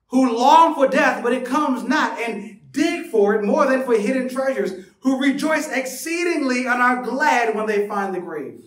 who 0.10 0.38
long 0.38 0.74
for 0.74 0.88
death, 0.88 1.22
but 1.22 1.34
it 1.34 1.45
comes 1.45 1.84
not, 1.84 2.20
and 2.20 2.57
dig 2.78 3.07
for 3.07 3.36
it 3.36 3.43
more 3.43 3.65
than 3.65 3.84
for 3.84 3.97
hidden 3.97 4.30
treasures, 4.30 4.86
who 5.01 5.19
rejoice 5.19 5.69
exceedingly 5.69 6.65
and 6.65 6.82
are 6.82 7.03
glad 7.03 7.55
when 7.55 7.65
they 7.65 7.88
find 7.88 8.15
the 8.15 8.21
grave. 8.21 8.63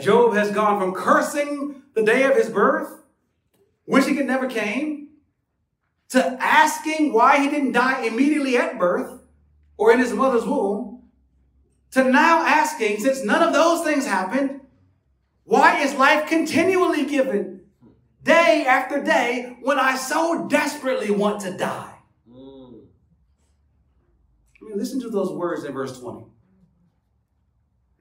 Job 0.00 0.34
has 0.34 0.50
gone 0.50 0.80
from 0.80 0.92
cursing 0.92 1.82
the 1.94 2.02
day 2.02 2.24
of 2.24 2.34
his 2.34 2.48
birth, 2.48 3.04
wishing 3.86 4.18
it 4.18 4.26
never 4.26 4.48
came, 4.48 5.08
to 6.08 6.36
asking 6.40 7.12
why 7.12 7.38
he 7.38 7.48
didn't 7.48 7.72
die 7.72 8.04
immediately 8.04 8.56
at 8.56 8.78
birth 8.78 9.20
or 9.76 9.92
in 9.92 9.98
his 10.00 10.12
mother's 10.12 10.44
womb, 10.44 11.02
to 11.92 12.02
now 12.02 12.44
asking, 12.44 12.98
since 12.98 13.24
none 13.24 13.42
of 13.42 13.52
those 13.52 13.84
things 13.84 14.06
happened, 14.06 14.60
why 15.44 15.80
is 15.80 15.94
life 15.94 16.26
continually 16.28 17.04
given 17.04 17.60
day 18.22 18.64
after 18.66 19.02
day 19.02 19.56
when 19.62 19.78
I 19.78 19.96
so 19.96 20.48
desperately 20.48 21.10
want 21.10 21.40
to 21.42 21.56
die? 21.56 21.93
Listen 24.74 25.00
to 25.00 25.08
those 25.08 25.30
words 25.30 25.64
in 25.64 25.72
verse 25.72 25.98
20. 26.00 26.26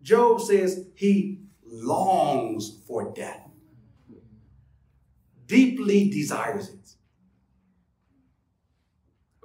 Job 0.02 0.42
says 0.42 0.88
he 0.96 1.40
longs 1.66 2.80
for 2.88 3.14
death, 3.14 3.48
deeply 5.46 6.10
desires 6.10 6.70
it. 6.70 6.96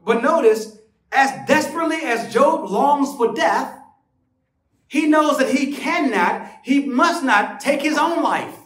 But 0.05 0.23
notice, 0.23 0.79
as 1.13 1.47
desperately 1.47 1.99
as 2.03 2.33
Job 2.33 2.69
longs 2.69 3.15
for 3.17 3.35
death, 3.35 3.79
he 4.89 5.07
knows 5.07 5.39
that 5.39 5.51
he 5.51 5.75
cannot, 5.75 6.51
he 6.63 6.87
must 6.87 7.23
not 7.23 7.61
take 7.61 7.83
his 7.83 7.99
own 7.99 8.23
life. 8.23 8.57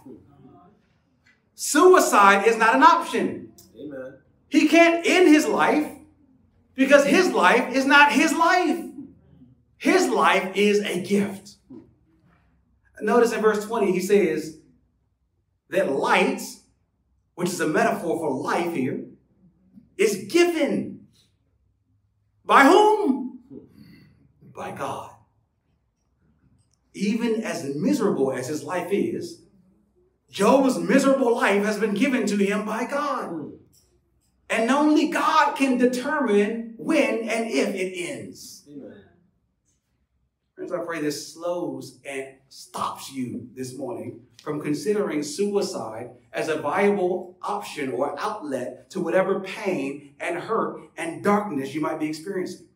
Suicide 1.54 2.46
is 2.46 2.56
not 2.56 2.76
an 2.76 2.82
option. 2.82 3.52
Amen. 3.76 4.18
He 4.48 4.68
can't 4.68 5.04
end 5.06 5.28
his 5.28 5.46
life 5.46 5.88
because 6.74 7.04
his 7.04 7.30
life 7.30 7.74
is 7.74 7.86
not 7.86 8.12
his 8.12 8.32
life. 8.32 8.84
His 9.78 10.08
life 10.08 10.56
is 10.56 10.80
a 10.80 11.02
gift. 11.02 11.56
Notice 13.00 13.32
in 13.32 13.42
verse 13.42 13.64
20, 13.66 13.90
he 13.90 14.00
says 14.00 14.60
that 15.70 15.90
light, 15.90 16.40
which 17.34 17.48
is 17.48 17.60
a 17.60 17.66
metaphor 17.66 18.18
for 18.18 18.30
life 18.30 18.74
here, 18.74 19.06
is 19.98 20.26
given. 20.30 21.06
By 22.44 22.64
whom? 22.64 23.40
By 24.54 24.70
God. 24.70 25.10
Even 26.94 27.42
as 27.42 27.74
miserable 27.74 28.32
as 28.32 28.48
his 28.48 28.62
life 28.62 28.88
is, 28.92 29.42
Job's 30.30 30.78
miserable 30.78 31.34
life 31.34 31.64
has 31.64 31.78
been 31.78 31.94
given 31.94 32.26
to 32.26 32.36
him 32.36 32.64
by 32.64 32.84
God. 32.84 33.52
And 34.48 34.70
only 34.70 35.08
God 35.08 35.56
can 35.56 35.76
determine 35.78 36.61
when 36.84 37.28
and 37.28 37.50
if 37.50 37.74
it 37.74 37.94
ends. 37.96 38.64
Amen. 38.68 39.02
Friends, 40.54 40.72
I 40.72 40.84
pray 40.84 41.00
this 41.00 41.32
slows 41.32 41.98
and 42.04 42.26
stops 42.48 43.12
you 43.12 43.48
this 43.54 43.76
morning 43.76 44.20
from 44.42 44.60
considering 44.60 45.22
suicide 45.22 46.10
as 46.32 46.48
a 46.48 46.58
viable 46.58 47.38
option 47.42 47.90
or 47.90 48.18
outlet 48.20 48.90
to 48.90 49.00
whatever 49.00 49.40
pain 49.40 50.14
and 50.20 50.38
hurt 50.38 50.80
and 50.96 51.24
darkness 51.24 51.74
you 51.74 51.80
might 51.80 51.98
be 51.98 52.08
experiencing. 52.08 52.66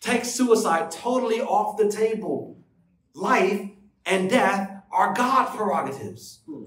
Take 0.00 0.24
suicide 0.24 0.90
totally 0.90 1.40
off 1.40 1.76
the 1.76 1.90
table. 1.90 2.58
Life 3.14 3.70
and 4.04 4.28
death 4.28 4.82
are 4.90 5.14
God's 5.14 5.56
prerogatives. 5.56 6.40
Hmm. 6.46 6.64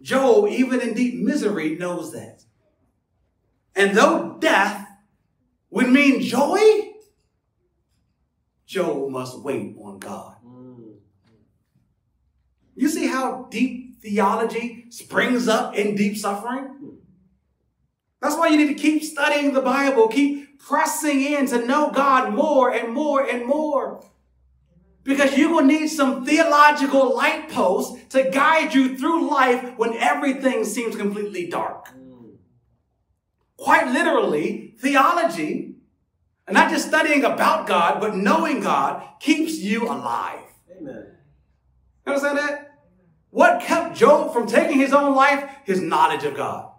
Job, 0.00 0.48
even 0.48 0.80
in 0.80 0.94
deep 0.94 1.14
misery, 1.14 1.76
knows 1.76 2.12
that. 2.12 2.42
And 3.74 3.96
though 3.96 4.36
death 4.38 4.83
would 5.74 5.90
mean 5.90 6.22
joy, 6.22 6.60
Job 8.64 9.10
must 9.10 9.40
wait 9.40 9.76
on 9.76 9.98
God. 9.98 10.36
You 12.76 12.88
see 12.88 13.08
how 13.08 13.48
deep 13.50 14.00
theology 14.00 14.86
springs 14.90 15.48
up 15.48 15.74
in 15.74 15.96
deep 15.96 16.16
suffering? 16.16 16.98
That's 18.22 18.36
why 18.36 18.48
you 18.48 18.56
need 18.56 18.68
to 18.68 18.80
keep 18.80 19.02
studying 19.02 19.52
the 19.52 19.60
Bible, 19.60 20.06
keep 20.06 20.60
pressing 20.60 21.20
in 21.20 21.46
to 21.48 21.66
know 21.66 21.90
God 21.90 22.32
more 22.32 22.72
and 22.72 22.94
more 22.94 23.22
and 23.22 23.44
more. 23.44 24.04
Because 25.02 25.36
you 25.36 25.50
will 25.50 25.64
need 25.64 25.88
some 25.88 26.24
theological 26.24 27.14
light 27.14 27.50
posts 27.50 28.00
to 28.10 28.30
guide 28.30 28.74
you 28.74 28.96
through 28.96 29.28
life 29.28 29.76
when 29.76 29.94
everything 29.94 30.64
seems 30.64 30.94
completely 30.94 31.48
dark. 31.48 31.88
Quite 33.56 33.88
literally, 33.88 34.74
theology, 34.78 35.76
and 36.46 36.54
not 36.54 36.70
just 36.70 36.88
studying 36.88 37.24
about 37.24 37.66
God, 37.66 38.00
but 38.00 38.16
knowing 38.16 38.60
God, 38.60 39.02
keeps 39.20 39.58
you 39.58 39.84
alive. 39.84 40.40
Amen. 40.70 41.06
You 42.06 42.12
understand 42.12 42.38
that? 42.38 42.78
What 43.30 43.62
kept 43.62 43.96
Job 43.96 44.32
from 44.32 44.46
taking 44.46 44.78
his 44.78 44.92
own 44.92 45.14
life? 45.14 45.48
His 45.64 45.80
knowledge 45.80 46.24
of 46.24 46.36
God. 46.36 46.70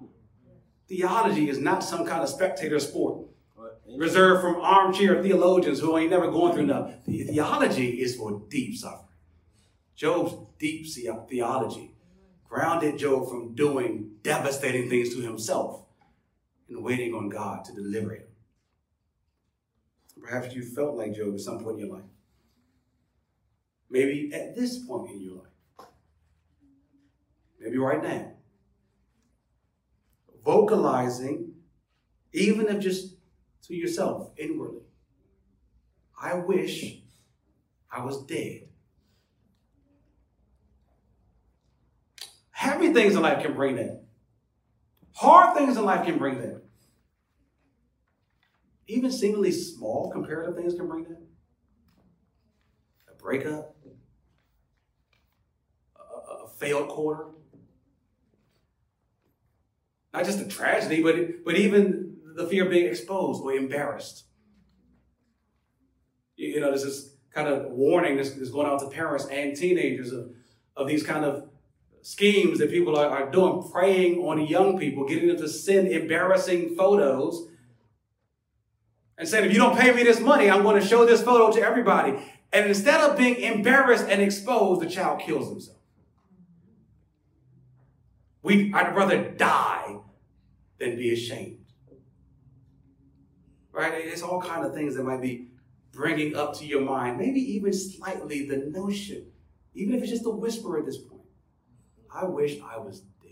Theology 0.88 1.50
is 1.50 1.58
not 1.58 1.84
some 1.84 2.06
kind 2.06 2.22
of 2.22 2.30
spectator 2.30 2.80
sport 2.80 3.26
reserved 3.98 4.42
from 4.42 4.62
armchair 4.62 5.22
theologians 5.22 5.80
who 5.80 5.98
ain't 5.98 6.12
never 6.12 6.30
going 6.30 6.54
through 6.54 6.66
nothing. 6.68 7.02
The 7.06 7.24
theology 7.24 8.02
is 8.02 8.16
for 8.16 8.42
deep 8.50 8.78
suffering. 8.78 9.02
Job's 9.96 10.36
deep 10.60 10.88
theology 11.30 11.96
grounded 12.48 12.98
Job 12.98 13.30
from 13.30 13.56
doing 13.56 14.12
devastating 14.22 14.90
things 14.90 15.14
to 15.16 15.22
himself 15.22 15.85
and 16.70 16.84
waiting 16.84 17.14
on 17.14 17.30
God 17.30 17.64
to 17.66 17.74
deliver 17.74 18.16
him. 18.16 18.28
Perhaps 20.22 20.56
you 20.56 20.64
felt 20.64 20.96
like 20.96 21.16
Job 21.16 21.34
at 21.34 21.40
some 21.40 21.64
point 21.64 21.80
in 21.80 21.86
your 21.86 21.96
life. 21.96 22.06
Maybe 23.90 24.32
at 24.34 24.56
this 24.56 24.80
point 24.80 25.12
in 25.12 25.22
your 25.22 25.36
life. 25.36 25.88
Maybe 27.60 27.78
right 27.78 28.02
now. 28.02 28.32
Vocalizing, 30.44 31.54
even 32.34 32.68
if 32.68 32.80
just 32.80 33.16
to 33.64 33.76
yourself 33.76 34.32
inwardly. 34.38 34.82
I 36.20 36.36
wish 36.36 37.00
I 37.92 38.04
was 38.04 38.24
dead. 38.26 38.68
Happy 42.52 42.94
things 42.94 43.16
in 43.16 43.22
life 43.22 43.44
can 43.44 43.54
bring 43.54 43.76
that. 43.76 44.05
Hard 45.16 45.56
things 45.56 45.78
in 45.78 45.86
life 45.86 46.06
can 46.06 46.18
bring 46.18 46.40
that. 46.40 46.62
Even 48.88 49.12
seemingly 49.12 49.52
small 49.52 50.12
comparative 50.12 50.56
things 50.56 50.76
can 50.76 50.88
bring 50.88 51.06
that. 51.06 51.22
A 53.10 53.16
breakup, 53.16 53.76
a, 55.96 56.46
a 56.46 56.50
failed 56.50 56.90
quarter. 56.90 57.28
Not 60.14 60.26
just 60.26 60.40
a 60.40 60.48
tragedy, 60.48 61.02
but, 61.02 61.44
but 61.46 61.56
even 61.56 62.18
the 62.36 62.48
fear 62.48 62.66
of 62.66 62.72
being 62.72 62.88
exposed 62.88 63.42
or 63.42 63.54
embarrassed. 63.54 64.26
You 66.36 66.60
know, 66.60 66.68
there's 66.68 66.84
this 66.84 67.16
kind 67.34 67.48
of 67.48 67.72
warning 67.72 68.18
that's, 68.18 68.32
going 68.50 68.68
out 68.68 68.80
to 68.82 68.90
parents 68.90 69.26
and 69.28 69.56
teenagers 69.56 70.12
of, 70.12 70.32
of 70.76 70.88
these 70.88 71.04
kind 71.04 71.24
of 71.24 71.45
schemes 72.06 72.60
that 72.60 72.70
people 72.70 72.98
are, 72.98 73.08
are 73.08 73.32
doing, 73.32 73.68
preying 73.72 74.20
on 74.20 74.46
young 74.46 74.78
people, 74.78 75.06
getting 75.06 75.28
them 75.28 75.38
to 75.38 75.50
send 75.50 75.88
embarrassing 75.88 76.76
photos 76.76 77.48
and 79.18 79.28
saying, 79.28 79.46
if 79.46 79.54
you 79.54 79.58
don't 79.58 79.78
pay 79.78 79.92
me 79.92 80.04
this 80.04 80.20
money, 80.20 80.50
I'm 80.50 80.64
going 80.64 80.80
to 80.80 80.86
show 80.86 81.06
this 81.06 81.24
photo 81.24 81.52
to 81.52 81.62
everybody. 81.62 82.18
And 82.52 82.68
instead 82.68 83.02
of 83.02 83.18
being 83.18 83.38
embarrassed 83.38 84.06
and 84.08 84.22
exposed, 84.22 84.82
the 84.82 84.90
child 84.90 85.22
kills 85.22 85.50
himself. 85.50 85.78
We, 88.44 88.72
I'd 88.74 88.96
rather 88.96 89.32
die 89.32 89.98
than 90.78 90.98
be 90.98 91.12
ashamed 91.12 91.66
right? 93.76 93.94
It's 93.94 94.22
all 94.22 94.42
kind 94.42 94.66
of 94.66 94.74
things 94.74 94.96
that 94.96 95.04
might 95.04 95.22
be 95.22 95.50
bringing 95.92 96.36
up 96.36 96.58
to 96.58 96.66
your 96.66 96.82
mind, 96.82 97.18
maybe 97.18 97.40
even 97.40 97.74
slightly 97.74 98.48
the 98.48 98.58
notion, 98.58 99.28
even 99.74 99.96
if 99.96 100.02
it's 100.02 100.12
just 100.12 100.26
a 100.26 100.30
whisper 100.30 100.80
at 100.80 100.86
this 100.86 100.98
point. 100.98 101.15
I 102.16 102.24
wish 102.26 102.58
I 102.62 102.78
was 102.78 103.02
dead. 103.22 103.32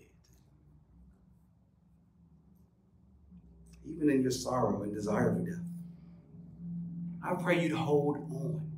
Even 3.86 4.10
in 4.10 4.22
your 4.22 4.32
sorrow 4.32 4.84
and 4.84 4.94
desire 4.94 5.34
for 5.34 5.40
death. 5.40 5.60
I 7.24 7.42
pray 7.42 7.64
you'd 7.64 7.72
hold 7.72 8.18
on. 8.18 8.70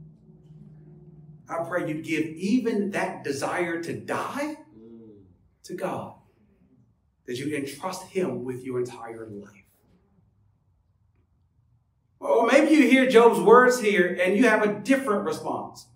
I 1.50 1.64
pray 1.68 1.88
you'd 1.88 2.04
give 2.04 2.26
even 2.26 2.92
that 2.92 3.24
desire 3.24 3.82
to 3.82 3.94
die 3.94 4.58
to 5.64 5.74
God, 5.74 6.14
that 7.26 7.38
you 7.38 7.56
entrust 7.56 8.08
Him 8.08 8.44
with 8.44 8.64
your 8.64 8.80
entire 8.80 9.28
life. 9.28 9.64
Or 12.20 12.46
maybe 12.46 12.76
you 12.76 12.88
hear 12.88 13.08
Job's 13.10 13.40
words 13.40 13.82
here 13.82 14.18
and 14.22 14.38
you 14.38 14.48
have 14.48 14.64
a 14.64 14.80
different 14.80 15.26
response. 15.26 15.88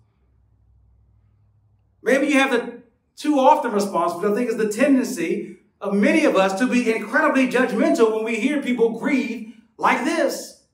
Maybe 2.02 2.28
you 2.28 2.34
have 2.34 2.50
the 2.50 2.79
too 3.20 3.38
often 3.38 3.70
response, 3.72 4.14
which 4.14 4.30
I 4.30 4.34
think 4.34 4.48
is 4.48 4.56
the 4.56 4.72
tendency 4.72 5.58
of 5.78 5.92
many 5.92 6.24
of 6.24 6.36
us 6.36 6.58
to 6.58 6.66
be 6.66 6.90
incredibly 6.90 7.48
judgmental 7.48 8.14
when 8.14 8.24
we 8.24 8.40
hear 8.40 8.62
people 8.62 8.98
grieve 8.98 9.52
like 9.76 10.04
this. 10.06 10.64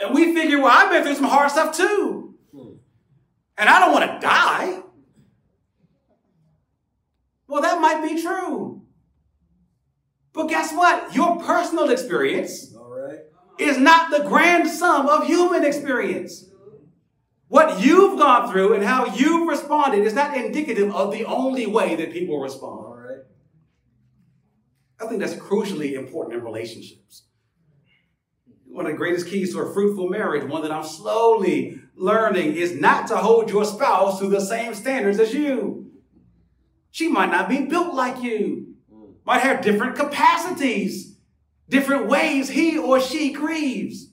And 0.00 0.14
we 0.14 0.32
figure, 0.34 0.62
well, 0.62 0.70
I've 0.70 0.90
been 0.92 1.02
through 1.02 1.16
some 1.16 1.24
hard 1.24 1.50
stuff 1.50 1.76
too. 1.76 2.36
And 3.58 3.68
I 3.68 3.80
don't 3.80 3.92
want 3.92 4.08
to 4.08 4.24
die. 4.24 4.82
Well, 7.48 7.62
that 7.62 7.80
might 7.80 8.08
be 8.08 8.22
true. 8.22 8.82
But 10.32 10.46
guess 10.46 10.72
what? 10.72 11.12
Your 11.12 11.40
personal 11.40 11.90
experience 11.90 12.72
is 13.58 13.78
not 13.78 14.12
the 14.12 14.28
grand 14.28 14.68
sum 14.68 15.08
of 15.08 15.26
human 15.26 15.64
experience. 15.64 16.44
What 17.48 17.80
you've 17.80 18.18
gone 18.18 18.50
through 18.50 18.74
and 18.74 18.84
how 18.84 19.06
you've 19.14 19.48
responded 19.48 20.04
is 20.04 20.14
not 20.14 20.36
indicative 20.36 20.94
of 20.94 21.12
the 21.12 21.24
only 21.24 21.66
way 21.66 21.96
that 21.96 22.12
people 22.12 22.38
respond. 22.40 22.86
All 22.86 22.96
right. 22.96 23.22
I 25.00 25.06
think 25.06 25.20
that's 25.20 25.34
crucially 25.34 25.94
important 25.94 26.36
in 26.36 26.44
relationships. 26.44 27.24
One 28.66 28.84
of 28.84 28.92
the 28.92 28.98
greatest 28.98 29.28
keys 29.28 29.54
to 29.54 29.60
a 29.60 29.72
fruitful 29.72 30.10
marriage, 30.10 30.44
one 30.44 30.62
that 30.62 30.70
I'm 30.70 30.84
slowly 30.84 31.80
learning, 31.96 32.54
is 32.54 32.74
not 32.74 33.06
to 33.08 33.16
hold 33.16 33.50
your 33.50 33.64
spouse 33.64 34.18
to 34.20 34.28
the 34.28 34.40
same 34.40 34.74
standards 34.74 35.18
as 35.18 35.32
you. 35.32 35.90
She 36.90 37.08
might 37.08 37.30
not 37.30 37.48
be 37.48 37.64
built 37.64 37.94
like 37.94 38.22
you, 38.22 38.74
hmm. 38.92 39.12
might 39.24 39.40
have 39.40 39.62
different 39.62 39.96
capacities, 39.96 41.16
different 41.68 42.08
ways 42.08 42.50
he 42.50 42.76
or 42.76 43.00
she 43.00 43.32
grieves. 43.32 44.10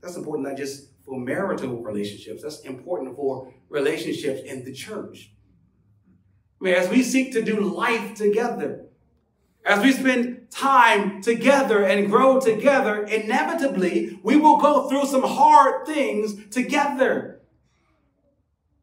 That's 0.00 0.16
important 0.16 0.48
not 0.48 0.56
just 0.56 0.85
for 1.06 1.18
marital 1.18 1.80
relationships. 1.82 2.42
That's 2.42 2.60
important 2.60 3.16
for 3.16 3.52
relationships 3.68 4.42
in 4.42 4.64
the 4.64 4.72
church. 4.72 5.32
I 6.60 6.64
mean, 6.64 6.74
as 6.74 6.90
we 6.90 7.02
seek 7.02 7.32
to 7.32 7.42
do 7.42 7.60
life 7.60 8.14
together, 8.14 8.86
as 9.64 9.82
we 9.82 9.92
spend 9.92 10.50
time 10.50 11.22
together 11.22 11.84
and 11.84 12.10
grow 12.10 12.40
together, 12.40 13.04
inevitably 13.04 14.18
we 14.22 14.36
will 14.36 14.58
go 14.58 14.88
through 14.88 15.06
some 15.06 15.22
hard 15.22 15.86
things 15.86 16.48
together. 16.50 17.40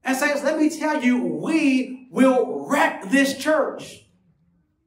And 0.03 0.15
saints, 0.15 0.43
let 0.43 0.59
me 0.59 0.69
tell 0.69 1.01
you, 1.01 1.25
we 1.25 2.07
will 2.11 2.67
wreck 2.69 3.09
this 3.09 3.37
church 3.37 4.05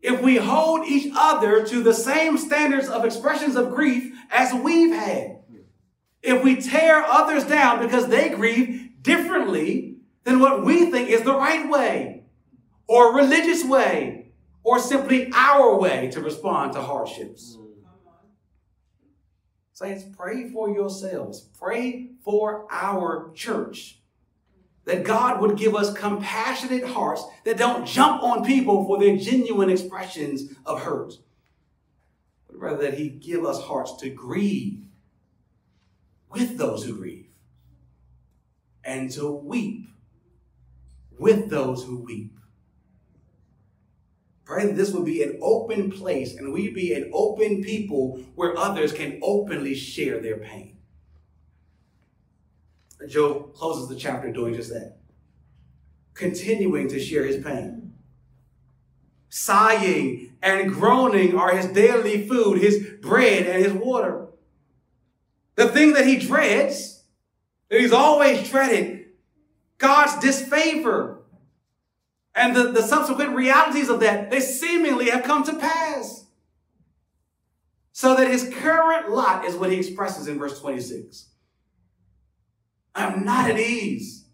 if 0.02 0.22
we 0.22 0.36
hold 0.36 0.86
each 0.86 1.10
other 1.16 1.66
to 1.66 1.82
the 1.82 1.94
same 1.94 2.38
standards 2.38 2.88
of 2.88 3.04
expressions 3.04 3.56
of 3.56 3.74
grief 3.74 4.14
as 4.30 4.52
we've 4.54 4.94
had 4.94 5.35
if 6.26 6.42
we 6.42 6.56
tear 6.56 7.04
others 7.04 7.44
down 7.44 7.80
because 7.80 8.08
they 8.08 8.30
grieve 8.30 8.90
differently 9.00 9.98
than 10.24 10.40
what 10.40 10.64
we 10.64 10.90
think 10.90 11.08
is 11.08 11.22
the 11.22 11.34
right 11.34 11.70
way 11.70 12.24
or 12.88 13.14
religious 13.14 13.64
way 13.64 14.32
or 14.64 14.80
simply 14.80 15.30
our 15.32 15.78
way 15.78 16.10
to 16.10 16.20
respond 16.20 16.72
to 16.72 16.82
hardships. 16.82 17.56
Saints, 19.72 20.04
pray 20.16 20.50
for 20.50 20.68
yourselves. 20.68 21.48
Pray 21.58 22.10
for 22.24 22.66
our 22.72 23.30
church. 23.34 24.00
That 24.84 25.04
God 25.04 25.40
would 25.40 25.56
give 25.56 25.74
us 25.74 25.92
compassionate 25.92 26.84
hearts 26.84 27.24
that 27.44 27.58
don't 27.58 27.86
jump 27.86 28.22
on 28.22 28.44
people 28.44 28.84
for 28.84 28.98
their 28.98 29.16
genuine 29.16 29.68
expressions 29.68 30.52
of 30.64 30.82
hurt, 30.82 31.14
but 32.46 32.58
rather 32.58 32.82
that 32.84 32.94
He 32.94 33.08
give 33.08 33.44
us 33.44 33.62
hearts 33.62 33.96
to 33.96 34.10
grieve 34.10 34.85
with 36.30 36.58
those 36.58 36.84
who 36.84 36.96
grieve 36.96 37.28
and 38.84 39.10
to 39.10 39.30
weep 39.30 39.88
with 41.18 41.50
those 41.50 41.84
who 41.84 41.98
weep. 41.98 42.38
Pray 44.44 44.66
that 44.66 44.76
this 44.76 44.92
would 44.92 45.04
be 45.04 45.22
an 45.22 45.38
open 45.42 45.90
place 45.90 46.36
and 46.36 46.52
we 46.52 46.70
be 46.70 46.92
an 46.94 47.10
open 47.12 47.64
people 47.64 48.20
where 48.36 48.56
others 48.56 48.92
can 48.92 49.18
openly 49.22 49.74
share 49.74 50.20
their 50.20 50.38
pain. 50.38 50.78
Job 53.08 53.54
closes 53.54 53.88
the 53.88 53.96
chapter 53.96 54.32
doing 54.32 54.54
just 54.54 54.70
that, 54.70 54.98
continuing 56.14 56.88
to 56.88 57.00
share 57.00 57.24
his 57.24 57.44
pain. 57.44 57.94
Sighing 59.28 60.36
and 60.40 60.72
groaning 60.72 61.36
are 61.36 61.54
his 61.54 61.66
daily 61.66 62.26
food, 62.26 62.58
his 62.58 62.84
bread 63.02 63.46
and 63.46 63.64
his 63.64 63.72
water. 63.72 64.25
The 65.56 65.68
thing 65.68 65.94
that 65.94 66.06
he 66.06 66.18
dreads, 66.18 67.02
that 67.70 67.80
he's 67.80 67.92
always 67.92 68.48
dreaded, 68.48 69.06
God's 69.78 70.18
disfavor. 70.18 71.22
And 72.34 72.54
the, 72.54 72.70
the 72.70 72.82
subsequent 72.82 73.34
realities 73.34 73.88
of 73.88 74.00
that, 74.00 74.30
they 74.30 74.40
seemingly 74.40 75.08
have 75.08 75.24
come 75.24 75.42
to 75.44 75.54
pass. 75.54 76.26
So 77.92 78.14
that 78.16 78.30
his 78.30 78.52
current 78.54 79.10
lot 79.10 79.46
is 79.46 79.56
what 79.56 79.72
he 79.72 79.78
expresses 79.78 80.28
in 80.28 80.38
verse 80.38 80.60
26. 80.60 81.28
I'm 82.94 83.24
not 83.24 83.50
at 83.50 83.58
ease. 83.58 84.26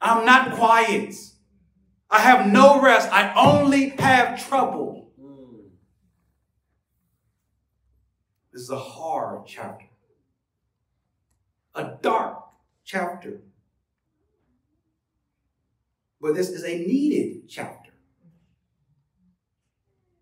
I'm 0.00 0.26
not 0.26 0.56
quiet. 0.56 1.14
I 2.10 2.18
have 2.18 2.48
no 2.52 2.80
rest. 2.80 3.08
I 3.12 3.32
only 3.34 3.90
have 3.90 4.44
trouble. 4.48 5.12
Hmm. 5.20 5.68
This 8.52 8.62
is 8.62 8.70
a 8.70 8.78
hard 8.78 9.46
chapter 9.46 9.86
a 11.74 11.96
dark 12.00 12.44
chapter. 12.84 13.40
But 16.20 16.34
this 16.34 16.48
is 16.48 16.64
a 16.64 16.78
needed 16.78 17.48
chapter. 17.48 17.90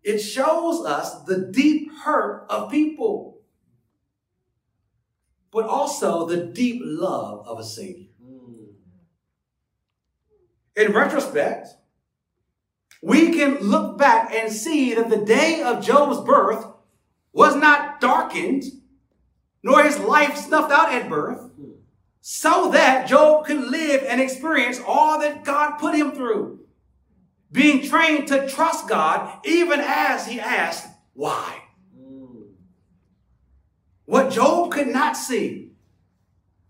It 0.03 0.19
shows 0.19 0.85
us 0.85 1.23
the 1.23 1.49
deep 1.53 1.91
hurt 2.03 2.45
of 2.49 2.69
people, 2.69 3.41
but 5.51 5.65
also 5.65 6.25
the 6.25 6.45
deep 6.45 6.81
love 6.83 7.47
of 7.47 7.59
a 7.59 7.63
Savior. 7.63 8.09
Hmm. 8.21 8.63
In 10.75 10.91
retrospect, 10.91 11.69
we 13.01 13.31
can 13.31 13.59
look 13.59 13.97
back 13.97 14.33
and 14.33 14.51
see 14.51 14.93
that 14.93 15.09
the 15.09 15.23
day 15.23 15.61
of 15.61 15.85
Job's 15.85 16.25
birth 16.25 16.65
was 17.31 17.55
not 17.55 18.01
darkened 18.01 18.63
nor 19.63 19.81
his 19.83 19.97
life 19.99 20.35
snuffed 20.35 20.71
out 20.71 20.93
at 20.93 21.09
birth, 21.09 21.49
so 22.21 22.69
that 22.71 23.07
Job 23.07 23.45
could 23.45 23.59
live 23.59 24.03
and 24.07 24.21
experience 24.21 24.79
all 24.85 25.19
that 25.19 25.43
God 25.43 25.77
put 25.77 25.95
him 25.95 26.11
through. 26.11 26.59
Being 27.51 27.87
trained 27.87 28.27
to 28.27 28.47
trust 28.47 28.87
God 28.87 29.39
even 29.45 29.79
as 29.79 30.27
he 30.27 30.39
asked, 30.39 30.87
why? 31.13 31.61
What 34.05 34.31
Job 34.31 34.71
could 34.71 34.87
not 34.87 35.15
see, 35.15 35.71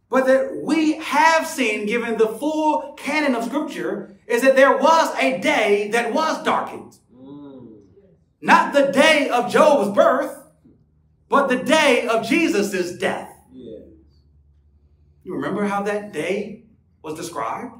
but 0.09 0.27
that 0.27 0.61
we 0.63 0.97
have 0.97 1.47
seen, 1.47 1.87
given 1.87 2.17
the 2.17 2.27
full 2.27 2.93
canon 2.93 3.33
of 3.33 3.45
Scripture, 3.45 4.15
is 4.27 4.43
that 4.43 4.55
there 4.55 4.77
was 4.77 5.15
a 5.17 5.39
day 5.39 5.89
that 5.89 6.13
was 6.13 6.43
darkened. 6.43 6.97
Mm. 7.15 7.79
Not 8.39 8.73
the 8.73 8.91
day 8.91 9.29
of 9.29 9.51
Job's 9.51 9.95
birth, 9.95 10.42
but 11.33 11.49
the 11.49 11.55
day 11.55 12.05
of 12.05 12.23
Jesus' 12.23 12.95
death. 12.95 13.27
Yes. 13.51 13.81
You 15.23 15.33
remember 15.33 15.65
how 15.65 15.81
that 15.81 16.13
day 16.13 16.65
was 17.01 17.15
described? 17.15 17.73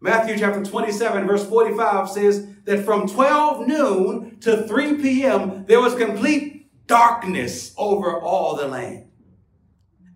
Matthew 0.00 0.38
chapter 0.38 0.62
27, 0.62 1.26
verse 1.26 1.44
45 1.44 2.08
says 2.08 2.46
that 2.62 2.84
from 2.84 3.08
12 3.08 3.66
noon 3.66 4.38
to 4.38 4.68
3 4.68 5.02
p.m., 5.02 5.64
there 5.66 5.80
was 5.80 5.96
complete 5.96 6.86
darkness 6.86 7.74
over 7.76 8.20
all 8.20 8.54
the 8.54 8.68
land. 8.68 9.08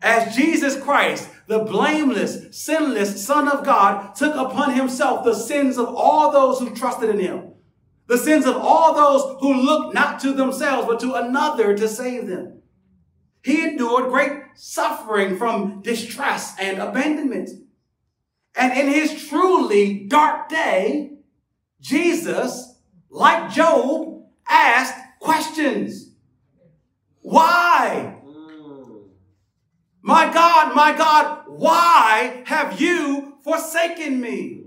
As 0.00 0.36
Jesus 0.36 0.80
Christ, 0.80 1.28
the 1.48 1.64
blameless, 1.64 2.57
sinless 2.57 3.26
Son 3.26 3.48
of 3.48 3.64
God, 3.64 4.14
took 4.14 4.36
upon 4.36 4.74
himself 4.74 5.24
the 5.24 5.34
sins 5.34 5.76
of 5.76 5.92
all 5.92 6.30
those 6.30 6.61
who 6.61 6.72
trusted 6.72 7.11
in 7.11 7.18
him 7.18 7.55
the 8.07 8.18
sins 8.18 8.46
of 8.46 8.57
all 8.57 8.94
those 8.94 9.40
who 9.40 9.54
look 9.54 9.94
not 9.94 10.20
to 10.20 10.32
themselves, 10.32 10.86
but 10.86 11.00
to 11.00 11.14
another 11.14 11.76
to 11.76 11.88
save 11.88 12.26
them. 12.26 12.62
He 13.42 13.62
endured 13.62 14.11
great 14.11 14.42
suffering 14.54 15.36
from 15.36 15.82
distress 15.82 16.57
and 16.61 16.78
abandonment. 16.78 17.50
And 18.54 18.72
in 18.72 18.88
his 18.88 19.28
truly 19.28 20.07
dark 20.07 20.48
day, 20.48 21.18
Jesus, 21.80 22.74
like 23.11 23.52
Job, 23.52 24.24
asked 24.48 24.94
questions. 25.20 26.11
Why? 27.20 28.16
My 30.02 30.32
God, 30.32 30.74
my 30.74 30.96
God, 30.96 31.42
why 31.48 32.42
have 32.46 32.80
you 32.80 33.38
forsaken 33.42 34.20
me? 34.20 34.66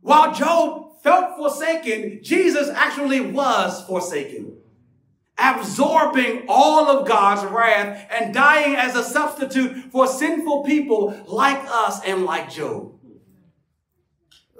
While 0.00 0.32
Job 0.32 0.85
felt 1.06 1.36
forsaken, 1.36 2.18
Jesus 2.20 2.68
actually 2.68 3.20
was 3.20 3.80
forsaken, 3.86 4.56
absorbing 5.38 6.46
all 6.48 6.88
of 6.88 7.06
God's 7.06 7.48
wrath 7.48 8.08
and 8.10 8.34
dying 8.34 8.74
as 8.74 8.96
a 8.96 9.04
substitute 9.04 9.92
for 9.92 10.08
sinful 10.08 10.64
people 10.64 11.16
like 11.28 11.64
us 11.68 12.02
and 12.04 12.24
like 12.24 12.50
Job. 12.50 12.92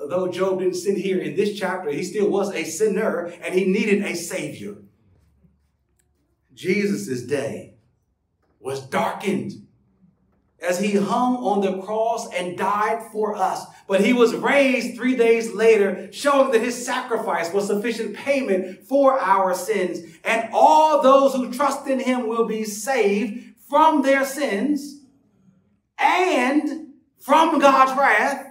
though 0.08 0.28
Job 0.28 0.60
didn't 0.60 0.74
sin 0.74 0.94
here 0.94 1.18
in 1.18 1.34
this 1.34 1.58
chapter, 1.58 1.90
he 1.90 2.04
still 2.04 2.30
was 2.30 2.54
a 2.54 2.62
sinner 2.62 3.24
and 3.42 3.52
he 3.52 3.64
needed 3.64 4.04
a 4.04 4.14
savior. 4.14 4.76
Jesus' 6.54 7.22
day 7.22 7.74
was 8.60 8.86
darkened 8.86 9.65
as 10.60 10.80
he 10.80 10.96
hung 10.96 11.36
on 11.36 11.60
the 11.60 11.82
cross 11.82 12.32
and 12.32 12.56
died 12.56 13.02
for 13.12 13.36
us. 13.36 13.64
But 13.86 14.00
he 14.00 14.12
was 14.12 14.34
raised 14.34 14.96
three 14.96 15.16
days 15.16 15.52
later, 15.52 16.10
showing 16.12 16.50
that 16.52 16.62
his 16.62 16.84
sacrifice 16.84 17.52
was 17.52 17.66
sufficient 17.66 18.16
payment 18.16 18.84
for 18.84 19.18
our 19.18 19.54
sins. 19.54 20.00
And 20.24 20.48
all 20.52 21.02
those 21.02 21.34
who 21.34 21.52
trust 21.52 21.86
in 21.86 22.00
him 22.00 22.26
will 22.26 22.46
be 22.46 22.64
saved 22.64 23.54
from 23.68 24.02
their 24.02 24.24
sins 24.24 25.00
and 25.98 26.94
from 27.18 27.58
God's 27.58 27.98
wrath 27.98 28.46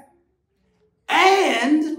and 1.07 1.97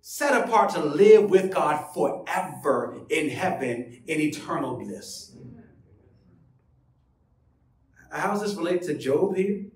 set 0.00 0.44
apart 0.44 0.70
to 0.70 0.80
live 0.80 1.30
with 1.30 1.52
God 1.52 1.92
forever 1.94 3.00
in 3.08 3.28
heaven 3.30 4.02
in 4.06 4.20
eternal 4.20 4.76
bliss. 4.76 5.29
How 8.10 8.32
does 8.32 8.42
this 8.42 8.54
relate 8.54 8.82
to 8.82 8.94
Job 8.94 9.36
here? 9.36 9.66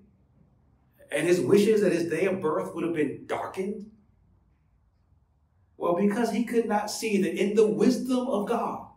And 1.11 1.27
his 1.27 1.39
wishes 1.39 1.81
that 1.81 1.93
his 1.93 2.09
day 2.09 2.25
of 2.25 2.41
birth 2.41 2.73
would 2.75 2.83
have 2.83 2.93
been 2.93 3.25
darkened? 3.25 3.91
Well, 5.77 5.95
because 5.95 6.31
he 6.31 6.43
could 6.43 6.67
not 6.67 6.91
see 6.91 7.21
that 7.21 7.33
in 7.33 7.55
the 7.55 7.67
wisdom 7.67 8.27
of 8.27 8.47
God, 8.47 8.87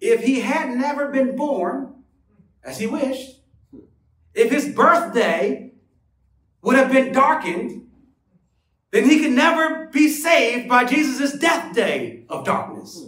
if 0.00 0.22
he 0.22 0.40
had 0.40 0.76
never 0.76 1.10
been 1.10 1.36
born, 1.36 1.94
as 2.62 2.78
he 2.78 2.86
wished, 2.86 3.40
if 4.34 4.50
his 4.50 4.74
birthday 4.74 5.72
would 6.62 6.76
have 6.76 6.92
been 6.92 7.12
darkened, 7.12 7.88
then 8.90 9.08
he 9.08 9.20
could 9.20 9.32
never 9.32 9.86
be 9.86 10.08
saved 10.08 10.68
by 10.68 10.84
Jesus' 10.84 11.38
death 11.38 11.74
day 11.74 12.24
of 12.28 12.44
darkness. 12.44 13.06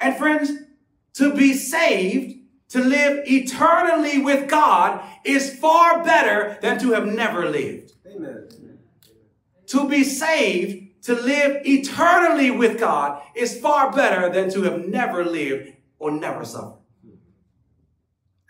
And 0.00 0.16
friends, 0.16 0.50
to 1.14 1.34
be 1.34 1.54
saved 1.54 2.35
to 2.68 2.80
live 2.80 3.22
eternally 3.26 4.18
with 4.18 4.48
God 4.48 5.04
is 5.24 5.56
far 5.58 6.02
better 6.02 6.58
than 6.60 6.78
to 6.80 6.92
have 6.92 7.06
never 7.06 7.48
lived. 7.48 7.92
Amen. 8.06 8.48
To 9.68 9.88
be 9.88 10.04
saved, 10.04 11.04
to 11.04 11.14
live 11.14 11.62
eternally 11.64 12.50
with 12.50 12.78
God 12.78 13.22
is 13.34 13.58
far 13.58 13.92
better 13.92 14.28
than 14.28 14.50
to 14.50 14.62
have 14.62 14.86
never 14.86 15.24
lived 15.24 15.72
or 15.98 16.10
never 16.10 16.44
suffered. 16.44 16.82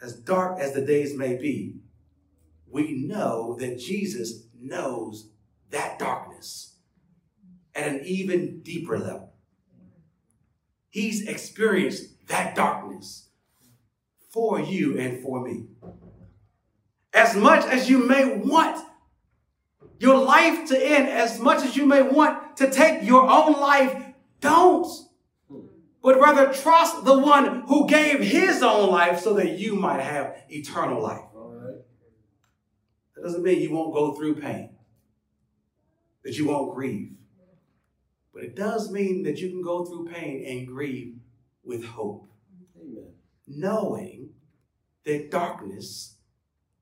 As 0.02 0.14
dark 0.14 0.58
as 0.60 0.72
the 0.72 0.84
days 0.84 1.16
may 1.16 1.36
be, 1.36 1.76
we 2.66 2.92
know 2.92 3.56
that 3.58 3.78
Jesus 3.78 4.44
knows 4.58 5.30
that 5.70 5.98
darkness 5.98 6.76
at 7.74 7.88
an 7.88 8.00
even 8.04 8.60
deeper 8.60 8.98
level. 8.98 9.32
He's 10.88 11.26
experienced 11.26 12.26
that 12.28 12.54
darkness 12.54 13.25
for 14.37 14.61
you 14.61 14.99
and 14.99 15.22
for 15.22 15.43
me. 15.43 15.64
As 17.14 17.34
much 17.34 17.64
as 17.64 17.89
you 17.89 18.07
may 18.07 18.37
want 18.37 18.84
your 19.99 20.22
life 20.22 20.68
to 20.68 20.78
end, 20.78 21.09
as 21.09 21.41
much 21.41 21.64
as 21.64 21.74
you 21.74 21.87
may 21.87 22.03
want 22.03 22.55
to 22.59 22.70
take 22.70 23.03
your 23.03 23.22
own 23.22 23.55
life, 23.55 23.97
don't. 24.43 24.87
But 26.03 26.20
rather 26.20 26.53
trust 26.53 27.07
the 27.07 27.18
one 27.18 27.62
who 27.62 27.89
gave 27.89 28.20
his 28.20 28.62
own 28.62 28.91
life 28.91 29.20
so 29.20 29.32
that 29.32 29.59
you 29.59 29.74
might 29.74 30.03
have 30.03 30.37
eternal 30.51 31.03
life. 31.03 31.24
That 33.14 33.22
doesn't 33.22 33.43
mean 33.43 33.62
you 33.62 33.72
won't 33.72 33.95
go 33.95 34.12
through 34.12 34.34
pain, 34.34 34.76
that 36.24 36.37
you 36.37 36.49
won't 36.49 36.74
grieve. 36.74 37.12
But 38.34 38.45
it 38.45 38.55
does 38.55 38.91
mean 38.91 39.22
that 39.22 39.39
you 39.39 39.49
can 39.49 39.62
go 39.62 39.87
through 39.87 40.09
pain 40.12 40.45
and 40.47 40.66
grieve 40.66 41.14
with 41.64 41.87
hope. 41.87 42.28
Knowing 43.47 44.30
that 45.05 45.30
darkness 45.30 46.16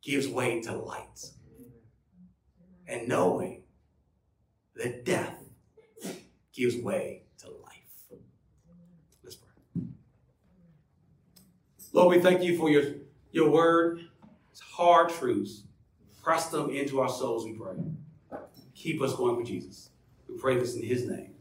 gives 0.02 0.28
way 0.28 0.60
to 0.62 0.72
light, 0.72 1.30
and 2.86 3.08
knowing 3.08 3.62
that 4.76 5.04
death 5.04 5.36
gives 6.52 6.76
way 6.76 7.22
to 7.38 7.48
life. 7.48 8.18
Let's 9.22 9.36
pray. 9.36 9.82
Lord, 11.92 12.16
we 12.16 12.22
thank 12.22 12.42
you 12.42 12.56
for 12.56 12.70
your, 12.70 12.84
your 13.30 13.50
word, 13.50 14.00
it's 14.50 14.60
hard 14.60 15.10
truths. 15.10 15.62
Press 16.22 16.48
them 16.48 16.70
into 16.70 17.00
our 17.00 17.08
souls, 17.08 17.44
we 17.44 17.52
pray. 17.52 17.74
Keep 18.74 19.02
us 19.02 19.14
going 19.14 19.36
for 19.36 19.42
Jesus. 19.42 19.90
We 20.28 20.38
pray 20.38 20.58
this 20.58 20.74
in 20.74 20.82
his 20.82 21.06
name. 21.06 21.33